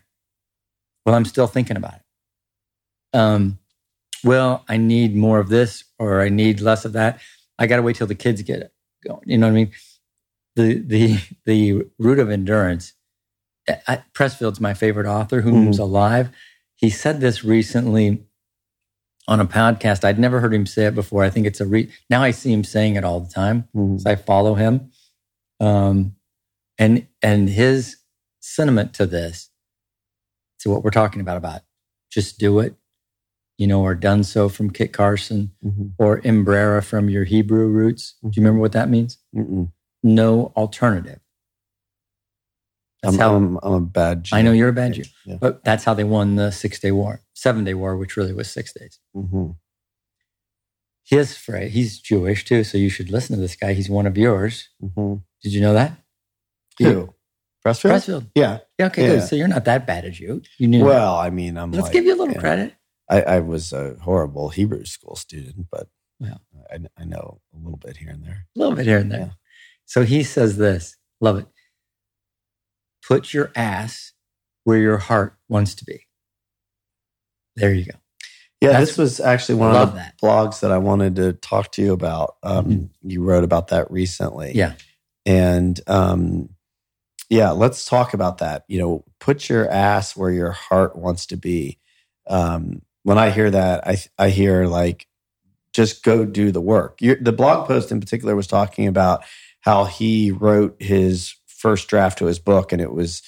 Well, 1.05 1.13
I'm 1.13 1.25
still 1.25 1.45
thinking 1.45 1.77
about 1.77 1.93
it. 1.93 3.17
Um, 3.17 3.59
well, 4.23 4.65
I 4.67 4.77
need 4.77 5.15
more 5.15 5.37
of 5.37 5.49
this 5.49 5.83
or 5.99 6.21
I 6.21 6.29
need 6.29 6.59
less 6.59 6.85
of 6.85 6.93
that. 6.93 7.19
I 7.59 7.67
got 7.67 7.75
to 7.75 7.83
wait 7.83 7.97
till 7.97 8.07
the 8.07 8.15
kids 8.15 8.41
get 8.41 8.61
it. 8.61 8.73
You 9.25 9.37
know 9.37 9.47
what 9.47 9.51
I 9.51 9.55
mean? 9.55 9.71
The, 10.55 10.73
the, 10.75 11.19
the 11.45 11.83
root 11.97 12.19
of 12.19 12.29
endurance. 12.29 12.93
I, 13.87 14.03
Pressfield's 14.13 14.59
my 14.59 14.73
favorite 14.73 15.05
author 15.05 15.41
who's 15.41 15.75
mm-hmm. 15.75 15.81
alive. 15.81 16.29
He 16.75 16.89
said 16.89 17.21
this 17.21 17.43
recently 17.43 18.23
on 19.27 19.39
a 19.39 19.45
podcast. 19.45 20.03
I'd 20.03 20.19
never 20.19 20.39
heard 20.39 20.53
him 20.53 20.65
say 20.65 20.85
it 20.85 20.95
before. 20.95 21.23
I 21.23 21.29
think 21.29 21.45
it's 21.45 21.61
a 21.61 21.65
re 21.65 21.89
now 22.09 22.23
I 22.23 22.31
see 22.31 22.51
him 22.51 22.63
saying 22.63 22.95
it 22.95 23.03
all 23.03 23.19
the 23.19 23.31
time. 23.31 23.67
Mm-hmm. 23.75 23.97
So 23.99 24.09
I 24.09 24.15
follow 24.15 24.55
him. 24.55 24.91
Um, 25.59 26.15
and 26.77 27.07
and 27.21 27.47
his 27.47 27.97
sentiment 28.39 28.93
to 28.95 29.05
this, 29.05 29.49
to 30.59 30.71
what 30.71 30.83
we're 30.83 30.89
talking 30.89 31.21
about, 31.21 31.37
about 31.37 31.61
just 32.11 32.39
do 32.39 32.59
it, 32.59 32.75
you 33.61 33.67
know, 33.67 33.81
or 33.83 33.93
done 33.93 34.23
so 34.23 34.49
from 34.49 34.71
Kit 34.71 34.91
Carson 34.91 35.51
mm-hmm. 35.63 35.89
or 35.99 36.19
Ein 36.25 36.43
Breira 36.43 36.83
from 36.83 37.11
your 37.11 37.25
Hebrew 37.25 37.67
roots. 37.67 38.15
Mm-hmm. 38.17 38.29
Do 38.29 38.33
you 38.35 38.43
remember 38.43 38.59
what 38.59 38.71
that 38.71 38.89
means? 38.89 39.19
Mm-mm. 39.35 39.71
No 40.01 40.51
alternative. 40.55 41.19
That's 43.03 43.13
I'm, 43.13 43.19
how 43.19 43.35
I'm, 43.35 43.59
I'm, 43.61 43.73
a 43.73 43.79
bad 43.79 44.23
Jew. 44.23 44.35
I 44.35 44.41
know 44.41 44.51
you're 44.51 44.69
a 44.69 44.73
bad 44.73 44.93
Jew, 44.93 45.03
yeah. 45.27 45.35
but 45.39 45.63
that's 45.63 45.83
how 45.83 45.93
they 45.93 46.03
won 46.03 46.37
the 46.37 46.49
Six 46.49 46.79
Day 46.79 46.89
War, 46.89 47.21
Seven 47.35 47.63
Day 47.63 47.75
War, 47.75 47.95
which 47.97 48.17
really 48.17 48.33
was 48.33 48.49
six 48.49 48.73
days. 48.73 48.99
Mm-hmm. 49.15 49.51
His 51.03 51.37
phrase, 51.37 51.71
he's 51.71 51.99
Jewish 51.99 52.43
too, 52.43 52.63
so 52.63 52.79
you 52.79 52.89
should 52.89 53.11
listen 53.11 53.35
to 53.35 53.41
this 53.43 53.55
guy. 53.55 53.73
He's 53.73 53.91
one 53.91 54.07
of 54.07 54.17
yours. 54.17 54.69
Mm-hmm. 54.83 55.17
Did 55.43 55.53
you 55.53 55.61
know 55.61 55.75
that? 55.75 55.99
Who? 56.79 57.13
Pressfield? 57.63 57.91
Pressfield. 57.91 58.27
Yeah. 58.33 58.59
Yeah. 58.79 58.87
Okay. 58.87 59.03
Yeah. 59.03 59.15
Good. 59.19 59.27
So 59.27 59.35
you're 59.35 59.47
not 59.47 59.65
that 59.65 59.85
bad 59.85 60.05
a 60.05 60.09
Jew. 60.09 60.41
You 60.57 60.67
knew. 60.67 60.83
Well, 60.83 61.17
that. 61.17 61.27
I 61.27 61.29
mean, 61.29 61.57
I'm. 61.57 61.71
Let's 61.71 61.83
like, 61.83 61.93
give 61.93 62.05
you 62.05 62.15
a 62.15 62.17
little 62.17 62.33
credit. 62.33 62.73
I, 63.11 63.21
I, 63.21 63.39
was 63.39 63.73
a 63.73 63.95
horrible 64.01 64.49
Hebrew 64.49 64.85
school 64.85 65.15
student, 65.15 65.67
but 65.69 65.89
well, 66.19 66.41
I, 66.71 66.77
I, 66.97 67.03
know 67.03 67.41
a 67.53 67.57
little 67.57 67.77
bit 67.77 67.97
here 67.97 68.09
and 68.09 68.23
there. 68.23 68.45
A 68.55 68.59
little 68.59 68.75
bit 68.75 68.85
here 68.85 68.99
and 68.99 69.11
there. 69.11 69.19
Yeah. 69.19 69.29
So 69.85 70.03
he 70.03 70.23
says 70.23 70.57
this. 70.57 70.95
Love 71.19 71.37
it. 71.37 71.47
Put 73.05 73.33
your 73.33 73.51
ass 73.55 74.13
where 74.63 74.77
your 74.77 74.97
heart 74.97 75.35
wants 75.49 75.75
to 75.75 75.85
be. 75.85 76.07
There 77.57 77.73
you 77.73 77.85
go. 77.85 77.97
Yeah, 78.61 78.73
That's, 78.73 78.91
this 78.91 78.97
was 78.97 79.19
actually 79.19 79.55
one 79.55 79.75
of 79.75 79.89
the 79.89 79.95
that. 79.95 80.21
blogs 80.21 80.61
that 80.61 80.71
I 80.71 80.77
wanted 80.77 81.15
to 81.17 81.33
talk 81.33 81.71
to 81.73 81.81
you 81.81 81.93
about. 81.93 82.37
Um, 82.43 82.65
mm-hmm. 82.65 83.09
You 83.09 83.23
wrote 83.23 83.43
about 83.43 83.69
that 83.69 83.91
recently. 83.91 84.51
Yeah. 84.53 84.73
And 85.25 85.79
um, 85.87 86.49
yeah, 87.29 87.51
let's 87.51 87.85
talk 87.85 88.13
about 88.13 88.37
that. 88.37 88.63
You 88.67 88.79
know, 88.79 89.05
put 89.19 89.49
your 89.49 89.69
ass 89.69 90.15
where 90.15 90.31
your 90.31 90.51
heart 90.51 90.95
wants 90.95 91.25
to 91.27 91.37
be. 91.37 91.79
Um, 92.27 92.83
when 93.03 93.17
I 93.17 93.29
hear 93.31 93.49
that, 93.51 93.87
I 93.87 93.97
I 94.17 94.29
hear 94.29 94.65
like 94.65 95.07
just 95.73 96.03
go 96.03 96.25
do 96.25 96.51
the 96.51 96.61
work. 96.61 96.97
You're, 97.01 97.15
the 97.15 97.31
blog 97.31 97.67
post 97.67 97.91
in 97.91 97.99
particular 97.99 98.35
was 98.35 98.47
talking 98.47 98.87
about 98.87 99.23
how 99.61 99.85
he 99.85 100.31
wrote 100.31 100.75
his 100.81 101.35
first 101.47 101.87
draft 101.87 102.17
to 102.17 102.25
his 102.25 102.39
book, 102.39 102.71
and 102.71 102.81
it 102.81 102.91
was 102.91 103.21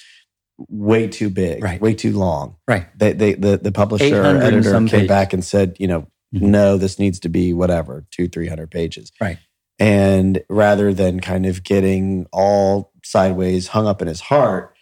way 0.68 1.08
too 1.08 1.30
big, 1.30 1.62
right. 1.62 1.80
way 1.80 1.94
too 1.94 2.12
long. 2.12 2.56
Right. 2.68 2.86
They, 2.98 3.12
they, 3.12 3.34
the, 3.34 3.56
the 3.56 3.72
publisher 3.72 4.24
editor 4.24 4.72
came 4.72 4.88
pages. 4.88 5.08
back 5.08 5.32
and 5.32 5.44
said, 5.44 5.76
you 5.78 5.86
know, 5.86 6.02
mm-hmm. 6.34 6.50
no, 6.50 6.76
this 6.76 6.98
needs 6.98 7.20
to 7.20 7.28
be 7.28 7.52
whatever, 7.52 8.06
two, 8.10 8.28
300 8.28 8.70
pages. 8.70 9.10
Right. 9.20 9.38
And 9.78 10.42
rather 10.48 10.94
than 10.94 11.20
kind 11.20 11.46
of 11.46 11.64
getting 11.64 12.26
all 12.32 12.92
sideways 13.02 13.68
hung 13.68 13.86
up 13.86 14.00
in 14.00 14.08
his 14.08 14.20
heart, 14.20 14.76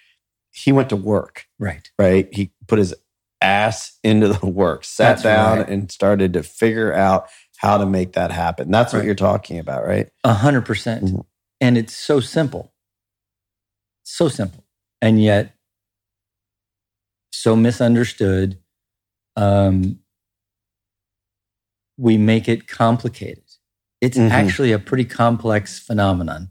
he 0.51 0.73
went 0.73 0.91
to 0.91 0.97
work. 0.97 1.47
Right. 1.59 1.91
Right. 1.99 2.29
He 2.33 2.53
put 2.67 2.79
his 2.79 2.95
ass 3.43 3.99
into 4.03 4.29
the 4.29 4.47
work, 4.47 4.85
sat 4.85 5.09
That's 5.11 5.23
down 5.23 5.59
right. 5.59 5.69
and 5.69 5.91
started 5.91 6.33
to 6.35 6.43
figure 6.43 6.93
out 6.93 7.29
how 7.59 7.79
to 7.79 7.87
make 7.87 8.13
that 8.15 8.31
happen. 8.31 8.71
That's 8.71 8.93
right. 8.93 9.01
what 9.01 9.07
you're 9.07 9.15
talking 9.15 9.59
about, 9.59 9.87
right? 9.87 10.09
A 10.25 10.35
hundred 10.35 10.67
percent. 10.67 11.05
Mm-hmm. 11.05 11.21
And 11.61 11.79
it's 11.79 11.95
so 11.95 12.21
simple. 12.21 12.73
So 14.03 14.29
simple. 14.29 14.65
And 15.01 15.23
yet 15.23 15.55
so 17.43 17.57
misunderstood. 17.57 18.59
Um, 19.37 19.99
we 21.97 22.17
make 22.17 22.49
it 22.49 22.69
complicated. 22.69 23.45
It's 24.01 24.17
mm-hmm. 24.17 24.33
actually 24.33 24.73
a 24.73 24.79
pretty 24.79 25.05
complex 25.05 25.79
phenomenon 25.79 26.51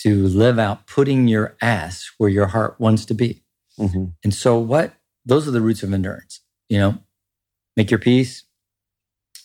to 0.00 0.26
live 0.26 0.58
out 0.58 0.86
putting 0.86 1.28
your 1.28 1.56
ass 1.60 2.10
where 2.18 2.30
your 2.30 2.46
heart 2.46 2.76
wants 2.78 3.04
to 3.06 3.14
be. 3.14 3.44
Mm-hmm. 3.78 4.06
And 4.24 4.34
so, 4.34 4.58
what 4.58 4.94
those 5.28 5.46
are 5.46 5.52
the 5.52 5.60
roots 5.60 5.82
of 5.82 5.92
endurance. 5.92 6.40
You 6.68 6.78
know, 6.78 6.98
make 7.76 7.90
your 7.90 8.00
peace, 8.00 8.44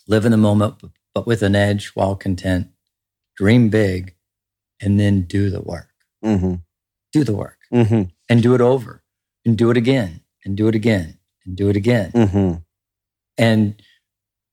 live 0.08 0.26
in 0.26 0.32
the 0.32 0.38
moment, 0.38 0.82
but 1.14 1.28
with 1.28 1.44
an 1.44 1.56
edge 1.56 1.92
while 1.94 2.16
content, 2.16 2.70
dream 3.38 3.70
big, 3.70 4.16
and 4.82 5.00
then 5.00 5.22
do 5.22 5.50
the 5.50 5.62
work. 5.62 5.90
Mm-hmm 6.26 6.56
do 7.14 7.24
the 7.24 7.34
work 7.34 7.60
mm-hmm. 7.72 8.04
and 8.28 8.44
do 8.44 8.56
it 8.56 8.60
over 8.60 9.04
and 9.46 9.58
do 9.58 9.70
it 9.70 9.78
again 9.78 10.22
and 10.44 10.58
do 10.58 10.68
it 10.68 10.76
again 10.76 11.20
and 11.46 11.56
do 11.56 11.70
it 11.70 11.78
again. 11.78 12.12
Mm-hmm. 12.12 12.56
And 13.38 13.82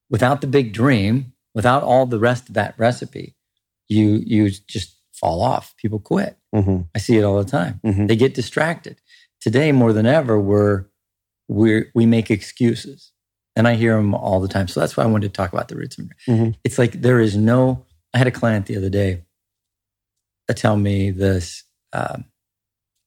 without 0.09 0.43
the 0.43 0.47
big 0.47 0.73
dream, 0.73 1.33
without 1.55 1.83
all 1.83 2.07
the 2.07 2.19
rest 2.19 2.49
of 2.49 2.55
that 2.55 2.75
recipe, 2.79 3.35
you 3.89 4.23
you 4.25 4.51
just 4.51 4.97
fall 5.13 5.43
off. 5.43 5.75
People 5.77 5.99
quit. 5.99 6.37
Mm-hmm. 6.55 6.83
I 6.95 6.99
see 6.99 7.17
it 7.17 7.25
all 7.25 7.43
the 7.43 7.51
time. 7.51 7.81
Mm-hmm. 7.85 8.07
They 8.07 8.17
get 8.17 8.35
distracted. 8.35 9.01
Today, 9.41 9.73
more 9.73 9.93
than 9.93 10.07
ever, 10.07 10.39
we're 10.39 10.85
we 11.51 11.85
we 11.95 12.07
make 12.07 12.31
excuses, 12.31 13.13
and 13.57 13.69
I 13.69 13.75
hear 13.75 13.97
them 13.97 14.15
all 14.15 14.41
the 14.41 14.49
time. 14.49 14.69
So 14.69 14.81
that's 14.81 14.97
why 14.97 15.05
I 15.05 15.07
wanted 15.07 15.29
to 15.29 15.37
talk 15.37 15.53
about 15.53 15.69
the 15.69 15.77
roots. 15.77 15.97
Mm-hmm. 15.97 16.51
It's 16.65 16.79
like 16.79 17.03
there 17.03 17.21
is 17.21 17.37
no. 17.37 17.85
I 18.15 18.19
had 18.19 18.27
a 18.27 18.33
client 18.33 18.67
the 18.67 18.77
other 18.77 18.91
day 18.91 19.23
that 20.49 20.57
tell 20.57 20.77
me 20.77 21.11
this. 21.11 21.65
Um, 21.93 22.27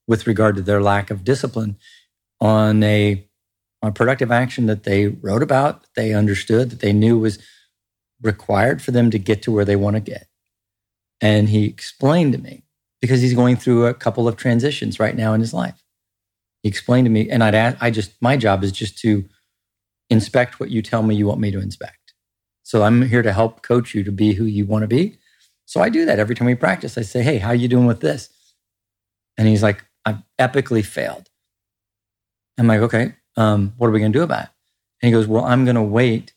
with 0.07 0.27
regard 0.27 0.55
to 0.55 0.61
their 0.61 0.81
lack 0.81 1.11
of 1.11 1.23
discipline 1.23 1.77
on 2.39 2.83
a, 2.83 3.25
on 3.81 3.89
a 3.89 3.93
productive 3.93 4.31
action 4.31 4.65
that 4.65 4.83
they 4.83 5.07
wrote 5.07 5.43
about, 5.43 5.81
that 5.81 5.89
they 5.95 6.13
understood, 6.13 6.69
that 6.69 6.79
they 6.79 6.93
knew 6.93 7.19
was 7.19 7.39
required 8.21 8.81
for 8.81 8.91
them 8.91 9.11
to 9.11 9.19
get 9.19 9.41
to 9.43 9.51
where 9.51 9.65
they 9.65 9.75
want 9.75 9.95
to 9.95 9.99
get. 9.99 10.27
And 11.21 11.49
he 11.49 11.65
explained 11.65 12.33
to 12.33 12.39
me 12.39 12.63
because 13.01 13.21
he's 13.21 13.33
going 13.33 13.55
through 13.55 13.85
a 13.85 13.93
couple 13.93 14.27
of 14.27 14.35
transitions 14.35 14.99
right 14.99 15.15
now 15.15 15.33
in 15.33 15.41
his 15.41 15.53
life. 15.53 15.82
He 16.63 16.69
explained 16.69 17.05
to 17.05 17.11
me, 17.11 17.29
and 17.29 17.43
I'd 17.43 17.55
ask, 17.55 17.77
I 17.81 17.91
just 17.91 18.13
my 18.21 18.37
job 18.37 18.63
is 18.63 18.71
just 18.71 18.97
to 18.99 19.25
inspect 20.09 20.59
what 20.59 20.71
you 20.71 20.81
tell 20.81 21.03
me 21.03 21.15
you 21.15 21.27
want 21.27 21.39
me 21.39 21.51
to 21.51 21.59
inspect. 21.59 22.13
So 22.63 22.83
I'm 22.83 23.03
here 23.03 23.21
to 23.21 23.33
help 23.33 23.61
coach 23.61 23.93
you 23.93 24.03
to 24.03 24.11
be 24.11 24.33
who 24.33 24.45
you 24.45 24.65
want 24.65 24.83
to 24.83 24.87
be. 24.87 25.17
So 25.65 25.81
I 25.81 25.89
do 25.89 26.05
that 26.05 26.19
every 26.19 26.35
time 26.35 26.47
we 26.47 26.55
practice. 26.55 26.97
I 26.97 27.01
say, 27.01 27.21
"Hey, 27.21 27.37
how 27.37 27.51
you 27.51 27.67
doing 27.67 27.85
with 27.85 27.99
this?" 27.99 28.29
And 29.37 29.47
he's 29.47 29.63
like, 29.63 29.83
I've 30.05 30.21
epically 30.39 30.85
failed. 30.85 31.29
I'm 32.57 32.67
like, 32.67 32.81
okay, 32.81 33.15
um, 33.35 33.73
what 33.77 33.87
are 33.87 33.91
we 33.91 33.99
going 33.99 34.13
to 34.13 34.19
do 34.19 34.23
about 34.23 34.45
it? 34.45 34.49
And 35.01 35.07
he 35.07 35.11
goes, 35.11 35.27
well, 35.27 35.45
I'm 35.45 35.65
going 35.65 35.75
to 35.75 35.81
wait 35.81 36.33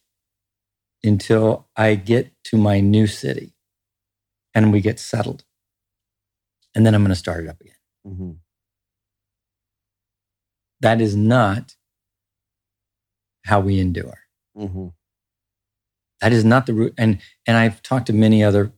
until 1.05 1.69
I 1.77 1.95
get 1.95 2.33
to 2.45 2.57
my 2.57 2.81
new 2.81 3.07
city 3.07 3.53
and 4.55 4.73
we 4.73 4.81
get 4.81 4.99
settled. 4.99 5.45
And 6.75 6.87
then 6.87 6.95
I'm 6.95 7.03
going 7.03 7.11
to 7.11 7.17
start 7.17 7.45
it 7.45 7.49
up 7.49 7.61
again. 7.61 7.75
Mm-hmm. 8.07 8.31
That 10.81 11.01
is 11.01 11.17
not 11.17 11.75
how 13.45 13.61
we 13.61 13.79
endure. 13.81 14.19
Mm-hmm. 14.57 14.89
That 16.21 16.33
is 16.33 16.45
not 16.45 16.67
the 16.67 16.75
root. 16.75 16.95
And, 16.99 17.21
and 17.47 17.57
I've 17.57 17.83
talked 17.83 18.07
to 18.07 18.13
many 18.13 18.43
other 18.43 18.73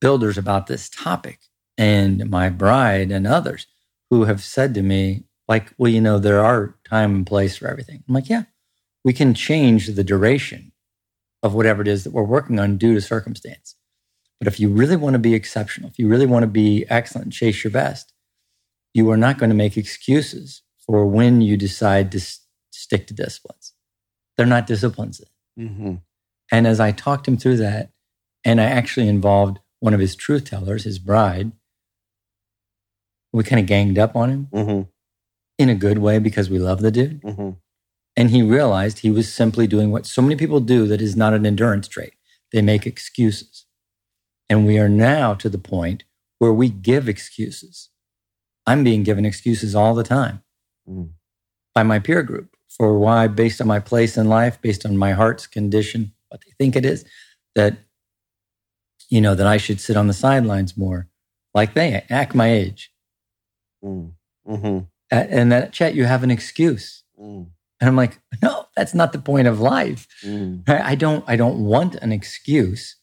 builders 0.00 0.38
about 0.38 0.66
this 0.66 0.88
topic 0.88 1.40
and 1.76 2.30
my 2.30 2.48
bride 2.48 3.10
and 3.10 3.26
others. 3.26 3.66
who 4.14 4.24
have 4.24 4.42
said 4.42 4.74
to 4.74 4.82
me, 4.82 5.24
like, 5.48 5.72
well, 5.76 5.90
you 5.90 6.00
know, 6.00 6.18
there 6.20 6.40
are 6.40 6.76
time 6.88 7.14
and 7.16 7.26
place 7.26 7.56
for 7.56 7.66
everything. 7.68 8.04
I'm 8.08 8.14
like, 8.14 8.28
yeah, 8.28 8.44
we 9.04 9.12
can 9.12 9.34
change 9.34 9.88
the 9.88 10.04
duration 10.04 10.72
of 11.42 11.52
whatever 11.54 11.82
it 11.82 11.88
is 11.88 12.04
that 12.04 12.12
we're 12.12 12.22
working 12.22 12.60
on 12.60 12.78
due 12.78 12.94
to 12.94 13.00
circumstance. 13.00 13.74
But 14.38 14.48
if 14.48 14.58
you 14.58 14.68
really 14.68 14.96
want 14.96 15.14
to 15.14 15.18
be 15.18 15.34
exceptional, 15.34 15.90
if 15.90 15.98
you 15.98 16.08
really 16.08 16.26
want 16.26 16.44
to 16.44 16.48
be 16.48 16.86
excellent 16.88 17.26
and 17.26 17.32
chase 17.32 17.64
your 17.64 17.72
best, 17.72 18.13
you 18.94 19.10
are 19.10 19.16
not 19.16 19.38
going 19.38 19.50
to 19.50 19.56
make 19.56 19.76
excuses 19.76 20.62
for 20.86 21.06
when 21.06 21.40
you 21.40 21.56
decide 21.56 22.10
to 22.12 22.18
s- 22.18 22.40
stick 22.70 23.06
to 23.08 23.14
disciplines. 23.14 23.72
They're 24.36 24.46
not 24.46 24.66
disciplines. 24.66 25.20
Mm-hmm. 25.58 25.96
And 26.52 26.66
as 26.66 26.80
I 26.80 26.92
talked 26.92 27.26
him 27.28 27.36
through 27.36 27.56
that, 27.58 27.90
and 28.44 28.60
I 28.60 28.64
actually 28.64 29.08
involved 29.08 29.58
one 29.80 29.94
of 29.94 30.00
his 30.00 30.14
truth 30.14 30.44
tellers, 30.44 30.84
his 30.84 30.98
bride, 30.98 31.52
we 33.32 33.42
kind 33.44 33.60
of 33.60 33.66
ganged 33.66 33.98
up 33.98 34.14
on 34.16 34.30
him 34.30 34.48
Mm-hmm. 34.52 34.82
in 35.58 35.68
a 35.68 35.74
good 35.74 35.98
way 35.98 36.18
because 36.18 36.48
we 36.50 36.58
love 36.58 36.80
the 36.80 36.90
dude. 36.90 37.22
Mm-hmm. 37.22 37.50
And 38.16 38.30
he 38.30 38.42
realized 38.42 38.98
he 39.00 39.10
was 39.10 39.32
simply 39.32 39.66
doing 39.66 39.90
what 39.90 40.06
so 40.06 40.22
many 40.22 40.36
people 40.36 40.60
do 40.60 40.86
that 40.86 41.02
is 41.02 41.16
not 41.16 41.34
an 41.34 41.44
endurance 41.44 41.88
trait. 41.88 42.14
They 42.52 42.62
make 42.62 42.86
excuses. 42.86 43.66
And 44.48 44.64
we 44.66 44.78
are 44.78 44.88
now 44.88 45.34
to 45.34 45.48
the 45.48 45.58
point 45.58 46.04
where 46.38 46.52
we 46.52 46.68
give 46.68 47.08
excuses. 47.08 47.88
I'm 48.66 48.84
being 48.84 49.02
given 49.02 49.24
excuses 49.24 49.74
all 49.74 49.94
the 49.94 50.04
time 50.04 50.42
Mm. 50.88 51.10
by 51.74 51.82
my 51.82 51.98
peer 51.98 52.22
group 52.22 52.56
for 52.68 52.98
why, 52.98 53.26
based 53.26 53.60
on 53.60 53.66
my 53.66 53.80
place 53.80 54.16
in 54.16 54.28
life, 54.28 54.60
based 54.60 54.84
on 54.84 54.96
my 54.96 55.12
heart's 55.12 55.46
condition, 55.46 56.12
what 56.28 56.40
they 56.44 56.52
think 56.58 56.76
it 56.76 56.84
is, 56.84 57.04
that, 57.54 57.78
you 59.08 59.20
know, 59.20 59.34
that 59.34 59.46
I 59.46 59.56
should 59.56 59.80
sit 59.80 59.96
on 59.96 60.06
the 60.08 60.12
sidelines 60.12 60.76
more 60.76 61.08
like 61.54 61.74
they 61.74 62.04
act 62.10 62.34
my 62.34 62.50
age. 62.50 62.92
Mm-hmm. 63.84 64.78
And 65.10 65.52
that, 65.52 65.72
Chet, 65.72 65.94
you 65.94 66.04
have 66.04 66.22
an 66.24 66.30
excuse. 66.30 67.04
Mm. 67.20 67.46
And 67.80 67.88
I'm 67.88 67.96
like, 67.96 68.18
no, 68.42 68.66
that's 68.76 68.94
not 68.94 69.12
the 69.12 69.18
point 69.18 69.46
of 69.46 69.60
life. 69.60 70.06
Mm. 70.24 70.68
I 70.68 70.94
don't 70.94 71.24
I 71.28 71.36
don't 71.36 71.64
want 71.64 71.94
an 71.96 72.12
excuse. 72.12 72.96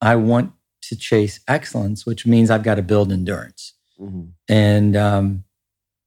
I 0.00 0.16
want 0.16 0.52
to 0.82 0.96
chase 0.96 1.40
excellence, 1.46 2.06
which 2.06 2.26
means 2.26 2.50
I've 2.50 2.62
got 2.62 2.76
to 2.76 2.82
build 2.82 3.12
endurance. 3.12 3.74
Mm. 4.02 4.32
And 4.48 4.96
um, 4.96 5.44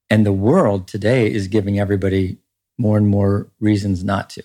and 0.10 0.26
the 0.26 0.34
world 0.34 0.88
today 0.88 1.32
is 1.32 1.48
giving 1.50 1.80
everybody 1.80 2.40
more 2.78 2.98
and 2.98 3.08
more 3.08 3.52
reasons 3.60 4.04
not 4.04 4.30
to. 4.32 4.44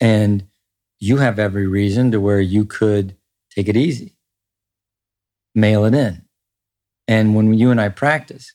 And 0.00 0.48
you 1.00 1.18
have 1.18 1.38
every 1.38 1.66
reason 1.66 2.10
to 2.12 2.20
where 2.20 2.40
you 2.40 2.64
could 2.64 3.16
take 3.50 3.68
it 3.68 3.76
easy, 3.76 4.16
mail 5.54 5.84
it 5.84 5.94
in. 5.94 6.24
And 7.08 7.34
when 7.34 7.54
you 7.54 7.70
and 7.70 7.80
I 7.80 7.88
practice, 7.90 8.54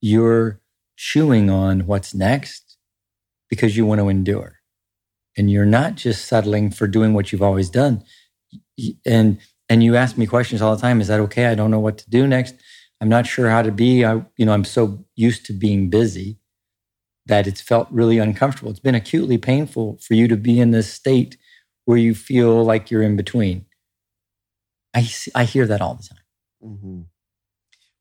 you're 0.00 0.60
chewing 0.96 1.50
on 1.50 1.86
what's 1.86 2.14
next 2.14 2.76
because 3.50 3.76
you 3.76 3.86
want 3.86 4.00
to 4.00 4.08
endure. 4.08 4.56
And 5.36 5.50
you're 5.50 5.66
not 5.66 5.96
just 5.96 6.26
settling 6.26 6.70
for 6.70 6.88
doing 6.88 7.14
what 7.14 7.32
you've 7.32 7.42
always 7.42 7.70
done. 7.70 8.04
And 9.06 9.38
and 9.68 9.82
you 9.82 9.96
ask 9.96 10.16
me 10.16 10.26
questions 10.26 10.62
all 10.62 10.74
the 10.74 10.80
time. 10.80 11.00
Is 11.00 11.08
that 11.08 11.20
okay? 11.20 11.46
I 11.46 11.54
don't 11.54 11.70
know 11.70 11.80
what 11.80 11.98
to 11.98 12.10
do 12.10 12.26
next. 12.26 12.54
I'm 13.00 13.08
not 13.08 13.26
sure 13.26 13.48
how 13.48 13.62
to 13.62 13.70
be. 13.70 14.04
I, 14.04 14.24
you 14.36 14.46
know, 14.46 14.52
I'm 14.52 14.64
so 14.64 15.04
used 15.14 15.46
to 15.46 15.52
being 15.52 15.90
busy 15.90 16.38
that 17.26 17.46
it's 17.46 17.60
felt 17.60 17.86
really 17.90 18.18
uncomfortable. 18.18 18.70
It's 18.70 18.80
been 18.80 18.94
acutely 18.94 19.38
painful 19.38 19.98
for 19.98 20.14
you 20.14 20.26
to 20.28 20.36
be 20.36 20.58
in 20.58 20.70
this 20.70 20.92
state 20.92 21.36
where 21.84 21.98
you 21.98 22.14
feel 22.14 22.64
like 22.64 22.90
you're 22.90 23.02
in 23.02 23.16
between. 23.16 23.66
I 24.94 25.02
see, 25.02 25.30
I 25.34 25.44
hear 25.44 25.66
that 25.66 25.80
all 25.80 25.94
the 25.94 26.02
time. 26.02 26.24
Mm-hmm. 26.64 27.00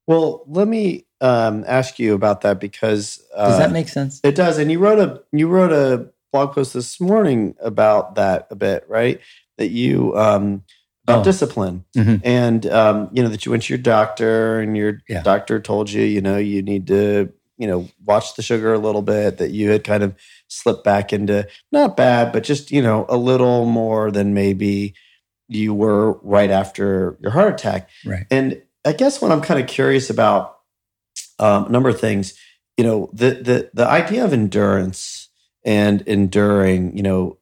Well, 0.08 0.46
let 0.48 0.68
me 0.68 1.06
um, 1.20 1.66
ask 1.68 2.00
you 2.00 2.14
about 2.14 2.42
that 2.42 2.60
because 2.60 3.22
uh, 3.36 3.50
Does 3.50 3.60
that 3.60 3.72
make 3.72 3.90
sense? 3.90 4.22
it 4.24 4.36
does. 4.36 4.58
And 4.58 4.72
you 4.72 4.80
wrote 4.80 5.00
a 5.00 5.22
you 5.34 5.48
wrote 5.48 5.74
a 5.74 6.10
blog 6.32 6.54
post 6.54 6.74
this 6.74 7.00
morning 7.00 7.56
about 7.60 8.16
that 8.16 8.48
a 8.50 8.56
bit, 8.56 8.86
right? 8.88 9.20
That 9.58 9.70
you 9.70 10.16
um, 10.18 10.64
about 11.08 11.22
Oh. 11.22 11.24
discipline 11.24 11.86
Mhm. 11.96 12.22
and 12.24 12.66
um, 12.68 13.10
you 13.14 13.24
know 13.24 13.30
that 13.30 13.46
you 13.46 13.52
went 13.52 13.64
to 13.64 13.74
your 13.74 13.82
doctor 13.82 14.60
and 14.60 14.76
your 14.76 15.00
Yeah. 15.08 15.22
doctor 15.24 15.60
told 15.60 15.90
you 15.90 16.04
you 16.04 16.20
know 16.22 16.38
you 16.38 16.62
need 16.62 16.88
to 16.88 17.30
you 17.58 17.68
know 17.68 17.88
watch 18.06 18.36
the 18.36 18.42
sugar 18.44 18.74
a 18.74 18.78
little 18.80 19.02
bit 19.02 19.38
that 19.38 19.52
you 19.52 19.70
had 19.70 19.84
kind 19.84 20.04
of 20.04 20.14
slipped 20.50 20.84
back 20.84 21.14
into 21.14 21.48
not 21.72 21.96
bad 21.98 22.32
but 22.34 22.44
just 22.44 22.72
you 22.72 22.82
know 22.82 23.06
a 23.10 23.18
little 23.18 23.66
more 23.66 24.12
than 24.12 24.34
maybe 24.34 24.94
you 25.48 25.74
were 25.74 26.14
right 26.24 26.52
after 26.52 27.18
your 27.22 27.32
heart 27.32 27.54
attack 27.54 27.90
Right. 28.06 28.26
and 28.30 28.62
I 28.86 28.92
guess 28.94 29.22
what 29.22 29.32
I'm 29.32 29.42
kind 29.42 29.60
of 29.62 29.68
curious 29.68 30.10
about 30.10 30.56
um, 31.40 31.66
a 31.66 31.70
number 31.70 31.90
of 31.90 32.00
things, 32.00 32.34
you 32.78 32.84
know, 32.84 33.10
the 33.14 33.32
the 33.32 33.70
the 33.74 33.86
idea 33.88 34.24
of 34.26 34.34
endurance 34.34 35.28
and 35.66 36.02
enduring, 36.08 36.96
you 36.98 37.04
know, 37.04 37.38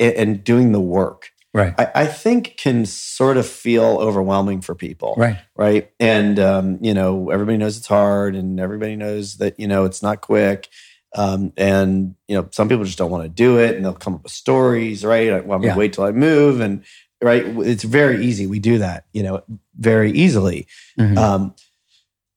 and 0.00 0.44
doing 0.44 0.72
the 0.72 0.80
work, 0.80 1.30
Right. 1.54 1.72
I, 1.78 1.90
I 2.02 2.06
think 2.06 2.56
can 2.58 2.84
sort 2.84 3.36
of 3.36 3.46
feel 3.46 3.84
overwhelming 4.00 4.60
for 4.60 4.74
people, 4.74 5.14
Right. 5.16 5.38
right? 5.56 5.90
And 6.00 6.38
um, 6.40 6.78
you 6.82 6.92
know, 6.92 7.30
everybody 7.30 7.56
knows 7.58 7.76
it's 7.78 7.86
hard, 7.86 8.34
and 8.34 8.58
everybody 8.58 8.96
knows 8.96 9.36
that 9.36 9.58
you 9.60 9.68
know 9.68 9.84
it's 9.84 10.02
not 10.02 10.20
quick. 10.20 10.68
Um, 11.16 11.52
and 11.56 12.16
you 12.26 12.36
know, 12.36 12.48
some 12.50 12.68
people 12.68 12.84
just 12.84 12.98
don't 12.98 13.10
want 13.12 13.22
to 13.22 13.28
do 13.28 13.58
it, 13.60 13.76
and 13.76 13.84
they'll 13.84 13.94
come 13.94 14.14
up 14.16 14.24
with 14.24 14.32
stories, 14.32 15.04
right? 15.04 15.28
Well, 15.46 15.54
I'm 15.56 15.62
gonna 15.62 15.74
Yeah. 15.74 15.76
wait 15.78 15.92
till 15.92 16.02
I 16.04 16.10
move, 16.10 16.60
and 16.60 16.82
right, 17.22 17.44
it's 17.46 17.84
very 17.84 18.24
easy. 18.26 18.48
We 18.48 18.58
do 18.58 18.78
that, 18.78 19.04
you 19.12 19.22
know, 19.22 19.42
very 19.78 20.10
easily. 20.10 20.66
Mhm. 20.98 21.16
Um, 21.16 21.54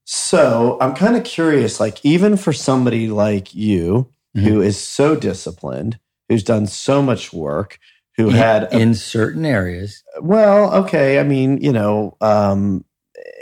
so 0.05 0.77
I'm 0.79 0.93
kind 0.93 1.15
of 1.15 1.23
curious, 1.23 1.79
like 1.79 2.03
even 2.05 2.37
for 2.37 2.53
somebody 2.53 3.09
like 3.09 3.53
you 3.53 4.09
who 4.35 4.61
is 4.61 4.77
so 4.79 5.15
disciplined, 5.15 5.97
who's 6.29 6.43
done 6.43 6.67
so 6.67 7.01
much 7.01 7.33
work, 7.33 7.79
who 8.17 8.29
in, 8.29 8.35
had 8.35 8.63
a- 8.73 8.77
in 8.79 8.93
certain 8.95 9.45
areas. 9.45 10.03
well, 10.21 10.73
okay, 10.83 11.19
I 11.19 11.23
mean, 11.23 11.59
you 11.61 11.71
know, 11.71 12.17
um, 12.21 12.83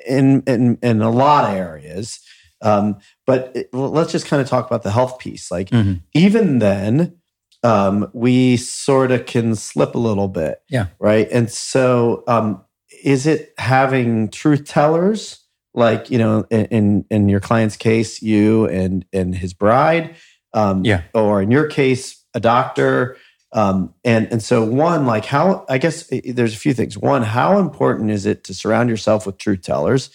in 0.08 0.44
in 0.46 0.78
in 0.84 1.02
a 1.02 1.10
lot 1.10 1.50
of 1.50 1.56
areas, 1.58 2.20
um, 2.62 2.98
but 3.26 3.52
it, 3.56 3.74
let's 3.74 4.12
just 4.12 4.28
kind 4.28 4.42
of 4.42 4.48
talk 4.48 4.68
about 4.68 4.84
the 4.84 4.92
health 4.92 5.18
piece. 5.20 5.50
Like 5.52 5.70
Mhm. 5.70 6.02
even 6.14 6.60
then, 6.60 7.16
um, 7.64 8.10
we 8.14 8.58
sort 8.58 9.12
of 9.12 9.26
can 9.26 9.56
slip 9.56 9.96
a 9.96 10.00
little 10.00 10.28
bit, 10.28 10.60
Yeah. 10.70 10.88
right. 11.00 11.28
And 11.32 11.50
so, 11.50 12.24
um, 12.28 12.62
is 13.04 13.26
it 13.26 13.54
having 13.58 14.30
truth 14.30 14.66
tellers? 14.66 15.40
Like 15.74 16.10
you 16.12 16.18
know, 16.18 16.46
in 16.50 16.66
in, 16.66 17.06
in 17.10 17.30
your 17.30 17.40
client's 17.42 17.78
case, 17.78 18.22
you 18.22 18.68
and 18.68 19.06
and 19.12 19.36
his 19.36 19.54
bride, 19.54 20.16
um, 20.54 20.86
Yeah. 20.86 21.02
or 21.14 21.42
in 21.42 21.52
your 21.52 21.68
case, 21.68 22.24
a 22.34 22.40
doctor, 22.40 23.18
um, 23.56 23.94
and 24.04 24.28
and 24.32 24.44
so 24.44 24.64
one, 24.64 25.06
like 25.08 25.26
how 25.26 25.66
I 25.70 25.78
guess 25.80 26.12
there's 26.26 26.54
a 26.54 26.58
few 26.58 26.74
things. 26.74 26.98
One, 26.98 27.24
how 27.24 27.58
important 27.58 28.12
is 28.12 28.26
it 28.26 28.44
to 28.44 28.54
surround 28.54 28.90
yourself 28.90 29.26
with 29.26 29.38
truth 29.38 29.62
tellers? 29.64 30.10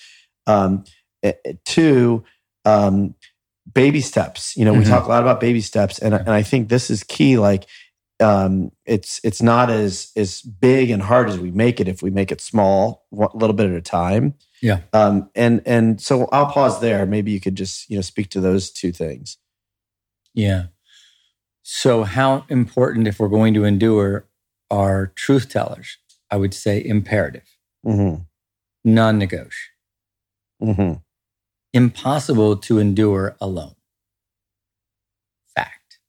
Um, 0.47 0.84
two, 1.64 2.22
um, 2.64 3.14
baby 3.72 4.01
steps. 4.03 4.57
You 4.57 4.64
know, 4.64 4.74
we 4.74 4.84
Mhm. 4.84 4.88
talk 4.88 5.07
a 5.07 5.09
lot 5.09 5.22
about 5.22 5.41
baby 5.41 5.61
steps, 5.62 5.99
and 5.99 6.14
and 6.14 6.30
I 6.30 6.43
think 6.43 6.68
this 6.68 6.91
is 6.91 7.03
key. 7.03 7.38
Like, 7.38 7.66
um, 8.20 8.72
it's 8.84 9.20
it's 9.24 9.41
not 9.41 9.70
as 9.70 10.12
as 10.16 10.43
big 10.43 10.91
and 10.91 11.03
hard 11.03 11.30
as 11.30 11.38
we 11.38 11.51
make 11.51 11.80
it 11.80 11.88
if 11.88 12.03
we 12.03 12.11
make 12.11 12.30
it 12.30 12.43
small, 12.43 13.07
a 13.12 13.28
little 13.34 13.55
bit 13.57 13.70
at 13.70 13.76
a 13.76 13.80
time. 13.80 14.34
Yeah. 14.61 14.80
Um, 14.93 15.30
and 15.34 15.62
and 15.64 15.99
so 15.99 16.28
I'll 16.30 16.53
pause 16.53 16.80
there. 16.82 17.07
Maybe 17.07 17.30
you 17.32 17.41
could 17.41 17.55
just 17.55 17.88
you 17.88 17.97
know 17.97 18.03
speak 18.03 18.28
to 18.30 18.41
those 18.43 18.70
two 18.70 18.93
things. 18.93 19.38
Yeah. 20.34 20.64
So, 21.73 22.03
how 22.03 22.47
important, 22.49 23.07
if 23.07 23.21
we're 23.21 23.29
going 23.29 23.55
to 23.55 23.62
endure, 23.64 24.27
are 24.73 25.12
truth 25.14 25.49
tellers? 25.49 25.99
I 26.29 26.37
would 26.37 26.53
say 26.53 26.85
imperative, 26.85 27.47
Mm-hmm. 27.87 28.23
non 28.85 29.18
negotiable, 29.18 29.55
Mm-hmm. 30.61 30.95
impossible 31.73 32.57
to 32.57 32.81
endure 32.81 33.37
alone. 33.41 33.77
Fact. 35.55 36.01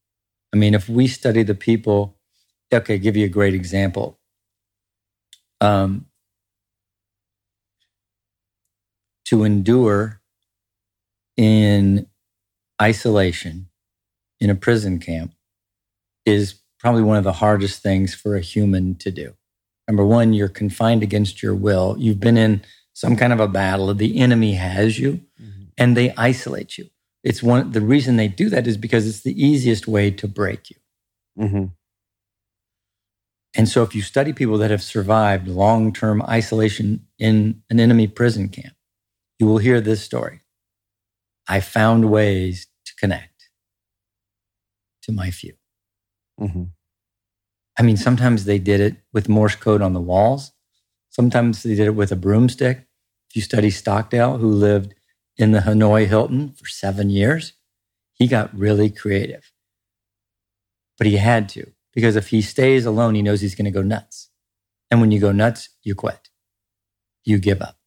I 0.52 0.58
mean, 0.58 0.74
if 0.74 0.90
we 0.90 1.06
study 1.06 1.44
the 1.44 1.54
people, 1.54 2.18
okay, 2.74 2.98
give 2.98 3.16
you 3.16 3.26
a 3.26 3.30
great 3.30 3.54
example. 3.54 4.20
Um, 5.62 6.08
to 9.26 9.44
endure 9.44 10.22
in 11.38 12.08
isolation 12.82 13.70
in 14.40 14.50
a 14.50 14.56
prison 14.56 14.98
camp 14.98 15.36
is 16.26 16.56
probably 16.80 17.04
one 17.04 17.18
of 17.18 17.24
the 17.24 17.34
hardest 17.34 17.82
things 17.82 18.14
for 18.14 18.36
a 18.36 18.42
human 18.42 18.96
to 18.96 19.12
do. 19.12 19.34
Number 19.88 20.06
one, 20.06 20.34
you're 20.34 20.48
confined 20.48 21.04
against 21.04 21.44
your 21.44 21.56
will. 21.56 21.96
You've 22.00 22.20
been 22.20 22.38
in 22.38 22.64
some 22.94 23.16
kind 23.16 23.34
of 23.34 23.40
a 23.40 23.48
battle. 23.48 23.94
The 23.94 24.20
enemy 24.20 24.54
has 24.54 25.00
you 25.00 25.22
and 25.78 25.98
they 25.98 26.14
isolate 26.16 26.78
you. 26.78 26.90
It's 27.24 27.44
one, 27.44 27.72
the 27.72 27.82
reason 27.82 28.16
they 28.16 28.28
do 28.28 28.50
that 28.50 28.68
is 28.68 28.78
because 28.78 29.08
it's 29.08 29.22
the 29.22 29.44
easiest 29.44 29.88
way 29.88 30.12
to 30.12 30.28
break 30.28 30.70
you. 30.70 30.78
Mm-hmm. 31.40 31.66
And 33.56 33.70
so 33.70 33.84
if 33.84 33.94
you 33.94 34.02
study 34.02 34.34
people 34.34 34.58
that 34.60 34.72
have 34.72 34.82
survived 34.82 35.48
long 35.48 35.92
term 35.92 36.22
isolation 36.24 37.06
in 37.20 37.62
an 37.70 37.80
enemy 37.80 38.08
prison 38.08 38.50
camp, 38.50 38.76
you 39.40 39.46
will 39.46 39.58
hear 39.58 39.82
this 39.82 40.02
story. 40.02 40.42
I 41.48 41.60
found 41.60 42.10
ways 42.10 42.68
to 42.86 42.94
connect 42.96 43.50
to 45.04 45.12
my 45.12 45.32
few. 45.32 45.54
Mm-hmm. 46.42 46.64
I 47.78 47.84
mean, 47.84 47.98
sometimes 47.98 48.46
they 48.46 48.60
did 48.60 48.80
it 48.82 48.98
with 49.14 49.30
Morse 49.30 49.56
code 49.56 49.82
on 49.82 49.94
the 49.94 50.02
walls. 50.02 50.52
Sometimes 51.10 51.64
they 51.64 51.76
did 51.76 51.88
it 51.88 51.96
with 51.96 52.12
a 52.12 52.16
broomstick. 52.16 52.88
If 53.30 53.36
you 53.36 53.42
study 53.42 53.70
Stockdale, 53.70 54.38
who 54.38 54.50
lived 54.50 54.94
in 55.38 55.52
the 55.52 55.60
Hanoi 55.60 56.08
Hilton 56.08 56.52
for 56.52 56.68
seven 56.68 57.10
years, 57.10 57.54
he 58.14 58.28
got 58.28 58.56
really 58.58 58.90
creative. 58.90 59.52
But 60.98 61.08
he 61.08 61.18
had 61.18 61.48
to, 61.50 61.72
because 61.94 62.16
if 62.16 62.28
he 62.28 62.42
stays 62.42 62.86
alone, 62.86 63.16
he 63.16 63.22
knows 63.22 63.42
he's 63.42 63.56
going 63.56 63.66
to 63.66 63.72
go 63.72 63.82
nuts. 63.82 64.30
And 64.90 65.00
when 65.00 65.12
you 65.12 65.20
go 65.20 65.32
nuts, 65.32 65.70
you 65.84 65.96
quit, 65.96 66.30
you 67.24 67.40
give 67.40 67.62
up. 67.62 67.78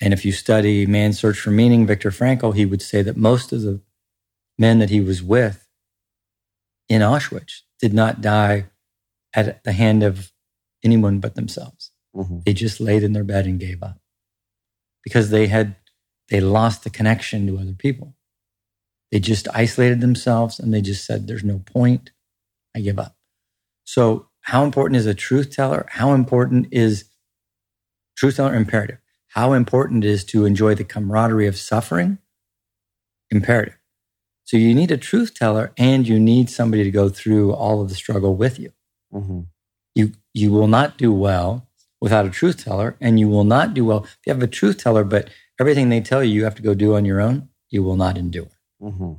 And 0.00 0.12
if 0.12 0.24
you 0.24 0.32
study 0.32 0.86
Man's 0.86 1.18
Search 1.18 1.40
for 1.40 1.50
Meaning, 1.50 1.86
Viktor 1.86 2.10
Frankl, 2.10 2.54
he 2.54 2.66
would 2.66 2.82
say 2.82 3.00
that 3.02 3.16
most 3.16 3.52
of 3.52 3.62
the 3.62 3.80
men 4.58 4.78
that 4.78 4.90
he 4.90 5.00
was 5.00 5.22
with 5.22 5.63
in 6.88 7.02
Auschwitz 7.02 7.60
did 7.80 7.92
not 7.94 8.20
die 8.20 8.66
at 9.34 9.62
the 9.64 9.72
hand 9.72 10.02
of 10.02 10.32
anyone 10.84 11.18
but 11.18 11.34
themselves. 11.34 11.90
Mm-hmm. 12.14 12.40
They 12.46 12.52
just 12.52 12.80
laid 12.80 13.02
in 13.02 13.12
their 13.12 13.24
bed 13.24 13.46
and 13.46 13.58
gave 13.58 13.82
up 13.82 13.98
because 15.02 15.30
they 15.30 15.46
had 15.46 15.76
they 16.30 16.40
lost 16.40 16.84
the 16.84 16.90
connection 16.90 17.46
to 17.46 17.58
other 17.58 17.74
people. 17.74 18.14
They 19.12 19.20
just 19.20 19.46
isolated 19.52 20.00
themselves 20.00 20.58
and 20.58 20.72
they 20.72 20.80
just 20.80 21.04
said, 21.04 21.26
"There's 21.26 21.44
no 21.44 21.58
point. 21.58 22.10
I 22.74 22.80
give 22.80 22.98
up." 22.98 23.16
So, 23.84 24.28
how 24.40 24.64
important 24.64 24.96
is 24.96 25.06
a 25.06 25.14
truth 25.14 25.50
teller? 25.50 25.86
How 25.90 26.12
important 26.14 26.68
is 26.70 27.04
truth 28.16 28.36
teller 28.36 28.54
imperative? 28.54 28.98
How 29.28 29.52
important 29.52 30.04
it 30.04 30.10
is 30.10 30.24
to 30.26 30.44
enjoy 30.44 30.74
the 30.74 30.84
camaraderie 30.84 31.46
of 31.46 31.56
suffering? 31.56 32.18
Imperative. 33.30 33.78
So 34.44 34.56
you 34.56 34.74
need 34.74 34.90
a 34.90 34.96
truth 34.96 35.34
teller 35.34 35.72
and 35.76 36.06
you 36.06 36.20
need 36.20 36.50
somebody 36.50 36.84
to 36.84 36.90
go 36.90 37.08
through 37.08 37.52
all 37.52 37.80
of 37.82 37.88
the 37.88 37.94
struggle 37.94 38.36
with 38.36 38.58
you. 38.58 38.72
Mm-hmm. 39.12 39.40
You 39.94 40.12
you 40.32 40.50
will 40.52 40.66
not 40.68 40.98
do 40.98 41.12
well 41.12 41.66
without 42.00 42.26
a 42.26 42.30
truth 42.30 42.62
teller, 42.64 42.96
and 43.00 43.18
you 43.18 43.28
will 43.28 43.44
not 43.44 43.72
do 43.72 43.84
well 43.84 44.04
if 44.04 44.18
you 44.26 44.32
have 44.32 44.42
a 44.42 44.46
truth 44.46 44.78
teller, 44.78 45.04
but 45.04 45.30
everything 45.58 45.88
they 45.88 46.00
tell 46.00 46.22
you 46.22 46.34
you 46.34 46.44
have 46.44 46.56
to 46.56 46.62
go 46.62 46.74
do 46.74 46.94
on 46.94 47.04
your 47.04 47.20
own, 47.20 47.48
you 47.70 47.82
will 47.82 47.96
not 47.96 48.18
endure. 48.18 48.50
Mm-hmm. 48.82 49.14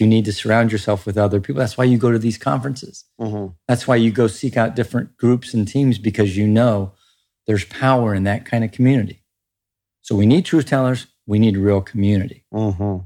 You 0.00 0.06
need 0.08 0.24
to 0.24 0.32
surround 0.32 0.72
yourself 0.72 1.06
with 1.06 1.16
other 1.16 1.40
people. 1.40 1.60
That's 1.60 1.78
why 1.78 1.84
you 1.84 1.98
go 1.98 2.10
to 2.10 2.18
these 2.18 2.38
conferences. 2.38 3.04
Mm-hmm. 3.20 3.52
That's 3.68 3.86
why 3.86 3.94
you 3.96 4.10
go 4.10 4.26
seek 4.26 4.56
out 4.56 4.74
different 4.74 5.16
groups 5.16 5.54
and 5.54 5.68
teams 5.68 5.98
because 5.98 6.36
you 6.36 6.48
know 6.48 6.92
there's 7.46 7.64
power 7.66 8.12
in 8.12 8.24
that 8.24 8.44
kind 8.44 8.64
of 8.64 8.72
community. 8.72 9.22
So 10.02 10.16
we 10.16 10.26
need 10.26 10.44
truth 10.44 10.66
tellers. 10.66 11.06
We 11.26 11.38
need 11.38 11.56
real 11.56 11.80
community. 11.80 12.44
Mm-hmm. 12.52 13.04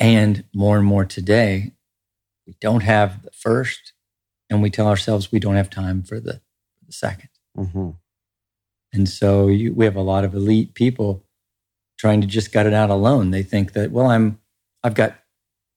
And 0.00 0.44
more 0.54 0.78
and 0.78 0.86
more 0.86 1.04
today, 1.04 1.72
we 2.46 2.56
don't 2.58 2.82
have 2.82 3.22
the 3.22 3.30
first, 3.30 3.92
and 4.48 4.62
we 4.62 4.70
tell 4.70 4.88
ourselves 4.88 5.30
we 5.30 5.38
don't 5.38 5.56
have 5.56 5.68
time 5.68 6.02
for 6.02 6.18
the, 6.18 6.40
the 6.86 6.92
second. 6.92 7.28
Mm-hmm. 7.56 7.90
And 8.94 9.08
so 9.08 9.48
you, 9.48 9.74
we 9.74 9.84
have 9.84 9.96
a 9.96 10.02
lot 10.02 10.24
of 10.24 10.34
elite 10.34 10.74
people 10.74 11.22
trying 11.98 12.22
to 12.22 12.26
just 12.26 12.50
gut 12.50 12.66
it 12.66 12.72
out 12.72 12.88
alone. 12.88 13.30
They 13.30 13.42
think 13.42 13.74
that, 13.74 13.92
well, 13.92 14.06
I'm, 14.06 14.40
I've 14.82 14.94
got, 14.94 15.18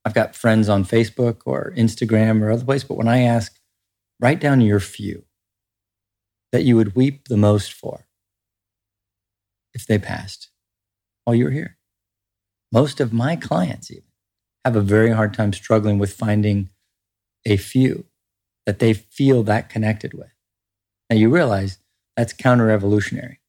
I've 0.05 0.13
got 0.13 0.35
friends 0.35 0.69
on 0.69 0.85
Facebook 0.85 1.41
or 1.45 1.73
Instagram 1.75 2.41
or 2.41 2.49
other 2.49 2.63
place. 2.63 2.85
But 2.85 2.97
when 2.97 3.09
I 3.09 3.19
ask, 3.19 3.59
write 4.21 4.39
down 4.39 4.61
your 4.61 4.79
few 4.79 5.25
that 6.53 6.63
you 6.63 6.77
would 6.77 6.95
weep 6.95 7.27
the 7.27 7.37
most 7.37 7.73
for 7.73 8.07
if 9.73 9.85
they 9.85 9.99
passed 9.99 10.49
while 11.25 11.35
you 11.35 11.45
were 11.45 11.51
here. 11.51 11.77
Most 12.71 12.99
of 12.99 13.11
my 13.11 13.35
clients 13.35 13.91
even 13.91 14.03
have 14.65 14.75
a 14.75 14.81
very 14.81 15.11
hard 15.11 15.33
time 15.33 15.53
struggling 15.53 15.99
with 15.99 16.13
finding 16.13 16.69
a 17.45 17.57
few 17.57 18.05
that 18.65 18.79
they 18.79 18.93
feel 18.93 19.43
that 19.43 19.69
connected 19.69 20.13
with. 20.13 20.31
Now 21.09 21.17
you 21.17 21.29
realize 21.29 21.79
that's 22.15 22.33
counter 22.33 22.69
evolutionary. 22.69 23.39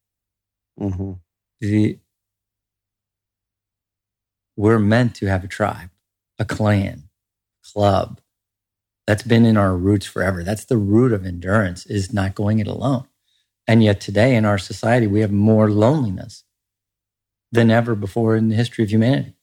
Mm-hmm. 0.80 1.12
The, 1.60 1.98
we're 4.56 4.78
meant 4.78 5.14
to 5.16 5.26
have 5.26 5.44
a 5.44 5.48
tribe, 5.48 5.90
a 6.38 6.44
clan, 6.44 7.04
club. 7.62 8.20
That's 9.06 9.22
been 9.22 9.44
in 9.44 9.56
our 9.56 9.76
roots 9.76 10.06
forever. 10.06 10.42
That's 10.42 10.64
the 10.64 10.78
root 10.78 11.12
of 11.12 11.26
endurance 11.26 11.86
is 11.86 12.12
not 12.12 12.34
going 12.34 12.58
it 12.58 12.66
alone. 12.66 13.06
And 13.66 13.82
yet 13.82 14.00
today 14.00 14.34
in 14.34 14.44
our 14.44 14.58
society, 14.58 15.06
we 15.06 15.20
have 15.20 15.32
more 15.32 15.70
loneliness 15.70 16.44
than 17.52 17.70
ever 17.70 17.94
before 17.94 18.36
in 18.36 18.48
the 18.48 18.56
history 18.56 18.84
of 18.84 18.90
humanity. 18.90 19.36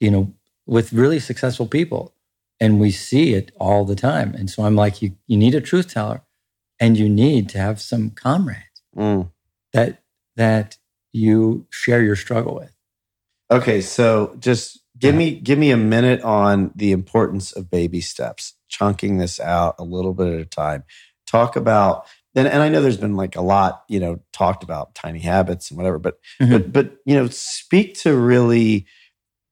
You 0.00 0.10
know, 0.10 0.34
with 0.66 0.92
really 0.92 1.20
successful 1.20 1.66
people. 1.66 2.14
And 2.60 2.78
we 2.80 2.90
see 2.90 3.34
it 3.34 3.52
all 3.58 3.84
the 3.84 3.96
time. 3.96 4.34
And 4.34 4.48
so 4.48 4.62
I'm 4.62 4.76
like, 4.76 5.02
you, 5.02 5.16
you 5.26 5.36
need 5.36 5.54
a 5.54 5.60
truth 5.60 5.92
teller 5.92 6.22
and 6.80 6.96
you 6.96 7.08
need 7.08 7.48
to 7.50 7.58
have 7.58 7.80
some 7.80 8.10
comrades 8.10 8.60
Mm. 8.96 9.30
that 9.72 10.02
that 10.36 10.76
you 11.12 11.66
share 11.70 12.00
your 12.02 12.14
struggle 12.14 12.54
with. 12.54 12.72
Okay, 13.50 13.80
so 13.80 14.36
just 14.38 14.78
give 14.98 15.14
me 15.16 15.34
give 15.34 15.58
me 15.58 15.72
a 15.72 15.76
minute 15.76 16.22
on 16.22 16.70
the 16.76 16.92
importance 16.92 17.50
of 17.52 17.70
baby 17.70 18.00
steps, 18.00 18.54
chunking 18.68 19.18
this 19.18 19.40
out 19.40 19.74
a 19.80 19.84
little 19.84 20.14
bit 20.14 20.32
at 20.32 20.40
a 20.40 20.44
time. 20.44 20.84
Talk 21.26 21.56
about 21.56 22.06
and, 22.36 22.46
and 22.48 22.62
I 22.62 22.68
know 22.68 22.80
there's 22.82 22.96
been 22.96 23.16
like 23.16 23.34
a 23.36 23.40
lot, 23.42 23.82
you 23.88 23.98
know, 24.00 24.20
talked 24.32 24.62
about 24.62 24.94
tiny 24.94 25.18
habits 25.20 25.70
and 25.70 25.76
whatever, 25.76 25.98
but 25.98 26.18
Mhm. 26.40 26.50
but 26.52 26.72
but 26.72 26.96
you 27.04 27.16
know, 27.16 27.26
speak 27.28 27.94
to 28.00 28.16
really 28.16 28.86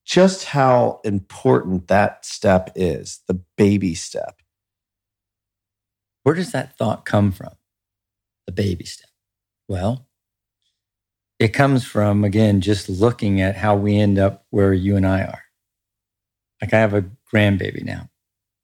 just 0.05 0.45
how 0.47 1.01
important 1.05 1.89
that 1.89 2.25
step 2.25 2.71
is, 2.75 3.21
the 3.29 3.41
baby 3.57 3.95
step. 3.95 4.41
Where 6.23 6.35
does 6.35 6.53
that 6.53 6.77
thought 6.77 7.05
come 7.05 7.33
from? 7.33 7.53
The 8.47 8.53
baby 8.53 8.85
step. 8.85 9.11
Well, 9.69 10.09
it 11.39 11.49
comes 11.49 11.85
from, 11.85 12.25
again, 12.25 12.61
just 12.61 12.89
looking 12.89 13.41
at 13.41 13.57
how 13.57 13.77
we 13.77 13.99
end 13.99 14.19
up 14.19 14.47
where 14.51 14.73
you 14.73 14.97
and 14.97 15.07
I 15.07 15.23
are. 15.23 15.43
Like 16.61 16.73
I 16.73 16.79
have 16.79 16.95
a 16.95 17.05
grandbaby 17.33 17.83
now, 17.85 18.09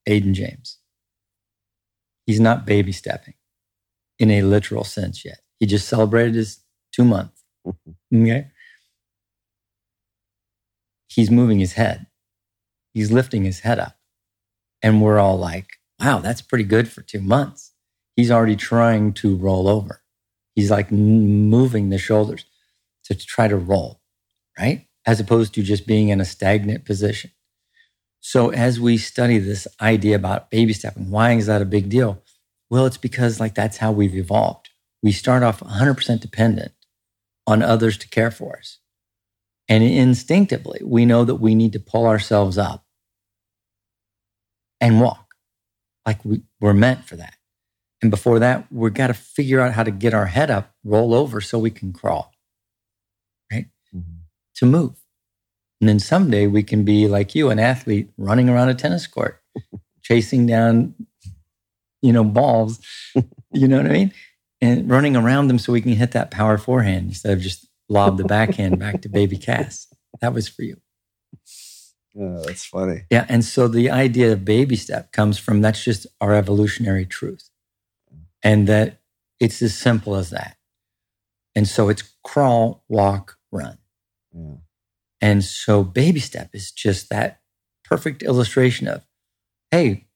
Aiden 0.08 0.32
James. 0.32 0.78
He's 2.26 2.38
not 2.40 2.66
baby 2.66 2.92
stepping 2.92 3.34
in 4.18 4.30
a 4.30 4.42
literal 4.42 4.84
sense 4.84 5.24
yet. 5.24 5.40
He 5.58 5.66
just 5.66 5.88
celebrated 5.88 6.34
his 6.34 6.60
two 6.92 7.04
months. 7.04 7.42
Mm-hmm. 7.66 8.22
Okay. 8.22 8.46
He's 11.08 11.30
moving 11.30 11.58
his 11.58 11.72
head. 11.74 12.06
He's 12.94 13.10
lifting 13.10 13.44
his 13.44 13.60
head 13.60 13.78
up. 13.78 13.96
And 14.82 15.02
we're 15.02 15.18
all 15.18 15.38
like, 15.38 15.78
wow, 16.00 16.18
that's 16.18 16.42
pretty 16.42 16.64
good 16.64 16.88
for 16.88 17.02
two 17.02 17.20
months. 17.20 17.72
He's 18.16 18.30
already 18.30 18.56
trying 18.56 19.12
to 19.14 19.36
roll 19.36 19.68
over. 19.68 20.02
He's 20.54 20.70
like 20.70 20.90
moving 20.90 21.90
the 21.90 21.98
shoulders 21.98 22.44
to 23.04 23.14
try 23.14 23.48
to 23.48 23.56
roll, 23.56 24.00
right? 24.58 24.86
As 25.06 25.20
opposed 25.20 25.54
to 25.54 25.62
just 25.62 25.86
being 25.86 26.08
in 26.08 26.20
a 26.20 26.24
stagnant 26.24 26.84
position. 26.84 27.30
So 28.20 28.50
as 28.50 28.80
we 28.80 28.98
study 28.98 29.38
this 29.38 29.68
idea 29.80 30.16
about 30.16 30.50
baby 30.50 30.72
stepping, 30.72 31.10
why 31.10 31.32
is 31.32 31.46
that 31.46 31.62
a 31.62 31.66
big 31.66 31.88
deal? 31.88 32.22
Well, 32.70 32.86
it's 32.86 32.98
because 32.98 33.40
like 33.40 33.54
that's 33.54 33.78
how 33.78 33.92
we've 33.92 34.14
evolved. 34.14 34.70
We 35.02 35.12
start 35.12 35.42
off 35.42 35.60
100% 35.60 36.20
dependent 36.20 36.72
on 37.46 37.62
others 37.62 37.96
to 37.98 38.08
care 38.08 38.30
for 38.30 38.58
us. 38.58 38.78
And 39.68 39.84
instinctively, 39.84 40.80
we 40.84 41.04
know 41.04 41.24
that 41.24 41.36
we 41.36 41.54
need 41.54 41.72
to 41.74 41.80
pull 41.80 42.06
ourselves 42.06 42.56
up 42.58 42.84
and 44.80 45.00
walk 45.00 45.34
like 46.06 46.24
we, 46.24 46.42
we're 46.60 46.72
meant 46.74 47.04
for 47.04 47.16
that. 47.16 47.34
And 48.02 48.10
before 48.10 48.38
that, 48.38 48.66
we've 48.72 48.94
got 48.94 49.08
to 49.08 49.14
figure 49.14 49.60
out 49.60 49.74
how 49.74 49.82
to 49.82 49.90
get 49.90 50.14
our 50.14 50.26
head 50.26 50.50
up, 50.50 50.72
roll 50.84 51.14
over 51.14 51.40
so 51.40 51.58
we 51.58 51.70
can 51.70 51.92
crawl, 51.92 52.32
right? 53.52 53.66
Mhm. 53.94 54.02
To 54.56 54.66
move. 54.66 54.94
And 55.80 55.88
then 55.88 55.98
someday 56.00 56.46
we 56.46 56.62
can 56.62 56.84
be 56.84 57.08
like 57.08 57.34
you, 57.34 57.50
an 57.50 57.58
athlete 57.58 58.10
running 58.16 58.48
around 58.48 58.68
a 58.70 58.74
tennis 58.74 59.06
court, 59.06 59.42
chasing 60.02 60.46
down, 60.46 60.94
you 62.02 62.12
know, 62.12 62.24
balls, 62.24 62.80
you 63.52 63.68
know 63.68 63.78
what 63.78 63.86
I 63.86 63.92
mean? 63.92 64.12
And 64.60 64.90
running 64.90 65.16
around 65.16 65.48
them 65.48 65.58
so 65.58 65.72
we 65.72 65.80
can 65.80 65.92
hit 65.92 66.12
that 66.12 66.30
power 66.30 66.58
forehand 66.58 67.08
instead 67.08 67.32
of 67.32 67.40
just 67.40 67.67
lob 67.88 68.18
the 68.18 68.24
backhand 68.24 68.78
back 68.78 69.02
to 69.02 69.08
baby 69.08 69.38
Cass. 69.38 69.86
That 70.20 70.34
was 70.34 70.48
for 70.48 70.62
you. 70.62 70.76
Oh, 72.18 72.42
that's 72.44 72.64
funny. 72.64 73.02
Yeah. 73.10 73.26
And 73.28 73.44
so 73.44 73.68
the 73.68 73.90
idea 73.90 74.32
of 74.32 74.44
baby 74.44 74.76
step 74.76 75.12
comes 75.12 75.38
from 75.38 75.60
that's 75.60 75.84
just 75.84 76.06
our 76.20 76.34
evolutionary 76.34 77.06
truth. 77.06 77.50
And 78.42 78.66
that 78.66 79.00
it's 79.40 79.62
as 79.62 79.76
simple 79.76 80.14
as 80.16 80.30
that. 80.30 80.56
And 81.54 81.68
so 81.68 81.88
it's 81.88 82.02
crawl, 82.24 82.84
walk, 82.88 83.38
run. 83.50 83.78
Yeah. 84.32 84.56
And 85.20 85.44
so 85.44 85.82
baby 85.82 86.20
step 86.20 86.50
is 86.54 86.70
just 86.70 87.08
that 87.10 87.40
perfect 87.84 88.22
illustration 88.22 88.86
of, 88.86 89.04
hey, 89.70 90.06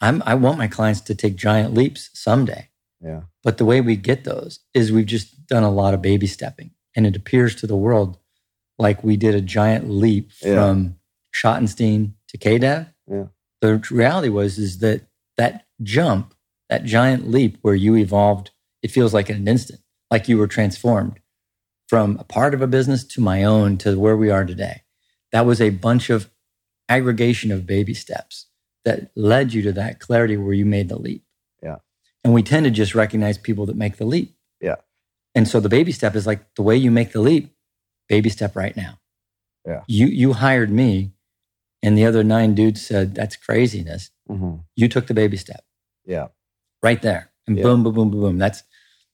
I'm, 0.00 0.22
I 0.26 0.34
want 0.34 0.58
my 0.58 0.68
clients 0.68 1.00
to 1.02 1.14
take 1.14 1.36
giant 1.36 1.74
leaps 1.74 2.10
someday. 2.12 2.68
Yeah. 3.00 3.22
But 3.42 3.58
the 3.58 3.64
way 3.64 3.80
we 3.80 3.96
get 3.96 4.24
those 4.24 4.60
is 4.74 4.92
we've 4.92 5.06
just 5.06 5.46
done 5.46 5.62
a 5.62 5.70
lot 5.70 5.94
of 5.94 6.02
baby 6.02 6.26
stepping. 6.26 6.72
And 6.96 7.06
it 7.06 7.16
appears 7.16 7.54
to 7.56 7.66
the 7.66 7.76
world 7.76 8.18
like 8.78 9.02
we 9.04 9.16
did 9.16 9.34
a 9.34 9.40
giant 9.40 9.88
leap 9.88 10.30
Yeah. 10.42 10.54
from 10.54 10.96
Schottenstein 11.34 12.12
to 12.28 12.38
KDEV. 12.38 12.86
Yeah. 13.10 13.24
The 13.60 13.82
reality 13.90 14.28
was 14.28 14.58
is 14.58 14.78
that 14.78 15.02
that 15.36 15.66
jump, 15.82 16.34
that 16.68 16.84
giant 16.84 17.30
leap 17.30 17.58
where 17.62 17.74
you 17.74 17.96
evolved, 17.96 18.50
it 18.82 18.90
feels 18.90 19.14
like 19.14 19.30
in 19.30 19.36
an 19.36 19.48
instant, 19.48 19.80
like 20.10 20.28
you 20.28 20.36
were 20.38 20.46
transformed 20.48 21.20
from 21.88 22.16
a 22.18 22.24
part 22.24 22.54
of 22.54 22.62
a 22.62 22.66
business 22.66 23.04
to 23.04 23.20
my 23.20 23.44
own 23.44 23.76
to 23.78 23.98
where 23.98 24.16
we 24.16 24.30
are 24.30 24.44
today. 24.44 24.82
That 25.30 25.46
was 25.46 25.60
a 25.60 25.70
bunch 25.70 26.10
of 26.10 26.30
aggregation 26.88 27.50
of 27.52 27.66
baby 27.66 27.94
steps 27.94 28.46
that 28.84 29.10
led 29.14 29.52
you 29.54 29.62
to 29.62 29.72
that 29.72 30.00
clarity 30.00 30.36
where 30.36 30.52
you 30.54 30.66
made 30.66 30.88
the 30.88 30.98
leap. 30.98 31.24
Yeah. 31.62 31.76
And 32.24 32.34
we 32.34 32.42
tend 32.42 32.64
to 32.64 32.70
just 32.70 32.94
recognize 32.94 33.38
people 33.38 33.66
that 33.66 33.76
make 33.76 33.96
the 33.96 34.04
leap. 34.04 34.34
And 35.34 35.48
so 35.48 35.60
the 35.60 35.68
baby 35.68 35.92
step 35.92 36.14
is 36.14 36.26
like 36.26 36.54
the 36.56 36.62
way 36.62 36.76
you 36.76 36.90
make 36.90 37.12
the 37.12 37.20
leap, 37.20 37.54
baby 38.08 38.28
step 38.30 38.56
right 38.56 38.76
now. 38.76 38.98
Yeah. 39.66 39.82
You 39.86 40.06
you 40.06 40.32
hired 40.34 40.70
me 40.70 41.12
and 41.82 41.96
the 41.96 42.04
other 42.04 42.24
nine 42.24 42.54
dudes 42.54 42.84
said 42.84 43.14
that's 43.14 43.36
craziness. 43.36 44.10
hmm 44.28 44.56
You 44.76 44.88
took 44.88 45.06
the 45.06 45.14
baby 45.14 45.36
step 45.36 45.64
Yeah. 46.04 46.28
right 46.82 47.00
there. 47.02 47.30
And 47.46 47.56
Yeah. 47.56 47.64
boom, 47.64 47.82
boom, 47.82 47.94
boom, 47.94 48.10
boom, 48.10 48.20
boom. 48.20 48.38
That's 48.38 48.62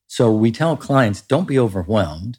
so 0.07 0.33
we 0.35 0.51
tell 0.51 0.77
clients, 0.77 1.21
don't 1.21 1.47
be 1.49 1.59
overwhelmed. 1.59 2.39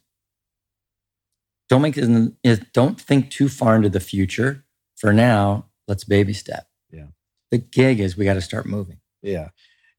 Don't 1.69 1.83
make 1.83 1.97
it, 1.97 2.73
don't 2.73 2.99
think 2.99 3.29
too 3.29 3.47
far 3.47 3.75
into 3.75 3.89
the 3.89 3.99
future. 3.99 4.65
For 4.97 5.13
now, 5.13 5.69
let's 5.87 6.03
baby 6.03 6.33
step. 6.33 6.67
Yeah. 6.91 7.07
The 7.51 7.59
gig 7.59 7.99
is 7.99 8.17
we 8.17 8.25
got 8.25 8.33
to 8.33 8.41
start 8.41 8.65
moving. 8.65 8.99
Yeah. 9.21 9.49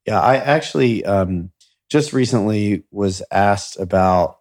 Yeah. 0.05 0.19
I 0.19 0.35
actually 0.35 1.05
um, 1.05 1.51
just 1.91 2.13
recently 2.13 2.83
was 2.89 3.21
asked 3.31 3.77
about 3.77 4.39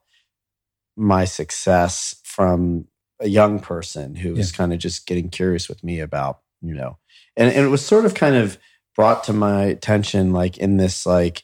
my 0.97 1.25
success 1.25 2.15
from 2.23 2.87
a 3.19 3.27
young 3.27 3.59
person 3.59 4.15
who 4.15 4.35
was 4.35 4.53
kind 4.53 4.73
of 4.73 4.79
just 4.79 5.05
getting 5.05 5.29
curious 5.29 5.69
with 5.69 5.83
me 5.83 5.99
about, 5.99 6.39
you 6.63 6.73
know, 6.73 6.97
and, 7.37 7.53
and 7.53 7.67
it 7.67 7.69
was 7.69 7.85
sort 7.85 8.05
of 8.05 8.15
kind 8.15 8.37
of 8.37 8.57
brought 8.95 9.25
to 9.25 9.33
my 9.33 9.65
attention, 9.65 10.33
like 10.33 10.59
in 10.59 10.77
this, 10.77 11.05
like, 11.05 11.43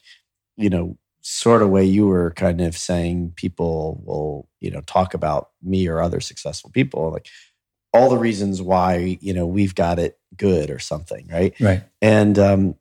you 0.55 0.69
know, 0.69 0.97
sort 1.21 1.61
of 1.61 1.69
way 1.69 1.83
you 1.83 2.07
were 2.07 2.31
kind 2.31 2.61
of 2.61 2.77
saying 2.77 3.33
people 3.35 4.01
will, 4.05 4.47
you 4.61 4.71
know, 4.71 4.81
talk 4.87 5.13
about 5.13 5.49
me 5.61 5.89
or 5.89 6.01
other 6.01 6.21
successful 6.21 6.69
people, 6.69 7.11
like 7.11 7.27
all 7.93 8.09
the 8.09 8.17
reasons 8.17 8.61
why, 8.61 9.17
you 9.19 9.33
know, 9.33 9.45
we've 9.45 9.75
got 9.75 9.99
it 9.99 10.17
good 10.37 10.69
or 10.69 10.79
something, 10.79 11.27
right? 11.29 11.53
Right. 11.59 11.83
and 12.01 12.39
um, 12.39 12.75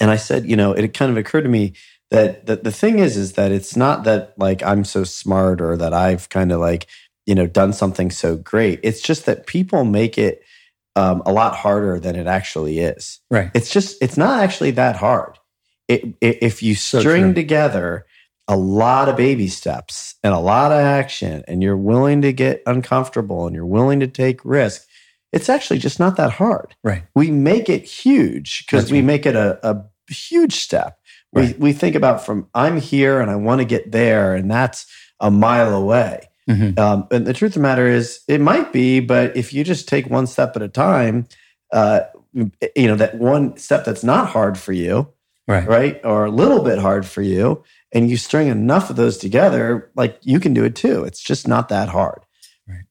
and 0.00 0.10
I 0.10 0.16
said, 0.16 0.46
you 0.46 0.56
know, 0.56 0.72
it 0.72 0.92
kind 0.94 1.10
of 1.10 1.16
occurred 1.16 1.42
to 1.42 1.48
me 1.48 1.74
that 2.10 2.46
that 2.46 2.64
the 2.64 2.72
thing 2.72 2.98
is, 2.98 3.16
is 3.16 3.34
that 3.34 3.52
it's 3.52 3.76
not 3.76 4.04
that 4.04 4.34
like 4.38 4.62
I'm 4.62 4.84
so 4.84 5.04
smart 5.04 5.60
or 5.60 5.76
that 5.76 5.92
I've 5.92 6.28
kind 6.28 6.52
of 6.52 6.60
like 6.60 6.86
you 7.26 7.34
know 7.34 7.46
done 7.46 7.72
something 7.72 8.10
so 8.10 8.36
great. 8.36 8.80
It's 8.82 9.00
just 9.00 9.26
that 9.26 9.46
people 9.46 9.84
make 9.84 10.16
it 10.18 10.42
um, 10.96 11.22
a 11.26 11.32
lot 11.32 11.54
harder 11.54 12.00
than 12.00 12.16
it 12.16 12.26
actually 12.26 12.78
is. 12.80 13.20
Right. 13.30 13.50
It's 13.54 13.70
just 13.70 14.02
it's 14.02 14.16
not 14.16 14.40
actually 14.42 14.72
that 14.72 14.96
hard. 14.96 15.38
It, 15.86 16.04
it, 16.20 16.38
if 16.42 16.62
you 16.62 16.74
So 16.74 17.00
string 17.00 17.24
true. 17.24 17.34
together 17.34 18.04
a 18.46 18.56
lot 18.56 19.08
of 19.08 19.16
baby 19.16 19.48
steps 19.48 20.14
and 20.22 20.32
a 20.34 20.38
lot 20.38 20.72
of 20.72 20.78
action, 20.78 21.44
and 21.46 21.62
you're 21.62 21.76
willing 21.76 22.22
to 22.22 22.32
get 22.32 22.62
uncomfortable 22.66 23.46
and 23.46 23.54
you're 23.54 23.66
willing 23.66 24.00
to 24.00 24.06
take 24.06 24.42
risk, 24.44 24.86
it's 25.32 25.48
actually 25.50 25.78
just 25.78 25.98
not 26.00 26.16
that 26.16 26.32
hard 26.32 26.74
Right. 26.82 27.04
we 27.14 27.30
make 27.30 27.68
it 27.68 27.84
huge 27.84 28.64
because 28.66 28.90
we 28.90 28.98
right. 28.98 29.04
make 29.06 29.26
it 29.26 29.36
a, 29.36 29.58
a 29.62 29.84
huge 30.10 30.54
step. 30.60 30.97
Right. 31.32 31.58
We, 31.58 31.68
we 31.68 31.72
think 31.72 31.94
about 31.94 32.24
from 32.24 32.48
I'm 32.54 32.80
here 32.80 33.20
and 33.20 33.30
I 33.30 33.36
want 33.36 33.60
to 33.60 33.64
get 33.64 33.92
there, 33.92 34.34
and 34.34 34.50
that's 34.50 34.86
a 35.20 35.30
mile 35.30 35.74
away. 35.74 36.28
Mhm. 36.48 36.78
Um, 36.78 37.06
and 37.10 37.26
the 37.26 37.34
truth 37.34 37.50
of 37.50 37.54
the 37.54 37.60
matter 37.60 37.86
is, 37.86 38.20
it 38.28 38.40
might 38.40 38.72
be, 38.72 39.00
but 39.00 39.36
if 39.36 39.52
you 39.52 39.64
just 39.64 39.86
take 39.88 40.08
one 40.08 40.26
step 40.26 40.56
at 40.56 40.62
a 40.62 40.68
time, 40.68 41.26
uh, 41.72 42.00
you 42.32 42.86
know, 42.88 42.96
that 42.96 43.18
one 43.18 43.56
step 43.58 43.84
that's 43.84 44.04
not 44.04 44.28
hard 44.28 44.56
for 44.56 44.72
you, 44.72 45.08
Right. 45.46 45.66
right, 45.66 46.00
or 46.04 46.24
a 46.26 46.30
little 46.30 46.62
bit 46.62 46.78
hard 46.78 47.04
for 47.04 47.20
you, 47.20 47.62
and 47.92 48.08
you 48.08 48.16
string 48.16 48.48
enough 48.48 48.88
of 48.90 48.96
those 48.96 49.18
together, 49.18 49.90
like 49.94 50.18
you 50.22 50.40
can 50.40 50.54
do 50.54 50.64
it 50.64 50.74
too. 50.74 51.04
It's 51.04 51.20
just 51.20 51.46
not 51.46 51.68
that 51.68 51.88
hard. 51.90 52.20
Right. 52.66 52.84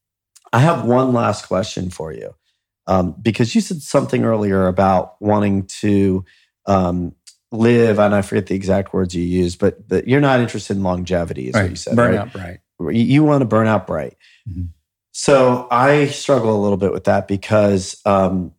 I 0.54 0.60
have 0.60 0.86
one 0.86 1.14
last 1.14 1.48
question 1.48 1.90
for 1.90 2.12
you 2.12 2.36
um, 2.88 3.16
because 3.22 3.56
you 3.56 3.62
said 3.62 3.82
something 3.82 4.24
earlier 4.24 4.68
about 4.68 5.20
wanting 5.20 5.66
to 5.82 6.26
um, 6.68 7.14
live, 7.52 8.00
and 8.00 8.14
I 8.14 8.22
forget 8.22 8.48
the 8.48 8.56
exact 8.56 8.94
words 8.94 9.16
you 9.16 9.24
used, 9.24 9.60
but 9.60 9.88
but 9.88 10.08
you're 10.08 10.22
not 10.22 10.40
interested 10.40 10.78
in 10.78 10.84
longevity, 10.84 11.48
is 11.50 11.54
what 11.56 11.70
you 11.70 11.76
said. 11.76 11.96
Burn 11.96 12.12
right? 12.12 12.20
out 12.20 12.34
bright. 12.34 12.60
You- 12.80 12.90
You 13.06 13.24
want 13.24 13.42
to 13.42 13.46
burn 13.46 13.68
out 13.68 13.88
bright. 13.88 14.16
Mhm. 14.50 14.70
So 15.12 15.68
I 15.72 16.08
struggle 16.08 16.56
a 16.56 16.62
little 16.62 16.78
bit 16.78 16.92
with 16.92 17.06
that 17.06 17.28
because 17.28 18.00
um, 18.06 18.52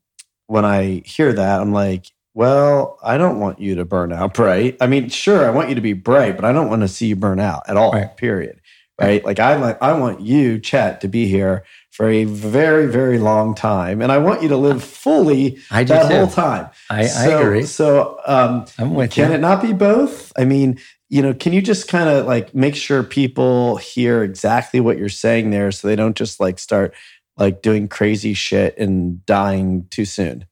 when 0.48 0.64
I 0.64 1.02
hear 1.04 1.32
that, 1.32 1.60
I'm 1.60 1.72
like, 1.72 2.06
well, 2.34 2.98
I 3.02 3.16
don't 3.16 3.38
want 3.38 3.60
you 3.60 3.76
to 3.76 3.84
burn 3.84 4.12
out 4.12 4.34
bright. 4.34 4.76
I 4.80 4.86
mean, 4.88 5.08
sure, 5.08 5.46
I 5.46 5.50
want 5.50 5.68
you 5.68 5.74
to 5.76 5.80
be 5.80 5.92
bright, 5.92 6.34
but 6.36 6.44
I 6.44 6.52
don't 6.52 6.68
want 6.68 6.82
to 6.82 6.88
see 6.88 7.06
you 7.06 7.16
burn 7.16 7.38
out 7.38 7.62
at 7.68 7.76
all. 7.76 7.92
Right. 7.92 8.16
Period. 8.16 8.60
Right? 9.00 9.24
Like 9.24 9.38
I 9.38 9.54
like 9.54 9.80
I 9.80 9.92
want 9.92 10.20
you, 10.22 10.58
Chet, 10.58 11.00
to 11.02 11.08
be 11.08 11.28
here 11.28 11.64
for 11.98 12.08
a 12.08 12.22
very, 12.22 12.86
very 12.86 13.18
long 13.18 13.56
time, 13.56 14.00
and 14.00 14.12
I 14.12 14.18
want 14.18 14.40
you 14.40 14.48
to 14.50 14.56
live 14.56 14.84
fully 14.84 15.58
I 15.68 15.82
do 15.82 15.94
that 15.94 16.08
too. 16.08 16.14
whole 16.14 16.28
time. 16.28 16.70
I, 16.88 17.08
I 17.08 17.26
agree. 17.30 17.64
So, 17.64 18.20
um, 18.24 18.66
I'm 18.78 18.94
with 18.94 19.10
can 19.10 19.30
you. 19.30 19.34
it 19.34 19.40
not 19.40 19.60
be 19.60 19.72
both? 19.72 20.32
I 20.38 20.44
mean, 20.44 20.78
you 21.08 21.22
know, 21.22 21.34
can 21.34 21.52
you 21.52 21.60
just 21.60 21.88
kind 21.88 22.08
of 22.08 22.24
like 22.24 22.54
make 22.54 22.76
sure 22.76 23.02
people 23.02 23.78
hear 23.78 24.22
exactly 24.22 24.78
what 24.78 24.96
you're 24.96 25.08
saying 25.08 25.50
there 25.50 25.72
so 25.72 25.88
they 25.88 25.96
don't 25.96 26.16
just 26.16 26.38
like 26.38 26.60
start 26.60 26.94
like 27.36 27.62
doing 27.62 27.88
crazy 27.88 28.32
shit 28.32 28.78
and 28.78 29.26
dying 29.26 29.88
too 29.90 30.04
soon? 30.04 30.46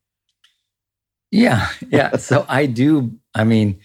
Yeah, 1.31 1.69
yeah. 1.89 2.17
so 2.17 2.45
I 2.49 2.67
do. 2.67 3.21
I 3.37 3.45
mean, 3.45 3.79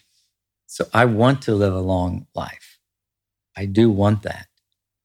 so 0.65 0.87
I 0.95 1.05
want 1.05 1.43
to 1.43 1.53
live 1.53 1.75
a 1.75 1.79
long 1.79 2.25
life. 2.33 2.79
I 3.55 3.65
do 3.65 3.91
want 3.91 4.23
that, 4.23 4.47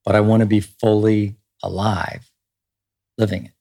but 0.06 0.16
I 0.16 0.22
want 0.22 0.40
to 0.40 0.46
be 0.46 0.60
fully 0.60 1.36
alive 1.62 2.30
living 3.18 3.46
it. 3.46 3.52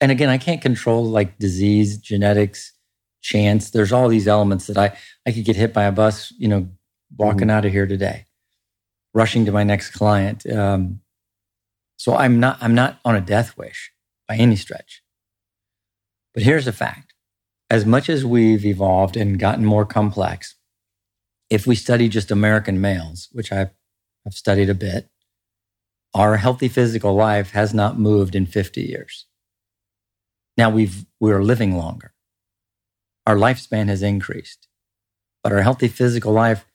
And 0.00 0.10
again, 0.10 0.28
I 0.28 0.38
can't 0.38 0.62
control 0.62 1.04
like 1.04 1.38
disease, 1.38 1.98
genetics, 1.98 2.72
chance. 3.20 3.70
There's 3.70 3.92
all 3.92 4.08
these 4.08 4.28
elements 4.28 4.66
that 4.66 4.78
I 4.78 4.96
I 5.26 5.32
could 5.32 5.44
get 5.44 5.56
hit 5.56 5.72
by 5.72 5.84
a 5.84 5.92
bus, 5.92 6.32
you 6.38 6.48
know, 6.48 6.68
walking 7.16 7.50
out 7.50 7.64
of 7.64 7.72
here 7.72 7.86
today, 7.86 8.26
rushing 9.12 9.44
to 9.44 9.52
my 9.52 9.64
next 9.64 9.90
client. 9.90 10.46
Um, 10.50 11.00
so 11.96 12.16
I'm 12.16 12.40
not 12.40 12.58
I'm 12.60 12.74
not 12.74 12.98
on 13.04 13.14
a 13.14 13.20
death 13.20 13.58
wish 13.58 13.92
by 14.26 14.36
any 14.36 14.56
stretch. 14.56 15.02
But 16.32 16.44
here's 16.44 16.66
a 16.66 16.72
fact 16.72 17.12
as 17.68 17.84
much 17.84 18.08
as 18.08 18.24
we've 18.24 18.64
evolved 18.64 19.16
and 19.16 19.38
gotten 19.38 19.64
more 19.64 19.84
complex, 19.84 20.54
if 21.50 21.66
we 21.66 21.74
study 21.74 22.08
just 22.08 22.30
American 22.30 22.80
males, 22.80 23.28
which 23.32 23.52
I've, 23.52 23.70
I've 24.26 24.32
studied 24.34 24.70
a 24.70 24.74
bit, 24.74 25.09
our 26.14 26.36
healthy 26.38 26.68
physical 26.68 27.14
life 27.14 27.52
has 27.52 27.72
not 27.72 27.98
moved 27.98 28.34
in 28.34 28.46
50 28.46 28.82
years. 28.82 29.26
Now 30.56 30.70
we've, 30.70 31.06
we're 31.20 31.42
living 31.42 31.76
longer. 31.76 32.12
Our 33.26 33.36
lifespan 33.36 33.88
has 33.88 34.02
increased, 34.02 34.66
but 35.42 35.52
our 35.52 35.62
healthy 35.62 35.88
physical 35.88 36.32
life, 36.32 36.66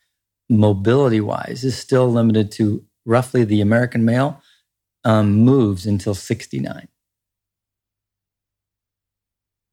mobility 0.50 1.20
wise, 1.20 1.64
is 1.64 1.78
still 1.78 2.10
limited 2.12 2.52
to 2.54 2.86
roughly 3.06 3.44
the 3.44 3.62
American 3.62 4.06
male 4.06 4.42
um, 5.04 5.34
moves 5.34 5.86
until 5.86 6.16
69 6.16 6.88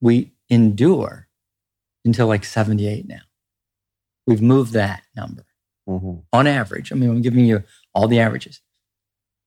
we 0.03 0.33
endure 0.51 1.29
until 2.05 2.27
like 2.27 2.45
78 2.45 3.07
now. 3.09 3.21
We've 4.27 4.43
moved 4.43 4.73
that 4.73 5.05
number 5.17 5.47
Mhm. 5.89 6.25
on 6.33 6.47
average. 6.49 6.91
I 6.93 6.97
mean, 6.97 7.09
I'm 7.09 7.23
giving 7.23 7.45
you 7.45 7.63
all 7.95 8.09
the 8.09 8.19
averages, 8.19 8.61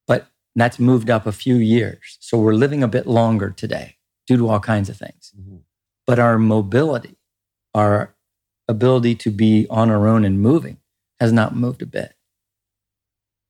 but 0.08 0.28
that's 0.56 0.80
moved 0.80 1.10
up 1.10 1.26
a 1.26 1.32
few 1.32 1.56
years. 1.56 2.18
So 2.20 2.38
we're 2.38 2.54
living 2.54 2.84
a 2.84 2.88
bit 2.88 3.08
longer 3.08 3.50
today 3.52 3.98
due 4.28 4.38
to 4.38 4.50
all 4.50 4.60
kinds 4.60 4.90
of 4.90 4.98
things. 4.98 5.34
Mhm. 5.38 5.62
But 6.08 6.20
our 6.20 6.38
mobility, 6.38 7.18
our 7.74 8.16
ability 8.68 9.16
to 9.16 9.32
be 9.32 9.68
on 9.70 9.90
our 9.90 10.08
own 10.08 10.26
and 10.26 10.40
moving 10.42 10.78
has 11.20 11.32
not 11.32 11.56
moved 11.56 11.82
a 11.82 11.86
bit. 11.86 12.16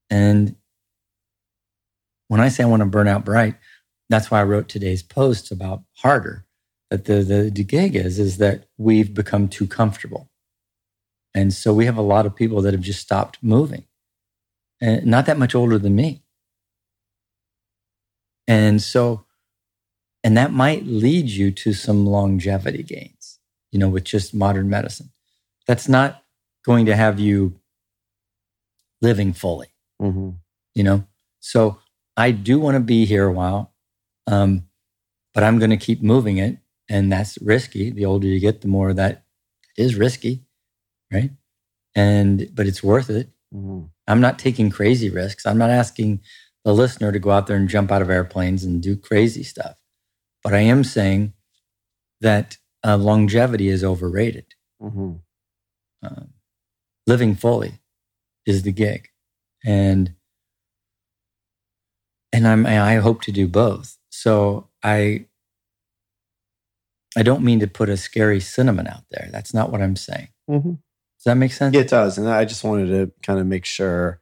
And 0.09 0.55
when 2.27 2.39
I 2.41 2.49
say 2.49 2.63
I 2.63 2.67
want 2.67 2.81
to 2.81 2.85
burn 2.85 3.07
out 3.07 3.25
bright, 3.25 3.55
that's 4.09 4.29
why 4.29 4.39
I 4.41 4.43
wrote 4.43 4.67
today's 4.69 5.03
post 5.03 5.51
about 5.51 5.83
harder. 5.97 6.45
That 6.91 7.05
the, 7.05 7.23
the, 7.23 7.51
the 7.53 7.63
gig 7.63 7.95
is, 7.95 8.19
is 8.19 8.37
that 8.37 8.67
we've 8.77 9.13
become 9.13 9.47
too 9.47 9.65
comfortable. 9.67 10.29
And 11.33 11.53
so 11.53 11.73
we 11.73 11.85
have 11.85 11.97
a 11.97 12.01
lot 12.03 12.25
of 12.25 12.35
people 12.35 12.61
that 12.61 12.73
have 12.73 12.81
just 12.81 13.01
stopped 13.01 13.39
moving 13.41 13.85
and 14.79 15.05
not 15.05 15.25
that 15.25 15.39
much 15.39 15.55
older 15.55 15.79
than 15.79 15.95
me. 15.95 16.23
And 18.47 18.81
so, 18.81 19.25
and 20.23 20.37
that 20.37 20.51
might 20.51 20.85
lead 20.85 21.27
you 21.29 21.51
to 21.51 21.73
some 21.73 22.05
longevity 22.05 22.83
gains, 22.83 23.39
you 23.71 23.79
know, 23.79 23.89
with 23.89 24.03
just 24.03 24.33
modern 24.33 24.69
medicine. 24.69 25.11
That's 25.67 25.87
not 25.89 26.23
going 26.65 26.85
to 26.87 26.95
have 26.95 27.19
you 27.19 27.59
living 29.01 29.33
fully 29.33 29.67
Mhm. 30.01 30.35
you 30.73 30.83
know 30.83 31.05
so 31.39 31.79
I 32.17 32.31
do 32.31 32.59
want 32.59 32.75
to 32.75 32.79
be 32.79 33.05
here 33.05 33.25
a 33.27 33.31
while, 33.33 33.73
um, 34.27 34.67
but 35.33 35.43
I'm 35.43 35.59
going 35.59 35.71
to 35.71 35.77
keep 35.77 36.01
moving 36.01 36.37
it, 36.37 36.59
and 36.89 37.11
that's 37.11 37.37
risky. 37.41 37.89
The 37.91 38.05
older 38.05 38.27
you 38.27 38.39
get, 38.39 38.61
the 38.61 38.69
more 38.69 38.93
that 38.93 39.25
is 39.77 39.95
risky, 39.95 40.45
right? 41.13 41.31
And 41.95 42.49
but 42.55 42.67
it's 42.67 42.83
worth 42.83 43.09
it. 43.09 43.29
Mhm. 43.53 43.89
I'm 44.07 44.21
not 44.21 44.39
taking 44.39 44.69
crazy 44.71 45.09
risks. 45.09 45.45
I'm 45.45 45.57
not 45.57 45.71
asking 45.71 46.21
the 46.65 46.73
listener 46.73 47.11
to 47.13 47.19
go 47.19 47.31
out 47.31 47.47
there 47.47 47.55
and 47.55 47.69
jump 47.69 47.91
out 47.91 48.01
of 48.01 48.09
airplanes 48.09 48.65
and 48.65 48.81
do 48.83 48.97
crazy 48.97 49.43
stuff. 49.43 49.77
But 50.43 50.53
I 50.53 50.59
am 50.61 50.83
saying 50.83 51.33
that 52.21 52.57
uh, 52.85 52.97
longevity 52.97 53.69
is 53.69 53.83
overrated. 53.83 54.47
Mhm. 54.81 55.21
Um, 56.03 56.33
living 57.07 57.35
fully 57.35 57.79
is 58.45 58.63
the 58.63 58.71
gig, 58.71 59.09
and 59.63 60.13
and 62.33 62.47
I'm 62.47 62.65
I 62.65 62.95
hope 62.95 63.21
to 63.23 63.31
do 63.31 63.47
both. 63.47 63.97
So 64.09 64.69
I 64.83 65.25
I 67.17 67.23
don't 67.23 67.43
mean 67.43 67.59
to 67.61 67.67
put 67.67 67.89
a 67.89 67.97
scary 67.97 68.39
cinnamon 68.39 68.87
out 68.87 69.05
there. 69.11 69.29
That's 69.31 69.53
not 69.53 69.71
what 69.71 69.81
I'm 69.81 69.95
saying. 69.95 70.29
Mhm. 70.49 70.79
Does 71.17 71.23
that 71.25 71.35
make 71.37 71.53
sense? 71.53 71.73
Yeah, 71.73 71.81
it 71.81 71.89
does. 71.89 72.17
And 72.17 72.27
I 72.27 72.45
just 72.45 72.63
wanted 72.63 72.87
to 72.87 73.11
kind 73.23 73.39
of 73.39 73.47
make 73.47 73.65
sure 73.65 74.19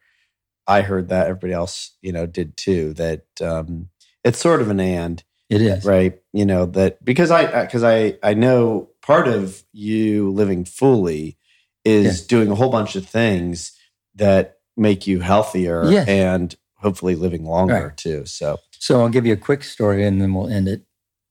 I 0.67 0.81
heard 0.81 1.09
that 1.09 1.27
everybody 1.27 1.53
else, 1.53 1.91
you 2.01 2.11
know, 2.11 2.25
did 2.25 2.55
too. 2.57 2.93
That 2.93 3.25
um, 3.41 3.89
it's 4.23 4.39
sort 4.39 4.61
of 4.61 4.69
an 4.69 4.79
and, 4.79 5.23
It 5.49 5.61
is. 5.61 5.83
right? 5.85 6.19
You 6.31 6.45
know 6.45 6.65
that 6.67 7.03
because 7.03 7.31
I 7.31 7.65
because 7.65 7.83
I 7.83 8.17
I 8.23 8.33
know 8.33 8.89
part 9.01 9.27
of 9.27 9.63
you 9.73 10.31
living 10.31 10.65
fully 10.65 11.37
is 11.83 12.25
doing 12.25 12.49
a 12.49 12.55
whole 12.55 12.69
bunch 12.69 12.95
of 12.95 13.05
things 13.05 13.77
that 14.15 14.59
make 14.77 15.05
you 15.05 15.19
healthier 15.19 15.91
Yes. 15.91 16.07
and 16.07 16.55
hopefully 16.75 17.15
living 17.15 17.45
longer 17.45 17.87
Right. 17.89 17.97
too. 17.97 18.25
So 18.25 18.59
So 18.79 19.01
I'll 19.01 19.09
give 19.09 19.25
you 19.25 19.33
a 19.33 19.37
quick 19.37 19.63
story 19.63 20.05
and 20.05 20.21
then 20.21 20.33
we'll 20.33 20.47
end 20.47 20.67
it. 20.69 20.83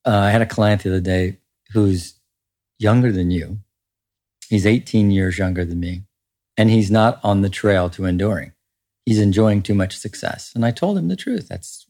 Uh, 0.04 0.10
I 0.18 0.30
had 0.30 0.42
a 0.42 0.46
client 0.46 0.82
the 0.82 0.90
other 0.90 1.00
day 1.00 1.38
who's 1.72 2.14
younger 2.78 3.10
than 3.12 3.30
you. 3.30 3.60
He's 4.48 4.66
18 4.66 5.10
years 5.10 5.38
younger 5.38 5.64
than 5.64 5.80
me, 5.80 6.02
and 6.58 6.68
he's 6.68 6.90
not 6.90 7.18
on 7.24 7.40
the 7.40 7.48
trail 7.48 7.88
to 7.90 8.04
enduring. 8.04 8.52
He's 9.04 9.18
enjoying 9.18 9.62
too 9.62 9.74
much 9.74 9.96
success. 9.96 10.52
And 10.54 10.64
I 10.64 10.70
told 10.70 10.96
him 10.96 11.08
the 11.08 11.16
truth. 11.16 11.48
That's, 11.48 11.86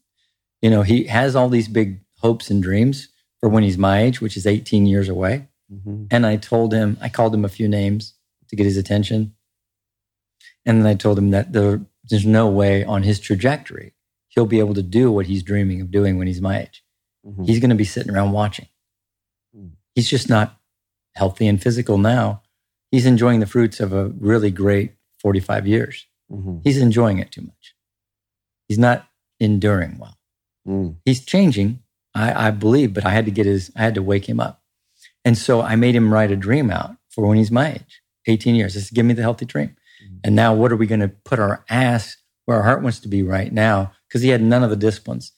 you 0.61 0.69
know, 0.69 0.81
he 0.81 1.05
has 1.05 1.35
all 1.35 1.49
these 1.49 1.67
big 1.67 1.99
hopes 2.19 2.49
and 2.49 2.61
dreams 2.63 3.09
for 3.39 3.49
when 3.49 3.63
he's 3.63 3.77
my 3.77 4.01
age, 4.01 4.21
which 4.21 4.37
is 4.37 4.47
18 4.47 4.85
years 4.85 5.09
away. 5.09 5.47
mhm. 5.71 6.07
And 6.11 6.25
I 6.25 6.35
told 6.37 6.73
him, 6.73 6.97
I 7.01 7.09
called 7.09 7.33
him 7.33 7.45
a 7.45 7.49
few 7.49 7.67
names 7.67 8.13
to 8.49 8.55
get 8.55 8.65
his 8.65 8.77
attention. 8.77 9.33
And 10.65 10.79
then 10.79 10.87
I 10.87 10.93
told 10.95 11.17
him 11.17 11.31
that 11.31 11.53
there, 11.53 11.81
there's 12.03 12.25
no 12.25 12.47
way 12.49 12.83
on 12.83 13.03
his 13.03 13.19
trajectory 13.19 13.93
he'll 14.29 14.45
be 14.45 14.59
able 14.59 14.73
to 14.73 14.81
do 14.83 15.11
what 15.11 15.27
he's 15.27 15.43
dreaming 15.43 15.79
of 15.81 15.91
doing 15.91 16.17
when 16.17 16.27
he's 16.27 16.41
my 16.41 16.61
age. 16.61 16.83
Mhm. 17.25 17.45
He's 17.47 17.59
going 17.59 17.69
to 17.69 17.75
be 17.75 17.85
sitting 17.85 18.11
around 18.13 18.31
watching. 18.31 18.67
Mm. 19.55 19.71
He's 19.95 20.09
just 20.09 20.27
not 20.27 20.59
healthy 21.15 21.47
and 21.47 21.61
physical 21.61 21.97
now. 21.97 22.41
He's 22.91 23.05
enjoying 23.05 23.39
the 23.39 23.45
fruits 23.45 23.79
of 23.79 23.93
a 23.93 24.07
really 24.09 24.51
great 24.51 24.93
45 25.19 25.67
years. 25.67 26.07
Mhm. 26.33 26.61
He's 26.63 26.77
enjoying 26.77 27.19
it 27.19 27.31
too 27.31 27.41
much. 27.41 27.75
He's 28.67 28.79
not 28.79 29.07
enduring 29.39 29.97
well 29.99 30.17
Mm. 30.67 30.95
he's 31.03 31.25
changing, 31.25 31.79
I, 32.15 32.47
I 32.47 32.51
believe, 32.51 32.93
but 32.93 33.05
I 33.05 33.09
had 33.09 33.25
to 33.25 33.31
get 33.31 33.45
his, 33.45 33.69
I 33.75 33.81
had 33.81 33.95
to 33.95 34.01
wake 34.01 34.29
him 34.29 34.39
up. 34.39 34.63
And 35.25 35.37
so 35.37 35.61
I 35.61 35.75
made 35.75 35.93
him 35.93 36.13
write 36.13 36.31
a 36.31 36.37
dream 36.37 36.71
out 36.71 36.95
for 37.09 37.27
when 37.27 37.37
he's 37.37 37.51
my 37.51 37.73
age, 37.73 38.01
18 38.27 38.55
years. 38.55 38.73
Said, 38.75 38.95
give 38.95 39.05
me 39.05 39.13
the 39.13 39.21
healthy 39.23 39.43
dream. 39.45 39.75
Mhm. 40.01 40.19
And 40.23 40.35
now 40.37 40.53
what 40.53 40.71
are 40.71 40.77
we 40.77 40.87
going 40.87 41.01
to 41.01 41.09
put 41.09 41.37
our 41.39 41.65
ass 41.69 42.15
where 42.45 42.55
our 42.57 42.63
heart 42.63 42.81
wants 42.81 43.01
to 43.01 43.09
be 43.09 43.21
right 43.23 43.51
now? 43.51 43.91
Because 44.07 44.21
he 44.21 44.29
had 44.29 44.41
none 44.41 44.63
of 44.63 44.69
the 44.69 44.77
disciplines 44.77 45.33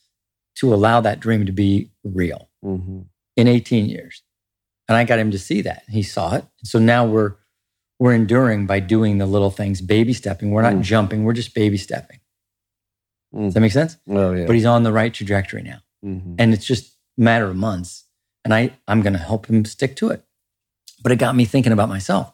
to 0.60 0.72
allow 0.74 1.02
that 1.02 1.20
dream 1.20 1.46
to 1.48 1.52
be 1.52 1.92
real 2.04 2.50
Mhm. 2.64 3.08
in 3.36 3.48
18 3.48 3.88
years. 3.88 4.22
And 4.88 4.96
I 4.96 5.06
got 5.06 5.18
him 5.18 5.32
to 5.32 5.40
see 5.40 5.62
that. 5.64 5.84
He 5.90 6.04
saw 6.04 6.36
it. 6.36 6.46
So 6.64 6.78
now 6.78 7.04
we're, 7.08 7.34
we're 8.00 8.14
enduring 8.14 8.66
by 8.68 8.80
doing 8.80 9.18
the 9.18 9.26
little 9.26 9.52
things, 9.52 9.82
baby 9.82 10.14
stepping. 10.14 10.52
We're 10.52 10.62
not 10.64 10.74
Mm. 10.76 10.82
jumping. 10.82 11.24
We're 11.24 11.34
just 11.34 11.54
baby 11.56 11.78
stepping. 11.78 12.20
Mm. 13.34 13.46
Does 13.46 13.54
that 13.54 13.60
make 13.62 13.72
sense? 13.72 13.98
Oh 14.10 14.34
yeah. 14.34 14.46
But 14.46 14.56
he's 14.56 14.66
on 14.66 14.84
the 14.84 14.92
right 14.94 15.14
trajectory 15.14 15.64
now 15.64 15.80
Mhm. 16.06 16.36
and 16.40 16.54
it's 16.54 16.66
just 16.66 16.98
a 17.18 17.22
matter 17.22 17.48
of 17.50 17.56
months 17.56 18.04
and 18.44 18.54
i 18.54 18.72
i'm 18.88 19.02
going 19.02 19.14
to 19.14 19.20
help 19.20 19.48
him 19.48 19.66
stick 19.66 19.96
to 19.96 20.10
it 20.10 20.24
but 21.02 21.12
it 21.12 21.16
got 21.18 21.36
me 21.36 21.46
thinking 21.46 21.72
about 21.72 21.90
myself 21.90 22.34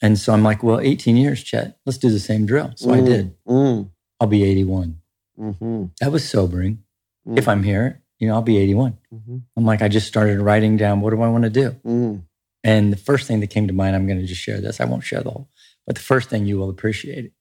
and 0.00 0.18
so 0.18 0.32
i'm 0.32 0.42
like 0.42 0.62
well 0.62 0.80
18 0.80 1.16
years 1.16 1.42
chet 1.42 1.78
let's 1.84 1.98
do 1.98 2.08
the 2.10 2.18
same 2.20 2.46
drill 2.46 2.72
so 2.76 2.90
i 2.92 2.98
Mm. 3.00 3.04
did 3.06 3.34
Mm. 3.46 3.90
i'll 4.18 4.28
be 4.28 4.44
81 4.44 5.00
Mhm. 5.38 5.90
that 6.00 6.10
was 6.12 6.26
sobering 6.26 6.82
Mm. 7.28 7.36
if 7.38 7.48
i'm 7.48 7.62
here 7.64 8.00
you 8.18 8.28
know 8.28 8.34
i'll 8.34 8.42
be 8.42 8.56
81 8.56 8.96
Mhm. 9.12 9.42
i'm 9.56 9.64
like 9.66 9.82
i 9.82 9.88
just 9.88 10.06
started 10.08 10.40
writing 10.40 10.76
down 10.78 11.00
what 11.02 11.10
do 11.10 11.20
i 11.20 11.28
want 11.28 11.44
to 11.44 11.50
do 11.50 11.72
Mm. 11.84 12.22
And 12.64 12.92
the 12.92 12.96
first 12.98 13.26
thing 13.26 13.40
that 13.40 13.50
came 13.50 13.66
to 13.66 13.72
mind 13.74 13.96
i'm 13.96 14.06
going 14.06 14.20
to 14.20 14.26
just 14.26 14.40
share 14.42 14.60
this 14.60 14.80
i 14.80 14.84
won't 14.84 15.04
share 15.04 15.22
the 15.22 15.30
whole 15.30 15.48
but 15.86 15.94
the 15.96 16.02
first 16.02 16.30
thing 16.30 16.46
you 16.46 16.58
will 16.58 16.70
appreciate 16.70 17.32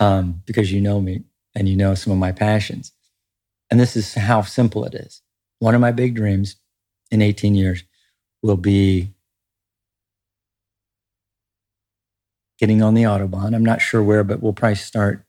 um, 0.00 0.42
because 0.46 0.72
you 0.72 0.80
know 0.80 1.00
me 1.00 1.24
and 1.54 1.68
you 1.68 1.76
know 1.76 1.94
some 1.94 2.12
of 2.12 2.18
my 2.18 2.32
passions. 2.32 2.92
And 3.70 3.80
this 3.80 3.96
is 3.96 4.14
how 4.14 4.42
simple 4.42 4.84
it 4.84 4.94
is. 4.94 5.22
One 5.58 5.74
of 5.74 5.80
my 5.80 5.92
big 5.92 6.14
dreams 6.14 6.56
in 7.10 7.22
18 7.22 7.54
years 7.54 7.84
will 8.42 8.56
be 8.56 9.14
getting 12.58 12.82
on 12.82 12.94
the 12.94 13.02
autobahn. 13.04 13.54
I'm 13.54 13.64
not 13.64 13.80
sure 13.80 14.02
where 14.02 14.24
but 14.24 14.42
we'll 14.42 14.52
probably 14.52 14.76
start 14.76 15.24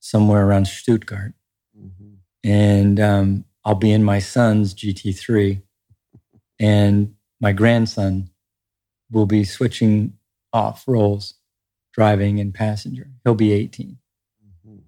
somewhere 0.00 0.46
around 0.46 0.66
stuttgart. 0.66 1.34
Mhm. 1.78 2.16
and 2.44 3.00
um, 3.00 3.44
I'll 3.64 3.74
be 3.74 3.92
in 3.92 4.02
my 4.04 4.18
son's 4.18 4.74
GT3, 4.74 5.62
and 6.58 7.14
my 7.40 7.52
grandson 7.52 8.30
will 9.10 9.26
be 9.26 9.44
switching 9.44 10.16
off 10.52 10.86
roles, 10.86 11.34
driving 11.92 12.38
and 12.38 12.54
passenger. 12.54 13.10
He'll 13.24 13.34
be 13.34 13.52
18, 13.52 13.98
Mhm. 14.66 14.82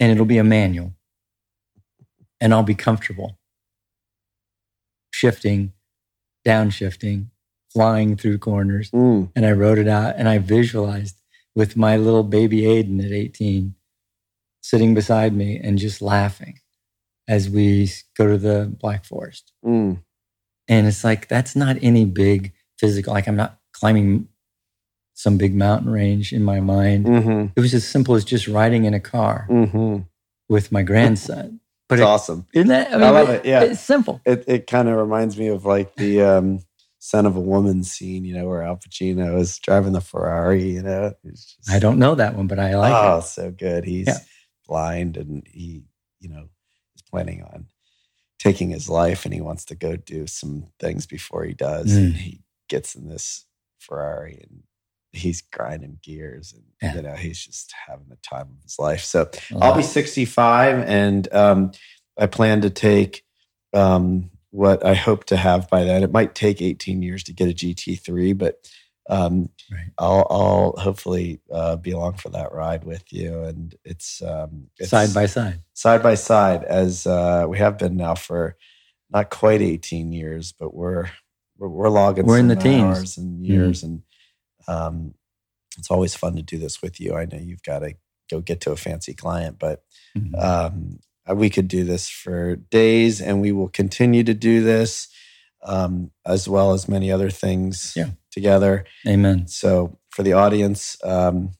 and 0.00 0.12
it'll 0.12 0.26
be 0.26 0.38
a 0.38 0.44
manual, 0.44 0.94
and 2.40 2.52
I'll 2.52 2.62
be 2.62 2.74
comfortable 2.74 3.38
shifting, 5.12 5.72
downshifting, 6.46 7.26
flying 7.72 8.16
through 8.16 8.38
corners. 8.38 8.90
Mm. 8.92 9.30
And 9.34 9.44
I 9.46 9.52
wrote 9.52 9.78
it 9.78 9.88
out, 9.88 10.14
and 10.16 10.28
I 10.28 10.38
visualized 10.38 11.20
with 11.54 11.76
my 11.76 11.96
little 11.96 12.22
baby 12.22 12.62
Aiden 12.62 13.04
at 13.04 13.10
18 13.12 13.74
sitting 14.60 14.94
beside 14.94 15.34
me 15.34 15.58
and 15.58 15.78
just 15.78 16.00
laughing 16.00 16.60
as 17.26 17.50
we 17.50 17.90
go 18.16 18.28
to 18.28 18.38
the 18.38 18.72
Black 18.80 19.04
Forest. 19.04 19.52
Mm. 19.64 20.02
And 20.68 20.86
it's 20.86 21.02
like, 21.04 21.28
that's 21.28 21.56
not 21.56 21.76
any 21.82 22.04
big 22.04 22.52
physical, 22.78 23.12
like 23.14 23.26
I'm 23.26 23.36
not 23.36 23.58
climbing 23.72 24.28
some 25.14 25.36
big 25.36 25.54
mountain 25.54 25.90
range 25.90 26.32
in 26.32 26.42
my 26.44 26.60
mind. 26.60 27.06
Mhm. 27.06 27.52
It 27.56 27.60
was 27.60 27.74
as 27.74 27.86
simple 27.86 28.14
as 28.14 28.24
just 28.24 28.46
riding 28.46 28.84
in 28.84 28.94
a 28.94 29.00
car 29.00 29.46
Mhm. 29.50 30.06
with 30.48 30.70
my 30.70 30.82
grandson. 30.82 31.60
But 31.88 31.98
It's 31.98 32.02
it, 32.02 32.06
awesome. 32.06 32.46
isn't 32.54 32.68
that, 32.68 32.92
I, 32.92 32.96
I 33.06 33.10
love 33.10 33.30
it, 33.30 33.44
yeah. 33.46 33.62
It's 33.62 33.80
simple. 33.80 34.20
It 34.26 34.44
it 34.46 34.66
kind 34.66 34.88
of 34.88 34.96
reminds 34.96 35.38
me 35.38 35.48
of 35.48 35.64
like 35.64 35.96
the 35.96 36.20
um, 36.22 36.60
Scent 37.00 37.26
of 37.26 37.34
a 37.36 37.40
Woman 37.40 37.82
scene, 37.82 38.24
you 38.24 38.34
know, 38.34 38.46
where 38.46 38.62
Al 38.62 38.76
Pacino 38.76 39.40
is 39.40 39.58
driving 39.58 39.92
the 39.94 40.00
Ferrari. 40.02 40.70
You 40.70 40.82
know, 40.82 41.14
just- 41.24 41.56
I 41.70 41.78
don't 41.78 41.98
know 41.98 42.14
that 42.14 42.36
one, 42.36 42.46
but 42.46 42.58
I 42.58 42.76
like 42.76 42.92
oh, 42.92 43.18
it. 43.18 43.22
so 43.22 43.50
good. 43.50 43.84
He's 43.84 44.06
Yeah. 44.06 44.18
blind 44.68 45.16
and 45.16 45.42
he, 45.46 45.82
you 46.20 46.28
know, 46.28 46.48
is 46.94 47.02
planning 47.10 47.42
on 47.42 47.66
taking 48.38 48.70
his 48.70 48.88
life 48.88 49.24
and 49.24 49.34
he 49.34 49.40
wants 49.40 49.64
to 49.66 49.74
go 49.74 49.96
do 49.96 50.26
some 50.26 50.66
things 50.78 51.06
before 51.06 51.44
he 51.44 51.54
does. 51.54 51.92
Mm. 51.92 51.96
And 51.98 52.14
he 52.16 52.40
gets 52.68 52.94
in 52.94 53.08
this 53.08 53.46
Ferrari 53.78 54.38
and 54.48 54.62
he's 55.12 55.40
grinding 55.40 55.98
gears 56.02 56.52
and 56.52 56.64
Yeah. 56.82 56.94
you 56.96 57.02
know 57.02 57.14
he's 57.16 57.44
just 57.44 57.72
having 57.88 58.06
the 58.08 58.16
time 58.16 58.48
of 58.56 58.62
his 58.62 58.78
life. 58.78 59.02
So 59.02 59.28
I 59.52 59.66
I'll 59.66 59.76
be 59.76 59.82
65 59.82 60.80
and 60.80 61.32
um, 61.34 61.72
I 62.18 62.26
plan 62.26 62.60
to 62.60 62.70
take 62.70 63.24
um, 63.74 64.30
what 64.50 64.84
I 64.84 64.94
hope 64.94 65.24
to 65.26 65.36
have 65.36 65.68
by 65.68 65.84
then. 65.84 66.02
It 66.02 66.12
might 66.12 66.34
take 66.34 66.60
18 66.62 67.02
years 67.02 67.22
to 67.24 67.32
get 67.32 67.48
a 67.48 67.52
GT3, 67.54 68.36
but 68.36 68.70
um, 69.08 69.48
Right. 69.70 69.90
I'll, 69.98 70.26
I'll 70.30 70.74
hopefully 70.78 71.40
uh, 71.52 71.76
be 71.76 71.90
along 71.92 72.14
for 72.14 72.28
that 72.30 72.52
ride 72.52 72.84
with 72.84 73.04
you. 73.12 73.42
And 73.42 73.74
it's, 73.84 74.22
um, 74.22 74.68
it's 74.78 74.90
side 74.90 75.12
by 75.14 75.26
side. 75.26 75.60
side 75.74 76.02
by 76.02 76.14
side 76.14 76.64
as 76.64 77.06
uh, 77.06 77.44
we 77.48 77.58
have 77.58 77.76
been 77.78 77.96
now 77.96 78.14
for 78.14 78.56
not 79.10 79.30
quite 79.30 79.60
18 79.62 80.12
years, 80.12 80.52
but 80.52 80.74
we're 80.74 81.10
we're, 81.58 81.68
we're 81.68 81.88
logging 81.88 82.24
We're 82.26 82.38
in 82.38 82.48
the 82.48 82.54
teens. 82.56 82.74
Mm-hmm. 82.76 82.84
hours 82.86 83.18
and 83.18 83.46
years, 83.46 83.82
and 83.82 84.02
um, 84.68 85.14
it's 85.76 85.90
always 85.90 86.14
fun 86.14 86.36
to 86.36 86.42
do 86.42 86.58
this 86.58 86.80
with 86.82 87.00
you. 87.00 87.14
I 87.16 87.24
know 87.24 87.38
you've 87.38 87.62
got 87.62 87.80
to 87.80 87.94
go 88.30 88.40
get 88.40 88.60
to 88.62 88.70
a 88.72 88.76
fancy 88.76 89.14
client, 89.14 89.58
but 89.58 89.82
Mhm. 90.16 90.38
um, 90.42 90.98
we 91.34 91.50
could 91.50 91.68
do 91.68 91.84
this 91.84 92.08
for 92.08 92.56
days, 92.56 93.20
and 93.20 93.40
we 93.40 93.52
will 93.52 93.68
continue 93.68 94.22
to 94.24 94.34
do 94.34 94.62
this 94.62 95.08
um, 95.62 96.10
as 96.24 96.48
well 96.48 96.72
as 96.72 96.88
many 96.88 97.10
other 97.10 97.30
things 97.30 97.92
Yeah. 97.96 98.10
Together. 98.38 98.84
Amen. 99.06 99.46
So 99.48 99.98
for 100.10 100.22
the 100.22 100.34
audience, 100.34 100.96
um, 101.04 101.50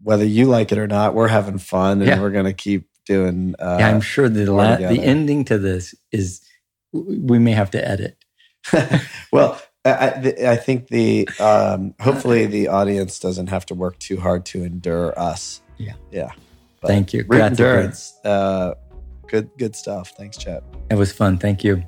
whether 0.00 0.24
you 0.24 0.46
like 0.46 0.72
it 0.72 0.78
or 0.78 0.88
not, 0.88 1.14
we're 1.14 1.28
having 1.28 1.58
fun 1.58 2.00
and 2.00 2.08
Yeah. 2.08 2.20
we're 2.20 2.30
going 2.30 2.46
to 2.46 2.52
keep 2.52 2.88
doing. 3.06 3.54
Uh, 3.58 3.76
yeah, 3.80 3.88
I'm 3.88 4.00
sure 4.00 4.28
the 4.28 4.46
la- 4.52 4.76
the 4.76 5.00
ending 5.00 5.44
to 5.46 5.58
this 5.58 5.94
is 6.10 6.40
we 6.92 7.38
may 7.38 7.52
have 7.52 7.70
to 7.70 7.88
edit. 7.88 8.16
well, 9.32 9.60
I, 9.84 10.34
I, 10.46 10.56
think 10.56 10.88
the 10.88 11.28
um, 11.40 11.94
hopefully 12.00 12.46
the 12.46 12.68
audience 12.68 13.18
doesn't 13.18 13.48
have 13.48 13.66
to 13.66 13.74
work 13.74 13.98
too 13.98 14.20
hard 14.20 14.44
to 14.46 14.62
endure 14.62 15.18
us. 15.18 15.62
Yeah, 15.78 15.94
yeah. 16.10 16.30
But 16.80 16.88
Thank 16.88 17.12
you. 17.12 17.22
Great 17.24 17.42
endurance. 17.42 18.14
Uh, 18.24 18.74
good, 19.28 19.50
good 19.58 19.74
stuff. 19.74 20.12
Thanks, 20.16 20.36
Chet. 20.36 20.62
It 20.90 20.96
was 20.96 21.12
fun. 21.12 21.38
Thank 21.38 21.64
you. 21.64 21.82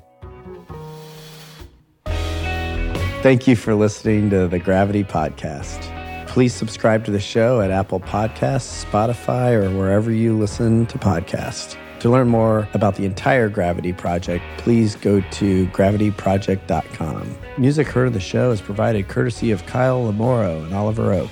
Thank 3.25 3.47
you 3.47 3.55
for 3.55 3.73
listening 3.73 4.29
to 4.29 4.47
the 4.47 4.59
Gravity 4.59 5.03
Podcast. 5.03 6.27
Please 6.27 6.53
subscribe 6.53 7.03
to 7.05 7.11
the 7.11 7.19
show 7.19 7.59
at 7.59 7.71
Apple 7.71 7.99
Podcasts, 7.99 8.85
Spotify, 8.85 9.53
or 9.53 9.75
wherever 9.75 10.11
you 10.11 10.37
listen 10.37 10.85
to 10.85 10.99
podcasts. 10.99 11.75
To 12.01 12.11
learn 12.11 12.27
more 12.27 12.69
about 12.75 12.97
the 12.97 13.05
entire 13.05 13.49
Gravity 13.49 13.93
Project, 13.93 14.43
please 14.59 14.95
go 14.95 15.21
to 15.21 15.65
gravityproject.com. 15.69 17.35
Music 17.57 17.87
heard 17.87 18.05
of 18.05 18.13
the 18.13 18.19
show 18.19 18.51
is 18.51 18.61
provided 18.61 19.07
courtesy 19.07 19.49
of 19.49 19.65
Kyle 19.65 20.03
Lamoro 20.03 20.63
and 20.63 20.75
Oliver 20.75 21.11
Oak. 21.11 21.31